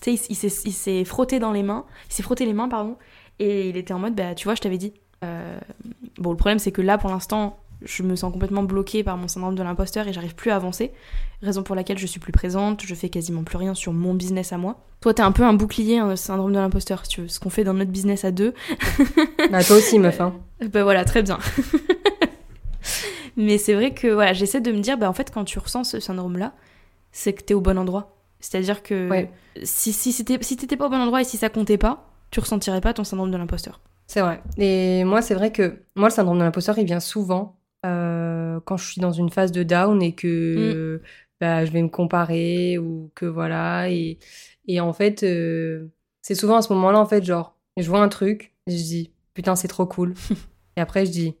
Tu 0.00 0.16
sais, 0.16 0.26
il, 0.30 0.72
s'est, 0.72 1.04
frotté 1.04 1.38
dans 1.38 1.52
les 1.52 1.62
mains, 1.62 1.84
il 2.08 2.14
s'est 2.14 2.22
frotté 2.22 2.46
les 2.46 2.54
mains, 2.54 2.68
pardon, 2.68 2.96
et 3.38 3.68
il 3.68 3.76
était 3.76 3.92
en 3.92 3.98
mode, 3.98 4.14
bah, 4.14 4.34
tu 4.34 4.44
vois, 4.44 4.54
je 4.54 4.60
t'avais 4.60 4.78
dit. 4.78 4.94
Bon, 6.18 6.30
le 6.30 6.36
problème, 6.36 6.58
c'est 6.58 6.72
que 6.72 6.82
là, 6.82 6.98
pour 6.98 7.10
l'instant, 7.10 7.58
je 7.82 8.02
me 8.02 8.16
sens 8.16 8.32
complètement 8.32 8.62
bloquée 8.62 9.04
par 9.04 9.16
mon 9.16 9.28
syndrome 9.28 9.54
de 9.54 9.62
l'imposteur 9.62 10.08
et 10.08 10.12
j'arrive 10.12 10.34
plus 10.34 10.50
à 10.50 10.56
avancer. 10.56 10.92
Raison 11.42 11.62
pour 11.62 11.76
laquelle 11.76 11.98
je 11.98 12.06
suis 12.06 12.18
plus 12.20 12.32
présente, 12.32 12.82
je 12.84 12.94
fais 12.94 13.08
quasiment 13.08 13.44
plus 13.44 13.56
rien 13.56 13.74
sur 13.74 13.92
mon 13.92 14.14
business 14.14 14.52
à 14.52 14.58
moi. 14.58 14.80
Toi, 15.00 15.14
t'es 15.14 15.22
un 15.22 15.30
peu 15.32 15.44
un 15.44 15.52
bouclier, 15.54 15.98
un 15.98 16.16
syndrome 16.16 16.52
de 16.52 16.58
l'imposteur, 16.58 17.04
si 17.04 17.10
tu 17.10 17.20
veux. 17.22 17.28
Ce 17.28 17.38
qu'on 17.38 17.50
fait 17.50 17.62
dans 17.64 17.74
notre 17.74 17.90
business 17.92 18.24
à 18.24 18.30
deux. 18.32 18.54
Bah, 19.50 19.62
toi 19.64 19.76
aussi, 19.76 19.98
meuf, 19.98 20.20
hein. 20.20 20.34
Bah 20.72 20.82
voilà, 20.82 21.04
très 21.04 21.22
bien. 21.22 21.38
Mais 23.36 23.56
c'est 23.58 23.74
vrai 23.74 23.94
que 23.94 24.08
voilà, 24.08 24.32
j'essaie 24.32 24.60
de 24.60 24.72
me 24.72 24.80
dire, 24.80 24.98
bah 24.98 25.08
en 25.08 25.12
fait, 25.12 25.30
quand 25.32 25.44
tu 25.44 25.58
ressens 25.58 25.84
ce 25.84 26.00
syndrome-là, 26.00 26.54
c'est 27.12 27.32
que 27.32 27.42
t'es 27.42 27.54
au 27.54 27.60
bon 27.60 27.78
endroit. 27.78 28.16
C'est-à-dire 28.40 28.82
que 28.82 29.08
Ouais. 29.08 29.30
si, 29.62 29.92
si, 29.92 30.12
c'était- 30.12 30.38
si 30.42 30.56
t'étais 30.56 30.76
pas 30.76 30.86
au 30.86 30.90
bon 30.90 30.96
endroit 31.00 31.20
et 31.20 31.24
si 31.24 31.36
ça 31.36 31.48
comptait 31.48 31.78
pas, 31.78 32.08
tu 32.30 32.40
ressentirais 32.40 32.80
pas 32.80 32.92
ton 32.94 33.04
syndrome 33.04 33.30
de 33.30 33.36
l'imposteur. 33.36 33.80
C'est 34.06 34.20
vrai. 34.20 34.40
Et 34.56 35.04
moi, 35.04 35.22
c'est 35.22 35.34
vrai 35.34 35.52
que 35.52 35.82
moi, 35.94 36.08
le 36.08 36.14
syndrome 36.14 36.38
de 36.38 36.42
l'imposteur, 36.44 36.78
il 36.78 36.84
vient 36.84 37.00
souvent 37.00 37.56
euh, 37.86 38.60
quand 38.64 38.76
je 38.76 38.90
suis 38.90 39.00
dans 39.00 39.12
une 39.12 39.30
phase 39.30 39.52
de 39.52 39.62
down 39.62 40.02
et 40.02 40.14
que 40.14 41.00
bah, 41.40 41.64
je 41.64 41.70
vais 41.70 41.82
me 41.82 41.88
comparer 41.88 42.78
ou 42.78 43.10
que 43.14 43.26
voilà. 43.26 43.90
Et, 43.90 44.18
et 44.66 44.80
en 44.80 44.92
fait, 44.92 45.22
euh, 45.22 45.88
c'est 46.22 46.34
souvent 46.34 46.56
à 46.56 46.62
ce 46.62 46.72
moment-là, 46.72 46.98
en 46.98 47.06
fait, 47.06 47.24
genre, 47.24 47.56
je 47.76 47.88
vois 47.88 48.00
un 48.02 48.08
truc, 48.08 48.52
et 48.66 48.72
je 48.72 48.82
dis, 48.82 49.12
putain, 49.34 49.54
c'est 49.56 49.68
trop 49.68 49.86
cool. 49.86 50.14
et 50.76 50.80
après, 50.80 51.06
je 51.06 51.10
dis, 51.10 51.34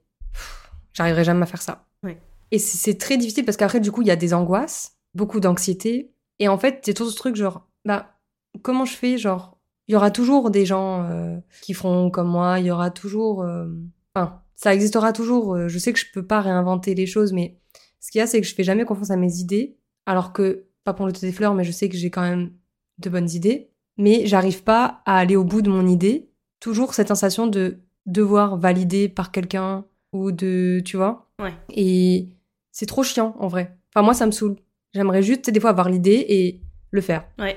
j'arriverai 0.92 1.24
jamais 1.24 1.42
à 1.42 1.46
faire 1.46 1.62
ça. 1.62 1.86
Ouais. 2.02 2.20
Et 2.50 2.58
c'est 2.58 2.78
c'est 2.78 2.98
très 2.98 3.16
difficile 3.16 3.44
parce 3.44 3.56
qu'après, 3.56 3.80
du 3.80 3.90
coup, 3.92 4.02
il 4.02 4.08
y 4.08 4.12
a 4.12 4.16
des 4.16 4.34
angoisses, 4.34 4.96
beaucoup 5.14 5.40
d'anxiété. 5.40 6.12
Et 6.38 6.48
en 6.48 6.58
fait, 6.58 6.80
c'est 6.84 6.94
tout 6.94 7.10
ce 7.10 7.16
truc, 7.16 7.34
genre, 7.36 7.66
bah, 7.84 8.14
comment 8.62 8.84
je 8.84 8.94
fais, 8.94 9.18
genre, 9.18 9.58
il 9.88 9.92
y 9.92 9.96
aura 9.96 10.10
toujours 10.10 10.50
des 10.50 10.64
gens 10.66 11.02
euh, 11.04 11.38
qui 11.62 11.74
feront 11.74 12.10
comme 12.10 12.28
moi, 12.28 12.60
il 12.60 12.66
y 12.66 12.70
aura 12.70 12.90
toujours... 12.90 13.42
euh, 13.42 13.66
Enfin, 14.14 14.42
ça 14.60 14.74
existera 14.74 15.12
toujours. 15.12 15.54
euh, 15.54 15.68
Je 15.68 15.78
sais 15.78 15.92
que 15.92 15.98
je 16.00 16.06
peux 16.12 16.26
pas 16.26 16.40
réinventer 16.40 16.94
les 16.96 17.06
choses, 17.06 17.32
mais 17.32 17.60
ce 18.00 18.10
qu'il 18.10 18.18
y 18.18 18.22
a, 18.22 18.26
c'est 18.26 18.40
que 18.40 18.46
je 18.46 18.54
fais 18.54 18.64
jamais 18.64 18.84
confiance 18.84 19.10
à 19.12 19.16
mes 19.16 19.36
idées, 19.36 19.76
alors 20.04 20.32
que, 20.32 20.66
pas 20.84 20.94
pour 20.94 21.06
le 21.06 21.12
des 21.12 21.32
fleurs, 21.32 21.54
mais 21.54 21.62
je 21.64 21.70
sais 21.70 21.88
que 21.88 21.96
j'ai 21.96 22.10
quand 22.10 22.22
même 22.22 22.50
de 22.98 23.08
bonnes 23.08 23.30
idées, 23.30 23.70
mais 23.96 24.26
j'arrive 24.26 24.64
pas 24.64 25.00
à 25.06 25.18
aller 25.18 25.36
au 25.36 25.44
bout 25.44 25.62
de 25.62 25.70
mon 25.70 25.86
idée. 25.86 26.30
Toujours 26.60 26.92
cette 26.92 27.08
sensation 27.08 27.46
de 27.46 27.78
devoir 28.06 28.56
valider 28.58 29.08
par 29.08 29.30
quelqu'un 29.30 29.84
ou 30.12 30.32
de... 30.32 30.82
Tu 30.84 30.96
vois 30.96 31.30
Ouais. 31.40 31.54
Et 31.70 32.28
c'est 32.72 32.86
trop 32.86 33.04
chiant, 33.04 33.36
en 33.38 33.46
vrai. 33.46 33.78
Enfin, 33.94 34.02
moi, 34.04 34.14
ça 34.14 34.26
me 34.26 34.32
saoule. 34.32 34.56
J'aimerais 34.92 35.22
juste, 35.22 35.42
tu 35.42 35.46
sais, 35.46 35.52
des 35.52 35.60
fois, 35.60 35.70
avoir 35.70 35.88
l'idée 35.88 36.24
et 36.28 36.62
le 36.90 37.00
faire. 37.00 37.28
Ouais. 37.38 37.56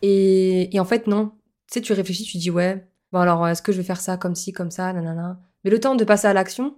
Et, 0.00 0.74
et 0.74 0.80
en 0.80 0.84
fait, 0.86 1.06
non. 1.06 1.32
Tu 1.70 1.74
sais, 1.74 1.80
tu 1.82 1.92
réfléchis, 1.92 2.24
tu 2.24 2.38
dis, 2.38 2.50
ouais, 2.50 2.86
bon 3.12 3.18
alors, 3.18 3.46
est-ce 3.48 3.60
que 3.62 3.72
je 3.72 3.78
vais 3.78 3.84
faire 3.84 4.00
ça 4.00 4.16
comme 4.16 4.34
ci, 4.34 4.52
comme 4.52 4.70
ça, 4.70 4.92
nanana. 4.92 5.40
Mais 5.64 5.70
le 5.70 5.80
temps 5.80 5.94
de 5.94 6.04
passer 6.04 6.26
à 6.26 6.32
l'action, 6.32 6.76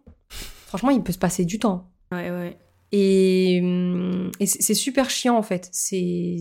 franchement, 0.66 0.90
il 0.90 1.02
peut 1.02 1.12
se 1.12 1.18
passer 1.18 1.44
du 1.44 1.58
temps. 1.58 1.90
Ouais, 2.12 2.30
ouais. 2.30 2.58
Et, 2.92 3.60
hum, 3.62 4.30
et 4.40 4.46
c'est 4.46 4.74
super 4.74 5.10
chiant, 5.10 5.36
en 5.36 5.42
fait. 5.42 5.68
C'est 5.72 6.36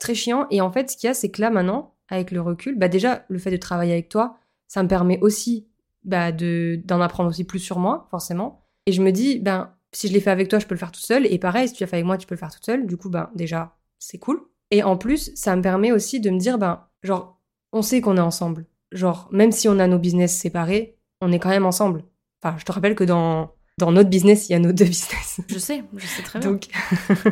très 0.00 0.14
chiant. 0.14 0.46
Et 0.50 0.60
en 0.60 0.70
fait, 0.70 0.90
ce 0.90 0.96
qu'il 0.96 1.08
y 1.08 1.10
a, 1.10 1.14
c'est 1.14 1.30
que 1.30 1.40
là, 1.40 1.50
maintenant, 1.50 1.94
avec 2.08 2.30
le 2.30 2.40
recul, 2.40 2.78
bah 2.78 2.88
déjà, 2.88 3.24
le 3.28 3.38
fait 3.38 3.50
de 3.50 3.56
travailler 3.56 3.92
avec 3.92 4.08
toi, 4.08 4.36
ça 4.68 4.82
me 4.82 4.88
permet 4.88 5.18
aussi 5.20 5.66
bah, 6.04 6.30
de- 6.30 6.80
d'en 6.84 7.00
apprendre 7.00 7.30
aussi 7.30 7.44
plus 7.44 7.58
sur 7.58 7.78
moi, 7.78 8.06
forcément. 8.10 8.64
Et 8.86 8.92
je 8.92 9.02
me 9.02 9.10
dis, 9.12 9.38
ben, 9.38 9.72
si 9.92 10.08
je 10.08 10.12
l'ai 10.12 10.20
fait 10.20 10.30
avec 10.30 10.48
toi, 10.48 10.58
je 10.58 10.66
peux 10.66 10.74
le 10.74 10.78
faire 10.78 10.92
tout 10.92 11.00
seul. 11.00 11.26
Et 11.26 11.38
pareil, 11.38 11.68
si 11.68 11.74
tu 11.74 11.82
l'as 11.82 11.86
fait 11.86 11.96
avec 11.96 12.06
moi, 12.06 12.18
tu 12.18 12.26
peux 12.26 12.34
le 12.34 12.38
faire 12.38 12.52
toute 12.52 12.64
seule. 12.64 12.86
Du 12.86 12.96
coup, 12.96 13.08
ben, 13.10 13.30
déjà, 13.34 13.76
c'est 13.98 14.18
cool. 14.18 14.40
Et 14.70 14.82
en 14.82 14.96
plus, 14.98 15.32
ça 15.34 15.56
me 15.56 15.62
permet 15.62 15.92
aussi 15.92 16.20
de 16.20 16.28
me 16.30 16.38
dire, 16.38 16.58
ben, 16.58 16.84
genre, 17.02 17.40
on 17.72 17.82
sait 17.82 18.00
qu'on 18.02 18.16
est 18.18 18.20
ensemble. 18.20 18.66
Genre, 18.92 19.28
même 19.32 19.52
si 19.52 19.68
on 19.68 19.78
a 19.78 19.86
nos 19.86 19.98
business 19.98 20.36
séparés, 20.36 20.97
on 21.20 21.32
est 21.32 21.38
quand 21.38 21.48
même 21.48 21.66
ensemble. 21.66 22.04
Enfin, 22.42 22.56
je 22.58 22.64
te 22.64 22.72
rappelle 22.72 22.94
que 22.94 23.04
dans, 23.04 23.52
dans 23.78 23.92
notre 23.92 24.10
business, 24.10 24.48
il 24.48 24.52
y 24.52 24.54
a 24.54 24.58
nos 24.58 24.72
deux 24.72 24.84
business. 24.86 25.40
Je 25.48 25.58
sais, 25.58 25.82
je 25.96 26.06
sais 26.06 26.22
très 26.22 26.38
bien. 26.38 26.50
Donc... 26.50 26.66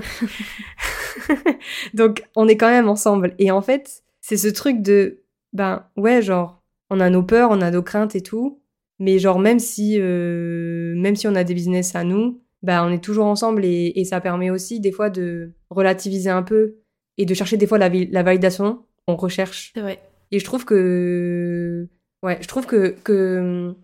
Donc, 1.94 2.24
on 2.36 2.46
est 2.48 2.56
quand 2.56 2.70
même 2.70 2.88
ensemble. 2.88 3.34
Et 3.38 3.50
en 3.50 3.62
fait, 3.62 4.04
c'est 4.20 4.36
ce 4.36 4.48
truc 4.48 4.82
de, 4.82 5.24
ben, 5.52 5.86
ouais, 5.96 6.22
genre, 6.22 6.62
on 6.90 7.00
a 7.00 7.10
nos 7.10 7.22
peurs, 7.22 7.50
on 7.50 7.60
a 7.60 7.70
nos 7.70 7.82
craintes 7.82 8.14
et 8.14 8.22
tout. 8.22 8.60
Mais 8.98 9.18
genre, 9.18 9.38
même 9.38 9.58
si, 9.58 9.96
euh, 9.98 10.94
même 10.96 11.16
si 11.16 11.26
on 11.28 11.34
a 11.34 11.44
des 11.44 11.54
business 11.54 11.94
à 11.94 12.04
nous, 12.04 12.42
ben, 12.62 12.86
on 12.86 12.92
est 12.92 13.02
toujours 13.02 13.26
ensemble 13.26 13.64
et, 13.64 13.92
et 13.94 14.04
ça 14.04 14.20
permet 14.20 14.50
aussi 14.50 14.80
des 14.80 14.92
fois 14.92 15.10
de 15.10 15.52
relativiser 15.70 16.30
un 16.30 16.42
peu 16.42 16.76
et 17.18 17.26
de 17.26 17.34
chercher 17.34 17.56
des 17.56 17.66
fois 17.66 17.78
la, 17.78 18.22
validation 18.22 18.84
qu'on 19.06 19.16
recherche. 19.16 19.72
C'est 19.74 19.80
vrai. 19.80 20.00
Et 20.32 20.38
je 20.38 20.44
trouve 20.44 20.64
que, 20.64 21.85
ouais, 22.26 22.38
je 22.42 22.48
trouve 22.48 22.66
que, 22.66 22.94
que 23.04 23.38
hum, 23.68 23.74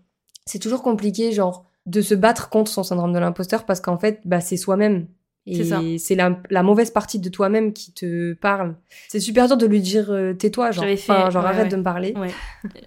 c'est 0.45 0.59
toujours 0.59 0.83
compliqué, 0.83 1.31
genre, 1.31 1.65
de 1.85 2.01
se 2.01 2.13
battre 2.15 2.49
contre 2.49 2.69
son 2.71 2.83
syndrome 2.83 3.11
de 3.13 3.19
l'imposteur 3.19 3.65
parce 3.65 3.81
qu'en 3.81 3.97
fait, 3.97 4.21
bah, 4.25 4.39
c'est 4.41 4.57
soi-même. 4.57 5.07
Et 5.45 5.97
c'est 5.97 6.15
la, 6.15 6.39
la 6.49 6.63
mauvaise 6.63 6.89
partie 6.89 7.19
de 7.19 7.27
toi-même 7.27 7.73
qui 7.73 7.91
te 7.91 8.31
parle. 8.33 8.75
C'est 9.09 9.19
super 9.19 9.47
dur 9.47 9.57
de 9.57 9.65
lui 9.65 9.81
dire 9.81 10.09
euh, 10.09 10.31
tais-toi, 10.33 10.71
genre, 10.71 10.85
J'avais 10.85 10.95
fait- 10.95 11.31
genre 11.31 11.43
ouais, 11.43 11.49
arrête 11.49 11.63
ouais. 11.63 11.69
de 11.69 11.75
me 11.75 11.83
parler. 11.83 12.13
Ouais. 12.15 12.29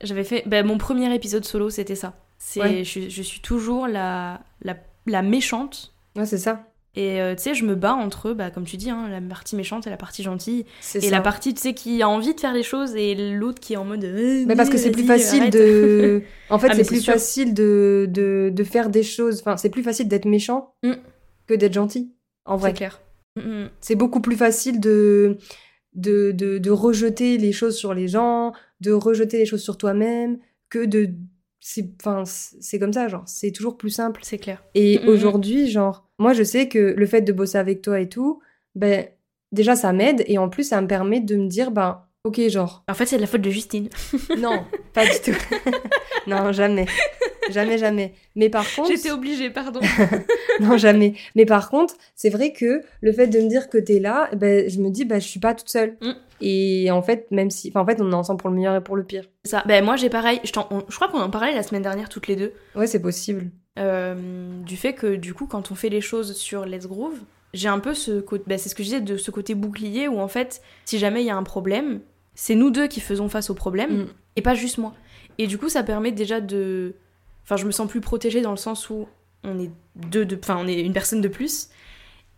J'avais 0.03 0.25
fait. 0.25 0.42
bah, 0.47 0.62
mon 0.62 0.79
premier 0.79 1.14
épisode 1.14 1.45
solo, 1.45 1.69
c'était 1.69 1.95
ça. 1.97 2.14
C'est, 2.38 2.83
je 2.85 3.23
suis 3.23 3.40
toujours 3.40 3.87
la, 3.88 4.40
la, 4.62 4.75
la 5.07 5.21
méchante. 5.21 5.92
Ouais, 6.16 6.25
c'est 6.25 6.38
ça. 6.38 6.64
Et 6.99 7.21
euh, 7.21 7.35
tu 7.35 7.43
sais, 7.43 7.55
je 7.55 7.65
me 7.67 7.75
bats 7.75 7.93
entre, 7.95 8.33
bah, 8.33 8.51
comme 8.51 8.65
tu 8.65 8.79
dis, 8.79 8.89
hein, 8.89 9.09
la 9.11 9.21
partie 9.21 9.55
méchante 9.55 9.87
et 9.87 9.91
la 9.91 9.99
partie 9.99 10.23
gentille. 10.23 10.65
C'est 10.81 10.99
Et 10.99 11.03
ça. 11.03 11.11
la 11.11 11.21
partie, 11.21 11.53
tu 11.53 11.61
sais, 11.61 11.75
qui 11.75 12.01
a 12.01 12.09
envie 12.09 12.35
de 12.35 12.41
faire 12.41 12.55
les 12.55 12.63
choses 12.63 12.97
et 12.97 13.15
l'autre 13.35 13.61
qui 13.61 13.75
est 13.75 13.77
en 13.77 13.85
mode. 13.85 14.03
euh, 14.05 14.45
Mais 14.47 14.57
parce 14.57 14.71
que 14.71 14.79
c'est 14.79 14.91
plus 14.93 15.05
facile 15.05 15.43
arrête. 15.43 15.53
de. 15.53 16.23
En 16.49 16.59
fait, 16.59 16.69
Ah, 16.71 16.75
c'est 16.75 16.87
plus 16.87 17.01
sûr. 17.03 17.13
facile 17.13 17.53
de, 17.55 18.07
de, 18.09 18.51
de 18.55 18.65
faire 18.65 18.89
des 18.89 19.03
choses. 19.03 19.41
Enfin, 19.41 19.57
c'est 19.59 19.69
plus 19.71 19.83
facile 19.83 20.09
d'être 20.09 20.25
méchant 20.27 20.75
Mm. 20.83 20.93
que 21.47 21.55
d'être 21.55 21.75
gentil. 21.75 22.13
En 22.47 22.57
vrai. 22.57 22.71
C'est 22.71 22.77
clair. 22.77 23.01
Mm. 23.37 23.67
C'est 23.83 23.95
beaucoup 23.97 24.21
plus 24.21 24.37
facile 24.37 24.81
de, 24.81 25.37
de, 25.95 26.31
de, 26.33 26.57
de 26.59 26.71
rejeter 26.71 27.37
les 27.37 27.53
choses 27.53 27.77
sur 27.77 27.93
les 27.95 28.09
gens, 28.09 28.53
de 28.81 28.93
rejeter 28.93 29.37
les 29.39 29.45
choses 29.47 29.63
sur 29.63 29.77
toi-même, 29.77 30.39
que 30.71 30.85
de. 30.87 31.11
C'est 31.68 31.90
enfin, 32.00 32.22
c'est 32.24 32.79
comme 32.79 32.92
ça, 32.92 33.09
genre, 33.09 33.24
c'est 33.26 33.50
toujours 33.50 33.76
plus 33.76 33.90
simple. 33.90 34.20
C'est 34.22 34.38
clair. 34.38 34.62
Et 34.76 35.00
Mhm. 35.00 35.09
aujourd'hui, 35.09 35.68
genre, 35.68 36.09
moi, 36.16 36.33
je 36.33 36.44
sais 36.44 36.68
que 36.68 36.79
le 36.79 37.07
fait 37.07 37.22
de 37.22 37.33
bosser 37.33 37.59
avec 37.59 37.83
toi 37.83 37.98
et 37.98 38.09
tout, 38.09 38.40
ben, 38.76 39.07
déjà, 39.50 39.74
ça 39.74 39.92
m'aide, 39.92 40.22
et 40.29 40.38
en 40.38 40.48
plus, 40.48 40.62
ça 40.62 40.81
me 40.81 40.87
permet 40.87 41.18
de 41.20 41.35
me 41.35 41.48
dire, 41.48 41.72
ben, 41.72 42.05
ok, 42.27 42.41
genre, 42.49 42.85
En 42.89 42.95
fait, 42.95 43.07
c'est 43.07 43.17
de 43.17 43.21
la 43.23 43.27
faute 43.27 43.41
de 43.43 43.51
Justine. 43.51 43.89
non, 44.39 44.65
pas 44.93 45.05
du 45.05 45.12
tout. 45.25 45.37
non, 46.27 46.53
jamais. 46.53 46.87
Jamais, 47.51 47.79
jamais. 47.79 48.15
Mais 48.35 48.49
par 48.51 48.67
contre. 48.75 48.89
J'étais 48.91 49.11
obligée, 49.12 49.51
pardon. 49.51 49.81
Non, 50.61 50.77
jamais. 50.79 51.15
Mais 51.35 51.45
par 51.47 51.69
contre, 51.71 51.95
c'est 52.15 52.31
vrai 52.31 52.53
que 52.53 52.81
le 53.03 53.12
fait 53.12 53.27
de 53.27 53.39
me 53.41 53.49
dire 53.49 53.69
que 53.69 53.77
t'es 53.79 54.01
là, 54.01 54.31
ben, 54.35 54.69
je 54.71 54.79
me 54.81 54.89
dis, 54.91 55.05
bah, 55.05 55.19
je 55.19 55.27
suis 55.29 55.39
pas 55.41 55.55
toute 55.55 55.69
seule. 55.69 55.97
Mm. 56.01 56.12
Et 56.41 56.91
en 56.91 57.03
fait, 57.03 57.31
même 57.31 57.51
si. 57.51 57.69
Enfin, 57.69 57.81
en 57.81 57.87
fait, 57.87 58.01
on 58.01 58.11
est 58.11 58.15
ensemble 58.15 58.41
pour 58.41 58.51
le 58.51 58.57
meilleur 58.57 58.75
et 58.75 58.81
pour 58.83 58.97
le 58.97 59.05
pire. 59.05 59.25
ça. 59.45 59.62
Ben, 59.67 59.85
moi, 59.85 59.97
j'ai 59.97 60.09
pareil. 60.11 60.41
Je, 60.45 60.53
on- 60.71 60.83
je 60.89 60.97
crois 60.97 61.09
qu'on 61.09 61.21
en 61.21 61.31
parlait 61.31 61.55
la 61.55 61.62
semaine 61.62 61.83
dernière, 61.83 62.09
toutes 62.09 62.27
les 62.27 62.37
deux. 62.37 62.53
Ouais, 62.75 62.87
c'est 62.87 63.01
possible. 63.03 63.51
euh, 63.79 64.15
du 64.65 64.77
fait 64.77 64.95
que 64.95 65.15
du 65.17 65.35
coup 65.35 65.47
quand 65.47 65.71
on 65.71 65.75
fait 65.75 65.91
les 65.91 66.01
choses 66.01 66.35
sur 66.35 66.65
Let's 66.65 66.87
Groove, 66.87 67.19
j'ai 67.53 67.69
un 67.69 67.79
peu 67.79 67.93
ce 67.95 68.21
côté, 68.21 68.45
bah, 68.47 68.57
c'est 68.59 68.71
ce 68.71 68.75
que 68.75 68.83
je 68.83 68.89
disais 68.89 69.01
de 69.03 69.19
ce 69.19 69.31
côté 69.31 69.55
bouclier 69.55 70.09
où 70.09 70.19
en 70.19 70.29
fait 70.29 70.62
si 70.87 70.99
jamais 70.99 71.21
il 71.23 71.27
y 71.27 71.31
a 71.31 71.37
un 71.37 71.43
problème, 71.43 72.01
c'est 72.37 72.55
nous 72.55 72.70
deux 72.70 72.87
qui 72.87 73.01
faisons 73.01 73.29
face 73.29 73.51
au 73.51 73.55
problème 73.55 74.03
Mm. 74.03 74.07
et 74.37 74.42
pas 74.42 74.55
juste 74.55 74.79
moi. 74.79 74.94
Et 75.38 75.49
du 75.49 75.59
coup 75.59 75.68
ça 75.68 75.83
permet 75.83 76.12
déjà 76.12 76.40
de, 76.40 76.94
enfin 77.42 77.57
je 77.57 77.66
me 77.66 77.72
sens 77.72 77.88
plus 77.88 78.01
protégée 78.01 78.40
dans 78.42 78.53
le 78.53 78.57
sens 78.57 78.88
où 78.90 79.09
on 79.42 79.59
est 79.59 79.70
deux, 79.96 80.25
de... 80.25 80.38
enfin 80.40 80.57
on 80.61 80.68
est 80.68 80.81
une 80.81 80.92
personne 80.92 81.20
de 81.20 81.29
plus 81.29 81.68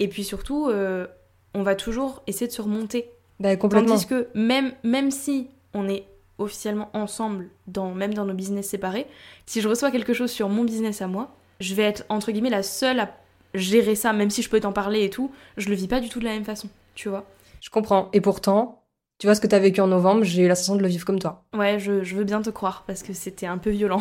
Et 0.00 0.08
puis 0.08 0.24
surtout, 0.24 0.68
euh, 0.68 1.06
on 1.54 1.62
va 1.62 1.74
toujours 1.74 2.22
essayer 2.26 2.46
de 2.46 2.52
se 2.52 2.62
remonter. 2.62 3.10
Bah, 3.40 3.56
complètement. 3.56 3.90
Tandis 3.90 4.06
que 4.06 4.28
même, 4.34 4.72
même 4.84 5.10
si 5.10 5.48
on 5.74 5.88
est 5.88 6.04
officiellement 6.38 6.88
ensemble, 6.92 7.48
dans, 7.66 7.92
même 7.94 8.14
dans 8.14 8.24
nos 8.24 8.34
business 8.34 8.68
séparés, 8.68 9.06
si 9.46 9.60
je 9.60 9.68
reçois 9.68 9.90
quelque 9.90 10.12
chose 10.12 10.30
sur 10.30 10.48
mon 10.48 10.64
business 10.64 11.02
à 11.02 11.08
moi, 11.08 11.34
je 11.60 11.74
vais 11.74 11.82
être 11.82 12.04
entre 12.08 12.30
guillemets 12.30 12.50
la 12.50 12.62
seule 12.62 13.00
à 13.00 13.16
gérer 13.54 13.94
ça, 13.96 14.12
même 14.12 14.30
si 14.30 14.42
je 14.42 14.50
peux 14.50 14.60
t'en 14.60 14.72
parler 14.72 15.04
et 15.04 15.10
tout, 15.10 15.32
je 15.56 15.68
le 15.68 15.74
vis 15.74 15.88
pas 15.88 16.00
du 16.00 16.08
tout 16.08 16.20
de 16.20 16.24
la 16.24 16.32
même 16.32 16.44
façon, 16.44 16.68
tu 16.94 17.08
vois. 17.08 17.24
Je 17.60 17.70
comprends. 17.70 18.08
Et 18.12 18.20
pourtant, 18.20 18.77
tu 19.18 19.26
vois 19.26 19.34
ce 19.34 19.40
que 19.40 19.46
t'as 19.46 19.58
vécu 19.58 19.80
en 19.80 19.86
novembre, 19.88 20.22
j'ai 20.24 20.42
eu 20.42 20.48
sensation 20.48 20.76
de 20.76 20.82
le 20.82 20.88
vivre 20.88 21.04
comme 21.04 21.18
toi. 21.18 21.44
Ouais, 21.56 21.78
je, 21.78 22.02
je 22.04 22.14
veux 22.16 22.24
bien 22.24 22.40
te 22.42 22.50
croire 22.50 22.84
parce 22.86 23.02
que 23.02 23.12
c'était 23.12 23.46
un 23.46 23.58
peu 23.58 23.70
violent. 23.70 24.00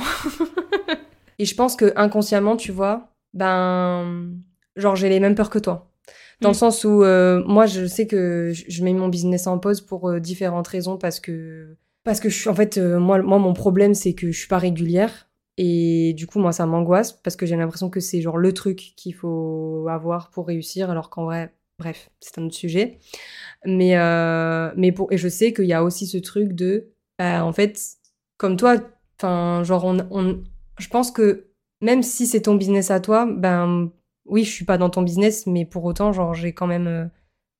Et 1.40 1.46
je 1.46 1.56
pense 1.56 1.76
que 1.76 1.94
inconsciemment, 1.96 2.56
tu 2.58 2.72
vois, 2.72 3.10
ben, 3.34 4.32
genre 4.76 4.96
j'ai 4.96 5.10
les 5.10 5.20
mêmes 5.20 5.36
peurs 5.36 5.50
que 5.50 5.60
toi. 5.60 5.92
Dans 6.42 6.50
Mm. 6.50 6.52
le 6.52 6.58
sens 6.58 6.84
où 6.84 7.04
euh, 7.04 7.44
moi, 7.46 7.66
je 7.66 7.86
sais 7.86 8.08
que 8.08 8.52
je 8.54 8.64
je 8.68 8.84
mets 8.84 8.94
mon 8.94 9.08
business 9.08 9.48
en 9.48 9.58
pause 9.60 9.82
pour 9.82 10.10
euh, 10.10 10.20
différentes 10.20 10.68
raisons 10.68 10.98
parce 10.98 11.20
que 11.20 11.76
parce 12.04 12.20
que 12.20 12.30
je 12.30 12.40
suis 12.40 12.50
en 12.50 12.56
fait 12.56 12.78
euh, 12.78 13.00
moi 13.00 13.22
moi 13.22 13.38
mon 13.40 13.54
problème 13.54 13.94
c'est 13.94 14.14
que 14.14 14.32
je 14.32 14.38
suis 14.38 14.48
pas 14.48 14.60
régulière 14.60 15.28
et 15.58 16.14
du 16.16 16.26
coup 16.28 16.40
moi 16.40 16.52
ça 16.54 16.66
m'angoisse 16.66 17.12
parce 17.12 17.36
que 17.36 17.46
j'ai 17.46 17.56
l'impression 17.58 17.90
que 17.90 18.00
c'est 18.00 18.22
genre 18.22 18.38
le 18.38 18.54
truc 18.54 18.94
qu'il 18.96 19.14
faut 19.14 19.88
avoir 19.90 20.30
pour 20.30 20.48
réussir 20.48 20.90
alors 20.90 21.10
qu'en 21.10 21.26
vrai 21.26 21.54
bref 21.80 22.10
c'est 22.20 22.40
un 22.40 22.46
autre 22.46 22.56
sujet 22.56 23.00
mais 23.66 23.98
euh, 23.98 24.72
mais 24.76 24.92
pour 24.92 25.12
et 25.12 25.18
je 25.18 25.28
sais 25.28 25.54
qu'il 25.54 25.66
y 25.66 25.74
a 25.74 25.84
aussi 25.84 26.08
ce 26.08 26.18
truc 26.18 26.54
de 26.54 26.90
bah, 27.20 27.46
en 27.46 27.54
fait 27.54 27.80
comme 28.38 28.58
toi 28.58 28.76
enfin 29.20 29.64
genre 29.64 29.86
on, 29.86 29.98
on 30.12 30.44
je 30.80 30.88
pense 30.90 31.12
que 31.12 31.48
même 31.82 32.04
si 32.04 32.26
c'est 32.28 32.42
ton 32.42 32.56
business 32.56 32.92
à 32.92 33.00
toi 33.00 33.26
ben 33.32 33.92
oui 34.26 34.44
je 34.44 34.52
suis 34.52 34.66
pas 34.66 34.78
dans 34.78 34.90
ton 34.90 35.02
business 35.04 35.46
mais 35.48 35.66
pour 35.66 35.84
autant 35.86 36.12
genre 36.14 36.34
j'ai 36.34 36.54
quand 36.54 36.68
même 36.68 36.88
euh, 36.88 37.06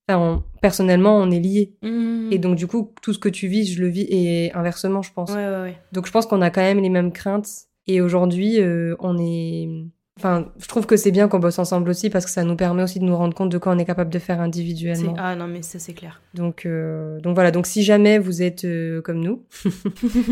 enfin, 0.10 0.20
on- 0.20 0.44
personnellement 0.62 1.18
on 1.18 1.30
est 1.32 1.40
liés 1.40 1.76
Mhm. 1.84 2.30
et 2.32 2.38
donc 2.40 2.56
du 2.58 2.68
coup 2.68 2.94
tout 3.02 3.14
ce 3.14 3.20
que 3.20 3.30
tu 3.30 3.48
vis 3.48 3.72
je 3.72 3.80
le 3.82 3.88
vis 3.88 4.08
et 4.10 4.52
inversement 4.54 5.02
je 5.02 5.14
pense 5.14 5.32
Ouais, 5.32 5.38
ouais, 5.48 5.62
ouais. 5.62 5.78
donc 5.92 6.06
je 6.08 6.12
pense 6.12 6.26
qu'on 6.26 6.42
a 6.42 6.50
quand 6.50 6.62
même 6.62 6.80
les 6.82 6.90
mêmes 6.90 7.12
craintes 7.14 7.50
et 7.88 8.02
aujourd'hui 8.02 8.60
euh, 8.60 8.96
on 9.00 9.18
est 9.20 9.70
enfin 10.18 10.48
je 10.60 10.68
trouve 10.68 10.86
que 10.86 10.98
c'est 10.98 11.12
bien 11.12 11.28
qu'on 11.28 11.40
bosse 11.40 11.60
ensemble 11.60 11.90
aussi 11.90 12.10
parce 12.10 12.26
que 12.26 12.32
ça 12.32 12.44
nous 12.44 12.56
permet 12.56 12.84
aussi 12.84 13.00
de 13.00 13.06
nous 13.06 13.16
rendre 13.16 13.34
compte 13.36 13.50
de 13.52 13.58
quoi 13.58 13.72
on 13.74 13.78
est 13.78 13.86
capable 13.86 14.10
de 14.12 14.20
faire 14.20 14.42
individuellement 14.42 15.14
Ah 15.18 15.36
non, 15.36 15.48
mais 15.48 15.62
ça 15.62 15.80
c'est 15.80 15.94
clair. 15.94 16.22
donc 16.34 16.66
euh, 16.66 17.20
donc 17.22 17.36
voilà 17.36 17.52
donc 17.52 17.68
si 17.68 17.84
jamais 17.84 18.18
vous 18.20 18.42
êtes 18.42 18.66
euh, 18.66 19.02
comme 19.02 19.20
nous 19.20 19.44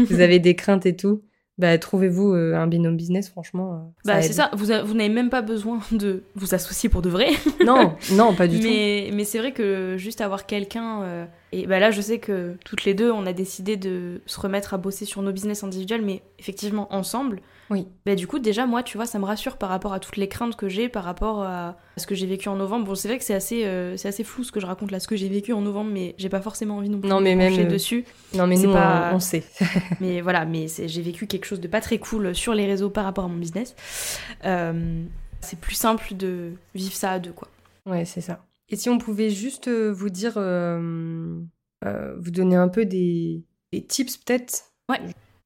vous 0.09 0.19
avez 0.21 0.39
des 0.39 0.55
craintes 0.55 0.85
et 0.85 0.95
tout 0.95 1.21
bah 1.57 1.77
trouvez-vous 1.77 2.33
euh, 2.33 2.53
un 2.53 2.67
binôme 2.67 2.97
business 2.97 3.29
franchement 3.29 3.93
Bah, 4.03 4.21
c'est 4.21 4.33
ça, 4.33 4.51
vous, 4.53 4.71
a- 4.73 4.83
vous 4.83 4.93
n'avez 4.93 5.07
même 5.07 5.29
pas 5.29 5.41
besoin 5.41 5.79
de 5.93 6.23
vous 6.35 6.53
associer 6.53 6.89
pour 6.89 7.01
de 7.01 7.07
vrai. 7.09 7.27
non 7.65 7.93
non 8.11 8.33
pas 8.35 8.47
du 8.47 8.59
tout 8.59 8.67
mais 8.67 9.09
mais 9.13 9.23
c'est 9.23 9.37
vrai 9.37 9.53
que 9.53 9.95
juste 9.97 10.19
avoir 10.19 10.47
quelqu'un. 10.47 11.27
et 11.53 11.65
bah 11.65 11.79
là, 11.79 11.91
je 11.91 12.01
sais 12.01 12.17
que 12.19 12.55
toutes 12.65 12.83
les 12.83 12.93
deux, 12.93 13.09
on 13.09 13.25
a 13.25 13.31
décidé 13.31 13.77
de 13.77 14.19
se 14.25 14.37
remettre 14.41 14.73
à 14.73 14.77
bosser 14.77 15.05
sur 15.05 15.21
nos 15.21 15.31
business 15.31 15.63
individuels, 15.63 16.01
mais 16.03 16.23
effectivement 16.39 16.93
ensemble. 16.93 17.39
Oui. 17.71 17.87
Bah, 18.05 18.13
du 18.15 18.27
coup, 18.27 18.37
déjà, 18.37 18.67
moi, 18.67 18.83
tu 18.83 18.97
vois, 18.97 19.07
ça 19.07 19.17
me 19.17 19.25
rassure 19.25 19.57
par 19.57 19.69
rapport 19.69 19.91
à 19.93 19.99
toutes 19.99 20.17
les 20.17 20.27
craintes 20.27 20.55
que 20.55 20.69
j'ai, 20.69 20.87
par 20.87 21.03
rapport 21.03 21.41
à 21.43 21.75
ce 21.97 22.05
que 22.05 22.13
j'ai 22.13 22.27
vécu 22.27 22.47
en 22.47 22.55
novembre. 22.55 22.85
Bon, 22.85 22.93
c'est 22.95 23.07
vrai 23.07 23.17
que 23.17 23.23
c'est 23.23 23.33
assez, 23.33 23.65
euh, 23.65 23.97
c'est 23.97 24.07
assez 24.07 24.23
flou 24.23 24.43
ce 24.43 24.51
que 24.51 24.59
je 24.59 24.67
raconte 24.67 24.91
là, 24.91 24.99
ce 24.99 25.07
que 25.07 25.15
j'ai 25.15 25.29
vécu 25.29 25.51
en 25.51 25.61
novembre, 25.61 25.89
mais 25.91 26.13
j'ai 26.19 26.29
pas 26.29 26.41
forcément 26.41 26.77
envie 26.77 26.89
non 26.89 26.99
plus 26.99 27.09
Non, 27.09 27.17
de 27.17 27.23
mais 27.23 27.33
me 27.35 27.39
même, 27.39 27.59
euh, 27.65 27.67
dessus. 27.69 28.05
non 28.35 28.45
mais 28.45 28.55
c'est 28.57 28.67
nous 28.67 28.73
pas- 28.73 29.09
on, 29.13 29.15
on 29.15 29.19
sait 29.19 29.43
Mais 29.99 30.21
voilà, 30.21 30.45
mais 30.45 30.67
j'ai 30.67 31.01
vécu 31.01 31.25
quelque 31.25 31.45
chose 31.45 31.59
de 31.59 31.67
pas 31.67 31.81
très 31.81 31.97
cool 31.97 32.35
sur 32.35 32.53
les 32.53 32.67
réseaux 32.67 32.91
par 32.91 33.03
rapport 33.05 33.25
à 33.25 33.27
mon 33.27 33.37
business. 33.37 33.75
Euh, 34.45 35.03
c'est 35.41 35.59
plus 35.59 35.75
simple 35.75 36.15
de 36.15 36.51
vivre 36.75 36.93
ça 36.93 37.11
à 37.13 37.19
deux, 37.19 37.31
quoi. 37.33 37.47
Ouais, 37.87 38.05
c'est 38.05 38.21
ça. 38.21 38.45
Et 38.69 38.75
si 38.75 38.89
on 38.89 38.97
pouvait 38.99 39.29
juste 39.31 39.67
euh, 39.67 39.91
vous 39.91 40.09
dire, 40.09 40.33
vous 40.33 42.31
donner 42.31 42.55
un 42.55 42.67
peu 42.67 42.85
des, 42.85 43.43
des 43.71 43.83
tips 43.85 44.17
peut-être? 44.17 44.65
Ouais. 44.89 44.99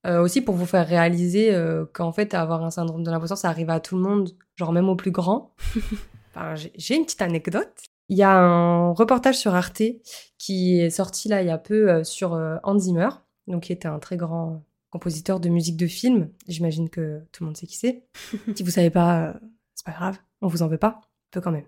Euh, 0.07 0.21
aussi 0.21 0.41
pour 0.41 0.55
vous 0.55 0.65
faire 0.65 0.87
réaliser 0.87 1.53
euh, 1.53 1.85
qu'en 1.93 2.13
fait, 2.13 2.33
avoir 2.33 2.63
un 2.63 2.71
syndrome 2.71 3.03
de 3.03 3.11
l'imposteur, 3.11 3.37
ça 3.37 3.49
arrive 3.49 3.69
à 3.69 3.79
tout 3.81 3.97
le 3.97 4.01
monde, 4.01 4.29
genre 4.55 4.71
même 4.71 4.87
aux 4.89 4.95
plus 4.95 5.11
grands. 5.11 5.53
Enfin, 6.35 6.53
j'ai- 6.55 6.95
une 6.95 7.03
petite 7.05 7.21
anecdote. 7.23 7.73
Il 8.07 8.15
y 8.17 8.21
a 8.23 8.31
un 8.31 8.91
reportage 8.91 9.35
sur 9.37 9.55
Arte 9.55 9.81
qui 10.37 10.79
est 10.79 10.89
sorti 10.91 11.27
là 11.27 11.41
il 11.41 11.47
y 11.47 11.51
a 11.51 11.57
peu 11.57 11.89
euh, 11.89 12.03
sur 12.03 12.33
Hans 12.63 12.77
Zimmer, 12.79 13.09
donc 13.47 13.63
qui 13.63 13.73
était 13.73 13.87
un 13.87 13.97
très 13.99 14.15
grand 14.15 14.63
compositeur 14.91 15.39
de 15.39 15.49
musique 15.49 15.75
de 15.75 15.87
film. 15.87 16.29
J'imagine 16.47 16.89
que 16.89 17.19
tout 17.31 17.43
le 17.43 17.47
monde 17.47 17.57
sait 17.57 17.65
qui 17.67 17.77
c'est. 17.77 18.03
si 18.55 18.63
vous 18.63 18.69
savez 18.71 18.91
pas, 18.91 19.33
c'est 19.75 19.85
pas 19.85 19.91
grave, 19.91 20.17
on 20.41 20.47
vous 20.47 20.61
en 20.61 20.67
veut 20.67 20.77
pas, 20.77 21.01
un 21.01 21.31
peu 21.31 21.41
quand 21.41 21.51
même. 21.51 21.65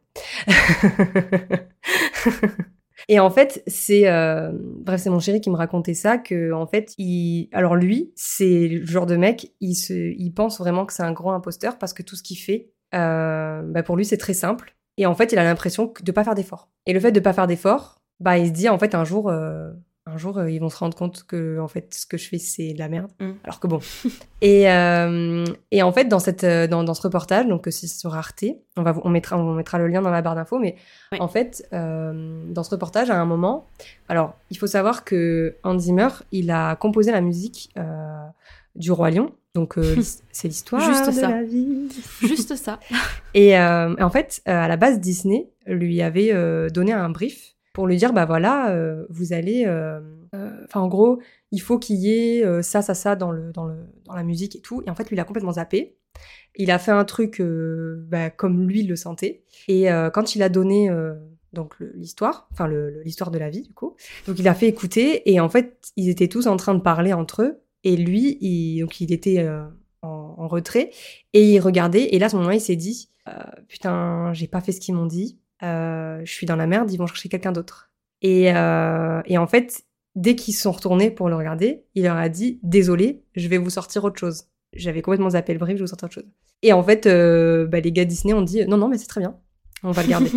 Et 3.11 3.19
en 3.19 3.29
fait, 3.29 3.61
c'est 3.67 4.07
euh, 4.07 4.53
bref, 4.53 5.01
c'est 5.01 5.09
mon 5.09 5.19
chéri 5.19 5.41
qui 5.41 5.49
me 5.49 5.57
racontait 5.57 5.93
ça 5.93 6.17
que 6.17 6.53
en 6.53 6.65
fait, 6.65 6.93
il 6.97 7.49
alors 7.51 7.75
lui, 7.75 8.13
c'est 8.15 8.69
le 8.69 8.85
genre 8.85 9.05
de 9.05 9.17
mec, 9.17 9.51
il 9.59 9.75
se 9.75 9.91
il 9.91 10.31
pense 10.31 10.59
vraiment 10.59 10.85
que 10.85 10.93
c'est 10.93 11.03
un 11.03 11.11
gros 11.11 11.31
imposteur 11.31 11.77
parce 11.77 11.91
que 11.91 12.03
tout 12.03 12.15
ce 12.15 12.23
qu'il 12.23 12.37
fait 12.37 12.71
euh, 12.95 13.63
bah 13.63 13.83
pour 13.83 13.97
lui, 13.97 14.05
c'est 14.05 14.15
très 14.15 14.33
simple 14.33 14.77
et 14.95 15.05
en 15.05 15.13
fait, 15.13 15.33
il 15.33 15.39
a 15.39 15.43
l'impression 15.43 15.91
de 16.01 16.11
pas 16.13 16.23
faire 16.23 16.35
d'efforts. 16.35 16.69
Et 16.85 16.93
le 16.93 17.01
fait 17.01 17.11
de 17.11 17.19
pas 17.19 17.33
faire 17.33 17.47
d'efforts, 17.47 18.01
bah 18.21 18.37
il 18.37 18.47
se 18.47 18.53
dit 18.53 18.69
en 18.69 18.79
fait 18.79 18.95
un 18.95 19.03
jour 19.03 19.27
euh, 19.27 19.71
un 20.07 20.17
jour 20.17 20.37
euh, 20.37 20.49
ils 20.49 20.59
vont 20.59 20.69
se 20.69 20.77
rendre 20.77 20.97
compte 20.97 21.23
que 21.23 21.59
en 21.59 21.67
fait 21.67 21.93
ce 21.93 22.05
que 22.07 22.17
je 22.17 22.27
fais 22.27 22.39
c'est 22.39 22.73
de 22.73 22.79
la 22.79 22.89
merde. 22.89 23.11
Mm. 23.19 23.31
Alors 23.43 23.59
que 23.59 23.67
bon. 23.67 23.79
et 24.41 24.69
euh, 24.71 25.45
et 25.69 25.83
en 25.83 25.91
fait 25.91 26.05
dans 26.05 26.19
cette 26.19 26.43
euh, 26.43 26.67
dans, 26.67 26.83
dans 26.83 26.93
ce 26.93 27.03
reportage 27.03 27.47
donc 27.47 27.67
c'est 27.69 27.87
sur 27.87 28.15
Arte, 28.15 28.45
on 28.77 28.83
va 28.83 28.95
on 29.03 29.09
mettra 29.09 29.37
on 29.37 29.53
mettra 29.53 29.77
le 29.77 29.87
lien 29.87 30.01
dans 30.01 30.09
la 30.09 30.21
barre 30.21 30.35
d'infos 30.35 30.59
mais 30.59 30.75
en 31.19 31.27
fait, 31.27 31.67
euh, 31.73 32.45
dans 32.49 32.63
ce 32.63 32.69
reportage, 32.69 33.09
à 33.09 33.19
un 33.19 33.25
moment, 33.25 33.67
alors 34.07 34.33
il 34.49 34.57
faut 34.57 34.67
savoir 34.67 35.03
que 35.03 35.57
Hans 35.63 35.77
Zimmer, 35.77 36.07
il 36.31 36.51
a 36.51 36.75
composé 36.77 37.11
la 37.11 37.19
musique 37.19 37.73
du 38.75 38.91
roi 38.93 39.11
lion, 39.11 39.33
donc 39.53 39.77
c'est 40.31 40.47
l'histoire 40.47 41.05
de 41.05 41.11
ça. 41.11 41.29
la 41.29 41.43
vie. 41.43 41.89
Juste 42.21 42.55
ça. 42.55 42.79
Et 43.33 43.57
en 43.59 44.09
fait, 44.09 44.41
à 44.45 44.69
la 44.69 44.77
base, 44.77 44.99
Disney 44.99 45.49
lui 45.67 46.01
avait 46.01 46.33
donné 46.71 46.93
un 46.93 47.09
brief 47.09 47.55
pour 47.73 47.87
lui 47.87 47.97
dire, 47.97 48.13
bah 48.13 48.25
voilà, 48.25 48.71
euh, 48.71 49.05
vous 49.09 49.33
allez, 49.33 49.65
euh, 49.65 49.99
euh, 50.35 50.51
enfin 50.65 50.81
en 50.81 50.87
gros, 50.87 51.21
il 51.51 51.61
faut 51.61 51.79
qu'il 51.79 51.97
y 51.97 52.11
ait 52.11 52.45
euh, 52.45 52.61
ça, 52.61 52.81
ça, 52.81 52.93
ça 52.93 53.15
dans 53.15 53.31
le 53.31 53.51
dans 53.51 53.65
le 53.65 53.75
dans 54.05 54.15
la 54.15 54.23
musique 54.23 54.55
et 54.55 54.61
tout. 54.61 54.83
Et 54.85 54.89
en 54.89 54.95
fait, 54.95 55.09
lui, 55.09 55.15
il 55.15 55.19
a 55.19 55.23
complètement 55.23 55.53
zappé. 55.53 55.97
Il 56.55 56.71
a 56.71 56.79
fait 56.79 56.91
un 56.91 57.05
truc 57.05 57.41
bah, 57.41 58.29
comme 58.29 58.67
lui 58.67 58.83
le 58.83 58.95
sentait. 58.97 59.43
Et 59.69 59.87
quand 60.13 60.35
il 60.35 60.43
a 60.43 60.49
donné 60.49 60.89
donc 61.53 61.75
l'histoire, 61.95 62.47
enfin 62.51 62.67
l'histoire 63.03 63.31
de 63.31 63.37
la 63.37 63.49
vie 63.49 63.61
du 63.61 63.73
coup, 63.73 63.95
donc 64.27 64.39
il 64.39 64.47
a 64.47 64.53
fait 64.53 64.67
écouter 64.67 65.31
et 65.31 65.39
en 65.39 65.49
fait 65.49 65.91
ils 65.97 66.09
étaient 66.09 66.27
tous 66.27 66.47
en 66.47 66.55
train 66.57 66.73
de 66.75 66.81
parler 66.81 67.13
entre 67.13 67.43
eux 67.43 67.61
et 67.83 67.97
lui 67.97 68.37
il, 68.41 68.81
donc 68.81 69.01
il 69.01 69.11
était 69.11 69.39
euh, 69.39 69.63
en, 70.01 70.35
en 70.37 70.47
retrait 70.47 70.91
et 71.33 71.51
il 71.51 71.59
regardait 71.59 72.13
et 72.13 72.19
là 72.19 72.27
à 72.27 72.29
ce 72.29 72.37
moment 72.37 72.51
il 72.51 72.61
s'est 72.61 72.75
dit 72.75 73.09
euh, 73.27 73.33
putain 73.67 74.31
j'ai 74.33 74.47
pas 74.47 74.61
fait 74.61 74.71
ce 74.71 74.79
qu'ils 74.79 74.95
m'ont 74.95 75.05
dit, 75.05 75.39
je 75.61 76.31
suis 76.31 76.45
dans 76.45 76.55
la 76.55 76.67
merde, 76.67 76.91
ils 76.91 76.97
vont 76.97 77.07
chercher 77.07 77.29
quelqu'un 77.29 77.51
d'autre. 77.51 77.91
Et, 78.21 78.53
euh, 78.53 79.21
et 79.25 79.37
en 79.37 79.47
fait 79.47 79.83
dès 80.15 80.35
qu'ils 80.35 80.53
sont 80.53 80.71
retournés 80.71 81.11
pour 81.11 81.29
le 81.29 81.35
regarder, 81.35 81.85
il 81.95 82.03
leur 82.03 82.17
a 82.17 82.29
dit 82.29 82.59
désolé, 82.63 83.23
je 83.35 83.47
vais 83.47 83.57
vous 83.57 83.69
sortir 83.69 84.03
autre 84.03 84.19
chose. 84.19 84.45
J'avais 84.73 85.01
complètement 85.01 85.31
zappé 85.31 85.53
le 85.53 85.59
brief, 85.59 85.75
je 85.75 85.79
vais 85.79 85.83
vous 85.83 85.87
sortir 85.87 86.07
autre 86.07 86.15
chose. 86.15 86.29
Et 86.61 86.73
en 86.73 86.83
fait, 86.83 87.05
euh, 87.05 87.65
bah, 87.65 87.79
les 87.79 87.91
gars 87.91 88.05
Disney 88.05 88.33
ont 88.33 88.41
dit 88.41 88.65
non, 88.65 88.77
non, 88.77 88.87
mais 88.87 88.97
c'est 88.97 89.07
très 89.07 89.21
bien, 89.21 89.35
on 89.83 89.91
va 89.91 90.03
le 90.03 90.09
garder. 90.09 90.31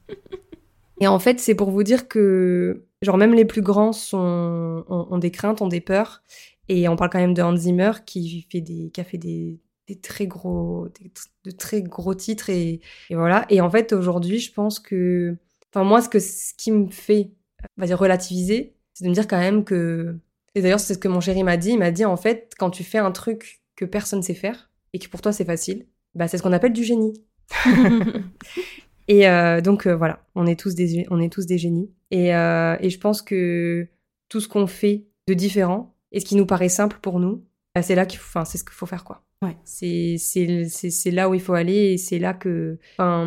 et 1.00 1.06
en 1.06 1.18
fait, 1.18 1.40
c'est 1.40 1.54
pour 1.54 1.70
vous 1.70 1.82
dire 1.82 2.08
que, 2.08 2.84
genre, 3.02 3.16
même 3.16 3.34
les 3.34 3.44
plus 3.44 3.62
grands 3.62 3.92
sont, 3.92 4.84
ont, 4.88 5.06
ont 5.10 5.18
des 5.18 5.30
craintes, 5.30 5.62
ont 5.62 5.68
des 5.68 5.80
peurs. 5.80 6.22
Et 6.68 6.88
on 6.88 6.94
parle 6.94 7.10
quand 7.10 7.18
même 7.18 7.34
de 7.34 7.42
Hans 7.42 7.56
Zimmer 7.56 7.92
qui, 8.06 8.46
fait 8.50 8.60
des, 8.60 8.90
qui 8.90 9.00
a 9.00 9.04
fait 9.04 9.18
des, 9.18 9.58
des 9.94 10.00
très 10.00 10.26
gros, 10.26 10.88
des 11.00 11.10
de 11.44 11.50
très 11.50 11.82
gros 11.82 12.14
titres. 12.14 12.50
Et, 12.50 12.80
et 13.10 13.14
voilà. 13.14 13.46
Et 13.48 13.60
en 13.60 13.70
fait, 13.70 13.92
aujourd'hui, 13.92 14.38
je 14.38 14.52
pense 14.52 14.78
que. 14.80 15.36
Enfin, 15.72 15.84
moi, 15.84 16.02
ce, 16.02 16.08
que, 16.08 16.18
ce 16.18 16.54
qui 16.56 16.72
me 16.72 16.88
fait, 16.88 17.30
on 17.76 17.82
va 17.82 17.86
dire, 17.86 17.98
relativiser, 17.98 18.74
c'est 18.94 19.04
de 19.04 19.10
me 19.10 19.14
dire 19.14 19.28
quand 19.28 19.38
même 19.38 19.64
que. 19.64 20.18
Et 20.54 20.62
d'ailleurs, 20.62 20.80
c'est 20.80 20.94
ce 20.94 20.98
que 20.98 21.08
mon 21.08 21.20
chéri 21.20 21.44
m'a 21.44 21.56
dit. 21.56 21.70
Il 21.70 21.78
m'a 21.78 21.90
dit, 21.90 22.04
en 22.04 22.16
fait, 22.16 22.52
quand 22.58 22.70
tu 22.70 22.84
fais 22.84 22.98
un 22.98 23.12
truc 23.12 23.62
que 23.76 23.84
personne 23.84 24.22
sait 24.22 24.34
faire 24.34 24.70
et 24.92 24.98
que 24.98 25.08
pour 25.08 25.22
toi 25.22 25.32
c'est 25.32 25.44
facile, 25.44 25.86
bah, 26.14 26.28
c'est 26.28 26.38
ce 26.38 26.42
qu'on 26.42 26.52
appelle 26.52 26.72
du 26.72 26.84
génie. 26.84 27.14
Et 29.08 29.26
euh, 29.26 29.60
donc 29.60 29.86
euh, 29.86 29.96
voilà, 29.96 30.24
on 30.36 30.46
est 30.46 30.58
tous 30.58 30.74
des, 30.74 31.06
on 31.10 31.20
est 31.20 31.32
tous 31.32 31.46
des 31.46 31.58
génies. 31.58 31.90
Et, 32.10 32.34
euh, 32.34 32.76
et 32.80 32.90
je 32.90 33.00
pense 33.00 33.22
que 33.22 33.88
tout 34.28 34.40
ce 34.40 34.46
qu'on 34.46 34.66
fait 34.66 35.06
de 35.26 35.34
différent 35.34 35.96
et 36.12 36.20
ce 36.20 36.24
qui 36.24 36.36
nous 36.36 36.46
paraît 36.46 36.68
simple 36.68 36.98
pour 37.02 37.18
nous, 37.18 37.44
bah, 37.74 37.82
c'est 37.82 37.94
là 37.94 38.06
qu'il 38.06 38.20
faut, 38.20 38.28
enfin, 38.28 38.44
c'est 38.44 38.58
ce 38.58 38.64
qu'il 38.64 38.74
faut 38.74 38.86
faire 38.86 39.02
quoi. 39.02 39.24
Ouais. 39.42 39.56
C'est, 39.64 41.10
là 41.10 41.30
où 41.30 41.34
il 41.34 41.40
faut 41.40 41.54
aller 41.54 41.92
et 41.92 41.96
c'est 41.96 42.18
là 42.18 42.34
que, 42.34 42.78
enfin, 42.92 43.26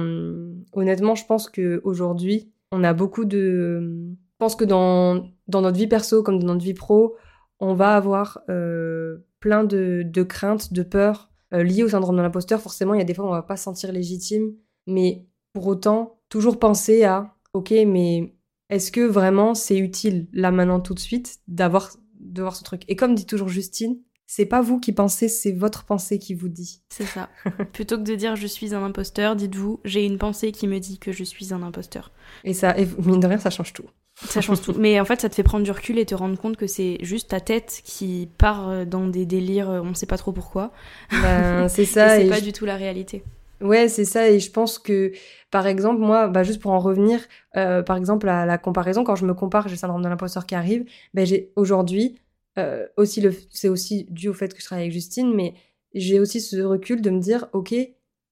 honnêtement, 0.74 1.16
je 1.16 1.26
pense 1.26 1.49
que 1.49 1.82
aujourd'hui, 1.84 2.51
on 2.72 2.84
a 2.84 2.93
beaucoup 2.93 3.26
de, 3.26 4.11
je 4.11 4.38
pense 4.38 4.55
que 4.55 4.66
dans, 4.66 5.28
dans 5.47 5.61
notre 5.61 5.78
vie 5.78 5.88
perso 5.88 6.22
comme 6.22 6.39
dans 6.39 6.53
notre 6.53 6.64
vie 6.64 6.74
pro, 6.74 7.16
on 7.59 7.74
va 7.74 7.95
avoir 7.95 8.41
euh, 8.49 9.26
plein 9.39 9.64
de, 9.64 10.03
de 10.05 10.24
craintes, 10.24 10.74
de 10.74 10.84
peurs 10.84 11.32
euh, 11.53 11.64
liées 11.64 11.84
au 11.84 11.89
syndrome 11.89 12.18
de 12.18 12.22
l'imposteur. 12.22 12.61
Forcément, 12.61 12.93
il 12.93 12.99
y 12.99 13.01
a 13.01 13.05
des 13.05 13.14
fois 13.14 13.26
où 13.26 13.30
on 13.30 13.32
va 13.32 13.41
pas 13.41 13.57
se 13.57 13.64
sentir 13.64 13.91
légitime, 13.91 14.53
mais 14.86 15.26
pour 15.53 15.66
autant, 15.68 16.20
toujours 16.30 16.59
penser 16.59 17.03
à, 17.03 17.36
ok, 17.53 17.72
mais 17.88 18.36
est-ce 18.70 18.91
que 18.91 19.01
vraiment 19.01 19.53
c'est 19.53 19.78
utile 19.78 20.28
là 20.34 20.51
maintenant 20.51 20.80
tout 20.80 20.93
de 20.93 20.99
suite 20.99 21.39
d'avoir 21.47 21.91
de 22.20 22.41
voir 22.41 22.55
ce 22.55 22.64
truc? 22.64 22.84
Et 22.88 22.95
comme 22.95 23.16
dit 23.16 23.26
toujours 23.26 23.49
Justine, 23.49 23.97
c'est 24.26 24.45
pas 24.45 24.61
vous 24.61 24.80
qui 24.80 24.91
pensez, 24.93 25.28
c'est 25.28 25.51
votre 25.51 25.84
pensée 25.86 26.17
qui 26.19 26.34
vous 26.34 26.49
dit. 26.49 26.82
C'est 26.89 27.05
ça. 27.05 27.30
Plutôt 27.74 27.97
que 27.97 28.03
de 28.03 28.15
dire 28.15 28.36
je 28.36 28.47
suis 28.47 28.74
un 28.74 28.84
imposteur, 28.84 29.36
dites-vous 29.36 29.80
j'ai 29.86 30.05
une 30.05 30.17
pensée 30.17 30.51
qui 30.51 30.67
me 30.67 30.80
dit 30.80 30.97
que 30.99 31.11
je 31.11 31.24
suis 31.24 31.53
un 31.53 31.61
imposteur. 31.63 32.11
Et 32.43 32.53
ça, 32.53 32.78
et 32.78 32.88
mine 33.05 33.19
de 33.19 33.28
rien, 33.28 33.38
ça 33.38 33.49
change 33.49 33.74
tout. 33.74 33.86
Ça 34.15 34.41
change 34.41 34.61
tout. 34.61 34.74
Mais 34.78 34.99
en 34.99 35.05
fait, 35.05 35.21
ça 35.21 35.30
te 35.30 35.34
fait 35.36 35.43
prendre 35.43 35.63
du 35.63 35.71
recul 35.71 35.97
et 35.97 36.05
te 36.05 36.13
rendre 36.15 36.38
compte 36.38 36.55
que 36.55 36.67
c'est 36.67 36.97
juste 37.01 37.30
ta 37.32 37.39
tête 37.39 37.82
qui 37.84 38.30
part 38.38 38.86
dans 38.86 39.07
des 39.07 39.26
délires, 39.26 39.69
on 39.69 39.93
sait 39.95 40.05
pas 40.05 40.17
trop 40.17 40.32
pourquoi. 40.32 40.71
Ben, 41.11 41.67
c'est 41.69 41.86
ça. 41.86 42.17
et 42.19 42.24
c'est 42.24 42.30
pas 42.30 42.39
je- 42.39 42.43
du 42.43 42.53
tout 42.53 42.65
la 42.65 42.76
réalité. 42.76 43.24
Ouais, 43.59 43.88
c'est 43.88 44.05
ça. 44.05 44.30
Et 44.30 44.39
je 44.39 44.51
pense 44.51 44.78
que, 44.78 45.13
par 45.49 45.65
exemple, 45.67 45.99
moi, 45.99 46.28
bah, 46.28 46.43
juste 46.43 46.61
pour 46.61 46.71
en 46.71 46.80
revenir, 46.80 47.21
euh, 47.55 47.82
par 47.82 47.97
exemple, 47.97 48.28
à 48.30 48.45
la 48.45 48.57
comparaison, 48.57 49.03
quand 49.03 49.15
je 49.15 49.26
me 49.26 49.34
compare, 49.34 49.67
j'ai 49.67 49.76
le 49.76 49.80
syndrome 49.80 50.01
de 50.03 50.09
l'imposteur 50.09 50.45
qui 50.45 50.53
arrive, 50.53 50.86
ben, 51.13 51.26
j'ai 51.26 51.51
aujourd'hui, 51.55 52.15
euh, 52.58 52.88
aussi 52.97 53.22
le, 53.22 53.34
c'est 53.49 53.70
aussi 53.70 54.06
dû 54.10 54.30
au 54.30 54.34
fait 54.34 54.54
que 54.54 54.60
je 54.60 54.66
travaille 54.66 54.84
avec 54.86 54.93
Justine, 54.93 55.34
mais 55.34 55.54
j'ai 55.93 56.20
aussi 56.20 56.41
ce 56.41 56.58
recul 56.62 57.01
de 57.01 57.10
me 57.10 57.20
dire, 57.20 57.47
ok, 57.54 57.74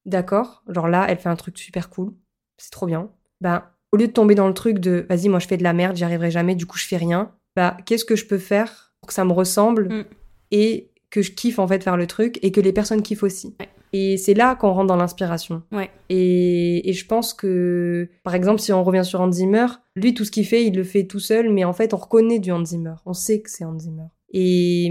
d'accord, 0.06 0.64
genre 0.68 0.88
là, 0.88 1.06
elle 1.10 1.18
fait 1.18 1.30
un 1.30 1.36
truc 1.36 1.58
super 1.58 1.90
cool, 1.90 2.14
c'est 2.58 2.72
trop 2.72 2.86
bien. 2.86 3.12
Ben, 3.42 3.64
au 3.92 3.98
lieu 3.98 4.08
de 4.08 4.14
tomber 4.14 4.36
dans 4.36 4.48
le 4.48 4.54
truc 4.54 4.80
de, 4.80 5.06
vas-y, 5.10 5.30
moi, 5.30 5.40
je 5.40 5.48
fais 5.48 5.58
de 5.58 5.64
la 5.64 5.74
merde, 5.74 5.96
j'y 5.96 6.04
arriverai 6.04 6.32
jamais, 6.32 6.56
du 6.56 6.66
coup, 6.66 6.78
je 6.78 6.88
fais 6.88 6.98
rien, 6.98 7.32
bah, 7.56 7.78
qu'est-ce 7.86 8.06
que 8.06 8.16
je 8.16 8.26
peux 8.26 8.38
faire 8.38 8.94
pour 9.02 9.08
que 9.08 9.14
ça 9.14 9.26
me 9.26 9.34
ressemble 9.34 9.90
Mm. 9.90 10.06
et 10.52 10.92
que 11.10 11.22
je 11.22 11.32
kiffe, 11.32 11.60
en 11.60 11.68
fait, 11.68 11.84
faire 11.84 11.98
le 11.98 12.08
truc 12.08 12.40
et 12.42 12.52
que 12.52 12.62
les 12.62 12.72
personnes 12.74 13.02
kiffent 13.02 13.24
aussi? 13.24 13.56
Ouais. 13.60 13.70
Et 13.94 14.16
c'est 14.18 14.34
là 14.34 14.56
qu'on 14.56 14.72
rentre 14.72 14.88
dans 14.88 14.96
l'inspiration. 14.96 15.64
Ouais. 15.72 15.90
Et, 16.10 16.90
et 16.90 16.94
je 16.94 17.06
pense 17.06 17.34
que, 17.34 18.08
par 18.24 18.36
exemple, 18.36 18.62
si 18.62 18.72
on 18.72 18.84
revient 18.84 19.04
sur 19.04 19.20
Hans 19.22 19.32
Zimmer, 19.32 19.66
lui, 19.96 20.14
tout 20.14 20.24
ce 20.24 20.32
qu'il 20.32 20.46
fait, 20.46 20.66
il 20.66 20.76
le 20.76 20.84
fait 20.84 21.04
tout 21.06 21.20
seul, 21.20 21.52
mais 21.52 21.64
en 21.66 21.74
fait, 21.74 21.94
on 21.94 21.98
reconnaît 21.98 22.40
du 22.40 22.52
Hans 22.52 22.64
Zimmer. 22.64 22.94
On 23.06 23.14
sait 23.14 23.42
que 23.42 23.50
c'est 23.50 23.66
Hans 23.66 23.78
Zimmer. 23.78 24.06
Et, 24.34 24.90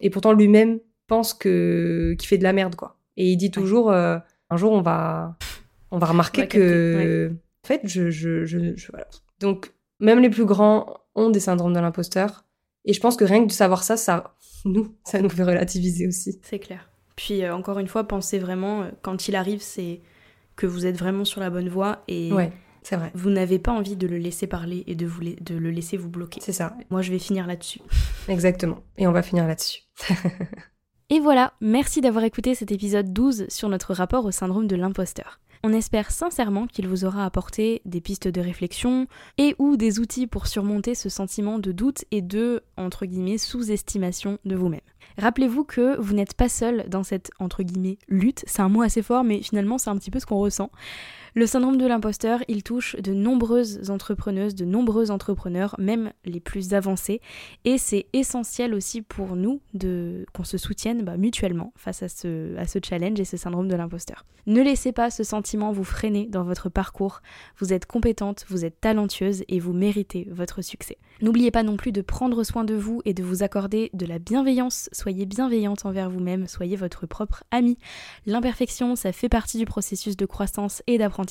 et 0.00 0.10
pourtant, 0.10 0.32
lui-même 0.32 0.80
pense 1.06 1.34
que 1.34 2.14
qu'il 2.18 2.28
fait 2.28 2.38
de 2.38 2.42
la 2.42 2.52
merde, 2.52 2.74
quoi. 2.74 2.96
Et 3.16 3.30
il 3.32 3.36
dit 3.36 3.50
toujours, 3.50 3.90
euh, 3.92 4.18
un 4.50 4.56
jour, 4.56 4.72
on 4.72 4.80
va, 4.82 5.36
on 5.90 5.98
va 5.98 6.06
remarquer 6.06 6.40
On 6.40 6.44
va 6.44 6.48
que, 6.48 7.30
en 7.64 7.66
fait, 7.68 7.80
je, 7.84 8.10
je, 8.10 8.44
je, 8.44 8.74
je- 8.76 8.90
voilà. 8.90 9.06
Donc, 9.40 9.72
même 10.00 10.18
les 10.20 10.30
plus 10.30 10.46
grands 10.46 10.96
ont 11.14 11.30
des 11.30 11.40
syndromes 11.40 11.74
de 11.74 11.78
l'imposteur. 11.80 12.44
Et 12.86 12.92
je 12.92 13.00
pense 13.00 13.16
que 13.16 13.24
rien 13.24 13.42
que 13.42 13.46
de 13.48 13.52
savoir 13.52 13.84
ça, 13.84 13.96
ça, 13.96 14.34
nous, 14.64 14.88
ça 15.04 15.20
nous 15.20 15.28
fait 15.28 15.44
relativiser 15.44 16.08
aussi. 16.08 16.40
C'est 16.42 16.58
clair. 16.58 16.88
Puis 17.16 17.42
euh, 17.44 17.54
encore 17.54 17.78
une 17.78 17.88
fois, 17.88 18.04
pensez 18.08 18.38
vraiment, 18.38 18.82
euh, 18.82 18.90
quand 19.02 19.28
il 19.28 19.36
arrive, 19.36 19.60
c'est 19.62 20.00
que 20.56 20.66
vous 20.66 20.86
êtes 20.86 20.96
vraiment 20.96 21.24
sur 21.24 21.40
la 21.40 21.50
bonne 21.50 21.68
voie 21.68 22.02
et 22.08 22.32
Ouais, 22.32 22.52
c'est 22.82 22.96
vrai. 22.96 23.10
vous 23.14 23.30
n'avez 23.30 23.58
pas 23.58 23.72
envie 23.72 23.96
de 23.96 24.06
le 24.06 24.18
laisser 24.18 24.46
parler 24.46 24.84
et 24.86 24.94
de, 24.94 25.06
vous 25.06 25.20
la- 25.22 25.34
de 25.40 25.54
le 25.56 25.70
laisser 25.70 25.96
vous 25.96 26.08
bloquer. 26.10 26.40
C'est 26.42 26.52
ça, 26.52 26.76
Moi, 26.90 27.02
je 27.02 27.10
vais 27.10 27.18
finir 27.18 27.46
là-dessus. 27.46 27.80
exactement. 28.28 28.78
Et 28.98 29.06
on 29.06 29.12
va 29.12 29.22
finir 29.22 29.46
là-dessus. 29.46 29.82
Et 31.10 31.20
voilà, 31.20 31.52
merci 31.60 32.00
d'avoir 32.00 32.24
écouté 32.24 32.54
cet 32.54 32.72
épisode 32.72 33.12
12 33.12 33.46
sur 33.48 33.68
notre 33.68 33.92
rapport 33.92 34.24
au 34.24 34.30
syndrome 34.30 34.66
de 34.66 34.76
l'imposteur. 34.76 35.40
On 35.64 35.72
espère 35.72 36.10
sincèrement 36.10 36.66
qu'il 36.66 36.88
vous 36.88 37.04
aura 37.04 37.24
apporté 37.24 37.82
des 37.84 38.00
pistes 38.00 38.26
de 38.26 38.40
réflexion 38.40 39.06
et 39.38 39.54
ou 39.60 39.76
des 39.76 40.00
outils 40.00 40.26
pour 40.26 40.48
surmonter 40.48 40.96
ce 40.96 41.08
sentiment 41.08 41.60
de 41.60 41.70
doute 41.70 42.04
et 42.10 42.20
de, 42.20 42.64
sous-estimation 43.38 44.38
de 44.44 44.56
vous-même. 44.56 44.80
Rappelez-vous 45.18 45.62
que 45.62 46.00
vous 46.00 46.14
n'êtes 46.14 46.34
pas 46.34 46.48
seul 46.48 46.88
dans 46.88 47.04
cette, 47.04 47.30
entre 47.38 47.62
lutte. 48.08 48.42
C'est 48.48 48.62
un 48.62 48.68
mot 48.68 48.82
assez 48.82 49.02
fort, 49.02 49.22
mais 49.22 49.40
finalement 49.40 49.78
c'est 49.78 49.90
un 49.90 49.96
petit 49.96 50.10
peu 50.10 50.18
ce 50.18 50.26
qu'on 50.26 50.40
ressent. 50.40 50.70
Le 51.34 51.46
syndrome 51.46 51.78
de 51.78 51.86
l'imposteur, 51.86 52.40
il 52.46 52.62
touche 52.62 52.94
de 52.96 53.14
nombreuses 53.14 53.88
entrepreneuses, 53.90 54.54
de 54.54 54.66
nombreux 54.66 55.10
entrepreneurs, 55.10 55.74
même 55.78 56.12
les 56.26 56.40
plus 56.40 56.74
avancés. 56.74 57.22
Et 57.64 57.78
c'est 57.78 58.04
essentiel 58.12 58.74
aussi 58.74 59.00
pour 59.00 59.34
nous 59.34 59.62
qu'on 60.34 60.44
se 60.44 60.58
soutienne 60.58 61.04
bah, 61.04 61.16
mutuellement 61.16 61.72
face 61.74 62.02
à 62.02 62.10
ce, 62.10 62.54
à 62.58 62.66
ce 62.66 62.80
challenge 62.84 63.18
et 63.18 63.24
ce 63.24 63.38
syndrome 63.38 63.68
de 63.68 63.76
l'imposteur. 63.76 64.26
Ne 64.44 64.60
laissez 64.60 64.92
pas 64.92 65.08
ce 65.08 65.22
sentiment 65.22 65.72
vous 65.72 65.84
freiner 65.84 66.26
dans 66.26 66.42
votre 66.42 66.68
parcours. 66.68 67.22
Vous 67.58 67.72
êtes 67.72 67.86
compétente, 67.86 68.44
vous 68.48 68.64
êtes 68.64 68.80
talentueuse 68.80 69.44
et 69.48 69.60
vous 69.60 69.72
méritez 69.72 70.28
votre 70.30 70.62
succès. 70.62 70.98
N'oubliez 71.22 71.52
pas 71.52 71.62
non 71.62 71.76
plus 71.76 71.92
de 71.92 72.02
prendre 72.02 72.42
soin 72.42 72.64
de 72.64 72.74
vous 72.74 73.00
et 73.04 73.14
de 73.14 73.22
vous 73.22 73.44
accorder 73.44 73.90
de 73.94 74.04
la 74.04 74.18
bienveillance. 74.18 74.90
Soyez 74.92 75.24
bienveillante 75.24 75.86
envers 75.86 76.10
vous-même, 76.10 76.48
soyez 76.48 76.74
votre 76.74 77.06
propre 77.06 77.44
ami. 77.52 77.78
L'imperfection, 78.26 78.96
ça 78.96 79.12
fait 79.12 79.28
partie 79.28 79.58
du 79.58 79.64
processus 79.64 80.16
de 80.16 80.26
croissance 80.26 80.82
et 80.88 80.98
d'apprentissage. 80.98 81.21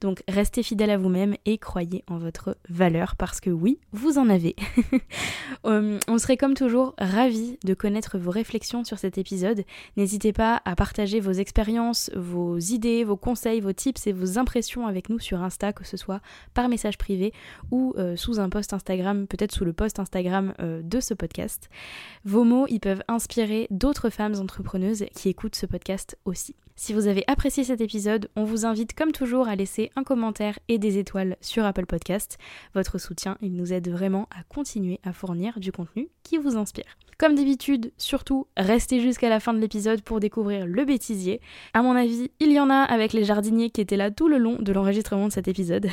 Donc 0.00 0.22
restez 0.28 0.62
fidèle 0.62 0.90
à 0.90 0.98
vous-même 0.98 1.36
et 1.44 1.58
croyez 1.58 2.04
en 2.08 2.18
votre 2.18 2.56
valeur 2.68 3.16
parce 3.16 3.40
que 3.40 3.50
oui, 3.50 3.78
vous 3.92 4.18
en 4.18 4.28
avez. 4.28 4.56
Euh, 5.66 5.98
on 6.08 6.18
serait 6.18 6.36
comme 6.36 6.52
toujours 6.52 6.94
ravis 6.98 7.58
de 7.64 7.72
connaître 7.72 8.18
vos 8.18 8.30
réflexions 8.30 8.84
sur 8.84 8.98
cet 8.98 9.16
épisode. 9.16 9.64
N'hésitez 9.96 10.32
pas 10.32 10.60
à 10.66 10.76
partager 10.76 11.20
vos 11.20 11.32
expériences, 11.32 12.10
vos 12.14 12.58
idées, 12.58 13.02
vos 13.02 13.16
conseils, 13.16 13.60
vos 13.60 13.72
tips 13.72 14.06
et 14.06 14.12
vos 14.12 14.38
impressions 14.38 14.86
avec 14.86 15.08
nous 15.08 15.18
sur 15.18 15.42
Insta, 15.42 15.72
que 15.72 15.84
ce 15.84 15.96
soit 15.96 16.20
par 16.52 16.68
message 16.68 16.98
privé 16.98 17.32
ou 17.70 17.94
euh, 17.96 18.16
sous 18.16 18.40
un 18.40 18.50
post 18.50 18.74
Instagram, 18.74 19.26
peut-être 19.26 19.52
sous 19.52 19.64
le 19.64 19.72
post 19.72 19.98
Instagram 19.98 20.54
euh, 20.60 20.82
de 20.82 21.00
ce 21.00 21.14
podcast. 21.14 21.70
Vos 22.24 22.44
mots, 22.44 22.66
ils 22.68 22.80
peuvent 22.80 23.02
inspirer 23.08 23.66
d'autres 23.70 24.10
femmes 24.10 24.34
entrepreneuses 24.38 25.06
qui 25.14 25.28
écoutent 25.28 25.56
ce 25.56 25.66
podcast 25.66 26.18
aussi. 26.24 26.54
Si 26.76 26.92
vous 26.92 27.06
avez 27.06 27.22
apprécié 27.28 27.62
cet 27.62 27.80
épisode, 27.80 28.28
on 28.34 28.42
vous 28.42 28.66
invite 28.66 28.94
comme 28.94 29.12
toujours 29.12 29.46
à 29.46 29.54
laisser 29.54 29.90
un 29.94 30.02
commentaire 30.02 30.58
et 30.66 30.78
des 30.78 30.98
étoiles 30.98 31.36
sur 31.40 31.64
Apple 31.64 31.86
Podcast. 31.86 32.36
Votre 32.74 32.98
soutien, 32.98 33.38
il 33.40 33.54
nous 33.54 33.72
aide 33.72 33.88
vraiment 33.88 34.28
à 34.36 34.42
continuer 34.42 34.98
à 35.04 35.12
fournir 35.12 35.60
du 35.60 35.70
contenu 35.70 36.08
qui 36.24 36.36
vous 36.36 36.56
inspire. 36.56 36.96
Comme 37.16 37.36
d'habitude, 37.36 37.92
surtout, 37.96 38.48
restez 38.56 39.00
jusqu'à 39.00 39.28
la 39.28 39.38
fin 39.38 39.54
de 39.54 39.60
l'épisode 39.60 40.02
pour 40.02 40.18
découvrir 40.18 40.66
le 40.66 40.84
bêtisier. 40.84 41.40
À 41.74 41.82
mon 41.82 41.94
avis, 41.94 42.32
il 42.40 42.50
y 42.50 42.58
en 42.58 42.70
a 42.70 42.82
avec 42.82 43.12
les 43.12 43.22
jardiniers 43.22 43.70
qui 43.70 43.80
étaient 43.80 43.96
là 43.96 44.10
tout 44.10 44.26
le 44.26 44.38
long 44.38 44.56
de 44.60 44.72
l'enregistrement 44.72 45.28
de 45.28 45.32
cet 45.32 45.46
épisode. 45.46 45.86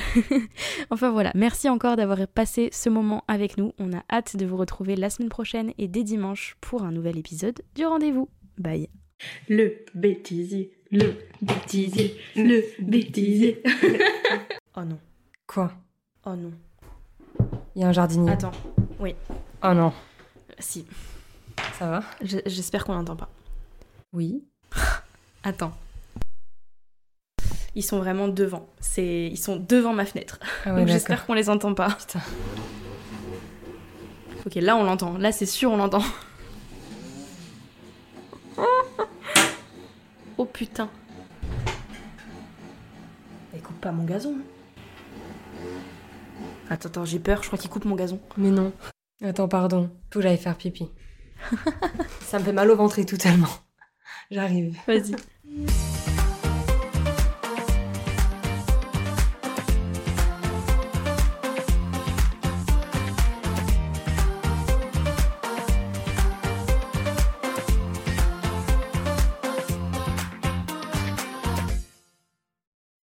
enfin 0.90 1.12
voilà, 1.12 1.32
merci 1.36 1.70
encore 1.70 1.96
d'avoir 1.96 2.28
passé 2.28 2.70
ce 2.72 2.90
moment 2.90 3.24
avec 3.28 3.58
nous. 3.58 3.74
On 3.78 3.94
a 3.94 4.04
hâte 4.12 4.36
de 4.36 4.48
vous 4.48 4.58
retrouver 4.58 4.96
la 4.96 5.12
semaine 5.12 5.30
prochaine 5.30 5.74
et 5.78 5.88
dès 5.88 6.04
dimanche 6.04 6.58
pour 6.60 6.82
un 6.84 6.92
nouvel 6.92 7.20
épisode 7.20 7.62
du 7.76 7.86
rendez-vous. 7.86 8.30
Bye. 8.58 8.90
Le 9.50 9.84
bêtisier, 9.94 10.72
le 10.92 11.16
bêtisier, 11.42 12.18
le 12.36 12.64
bêtisier. 12.80 13.62
Oh 14.78 14.82
non, 14.86 14.98
Quoi? 15.48 15.70
Oh 16.26 16.34
non. 16.34 16.54
Il 17.76 17.82
y 17.82 17.84
a 17.84 17.90
un 17.90 17.92
jardinier. 17.92 18.32
Attends, 18.32 18.52
Oh 19.64 19.74
non, 19.74 19.92
si, 20.60 20.86
ça 21.78 21.90
va? 21.90 22.04
Je- 22.22 22.38
j'espère 22.46 22.86
qu'on 22.86 22.94
n'entend 22.94 23.18
pas. 23.18 23.30
Oui. 24.14 24.44
Attends. 25.44 25.74
Ils 27.76 27.84
sont 27.84 28.00
vraiment 28.00 28.28
devant. 28.30 28.70
C'est, 28.80 29.28
ils 29.28 29.38
sont 29.38 29.58
devant 29.58 29.94
ma 29.94 30.06
fenêtre. 30.06 30.40
Ah 30.66 30.74
ouais, 30.74 30.80
Donc 30.82 30.88
j'espère 30.88 31.26
qu'on 31.26 31.34
les 31.34 31.50
entend 31.50 31.74
pas. 31.74 31.90
Putain. 32.00 32.22
Ok, 34.46 34.56
là 34.56 34.76
on 34.78 34.84
l'entend. 34.84 35.18
Là 35.18 35.32
c'est 35.34 35.46
sûr 35.46 35.72
on 35.72 35.78
l'entend. 35.78 36.04
Oh 40.42 40.46
putain. 40.46 40.90
Il 43.54 43.62
coupe 43.62 43.80
pas 43.80 43.92
mon 43.92 44.06
gazon. 44.06 44.38
Attends, 46.68 46.90
attends, 46.90 47.06
j'ai 47.06 47.20
peur. 47.20 47.44
Je 47.44 47.48
crois 47.48 47.60
qu'il 47.60 47.70
coupe 47.70 47.86
mon 47.86 47.94
gazon. 47.94 48.20
Mais 48.38 48.50
non. 48.50 48.74
Attends, 49.24 49.48
pardon. 49.48 49.92
Faut 50.12 50.18
que 50.18 50.24
j'aille 50.24 50.40
faire 50.40 50.58
pipi. 50.58 50.90
ça 52.22 52.40
me 52.40 52.44
fait 52.44 52.54
mal 52.54 52.72
au 52.72 52.76
ventre 52.76 52.98
et 52.98 53.06
tout 53.06 53.18
tellement. 53.18 53.54
J'arrive. 54.32 54.76
Vas-y. 54.88 55.16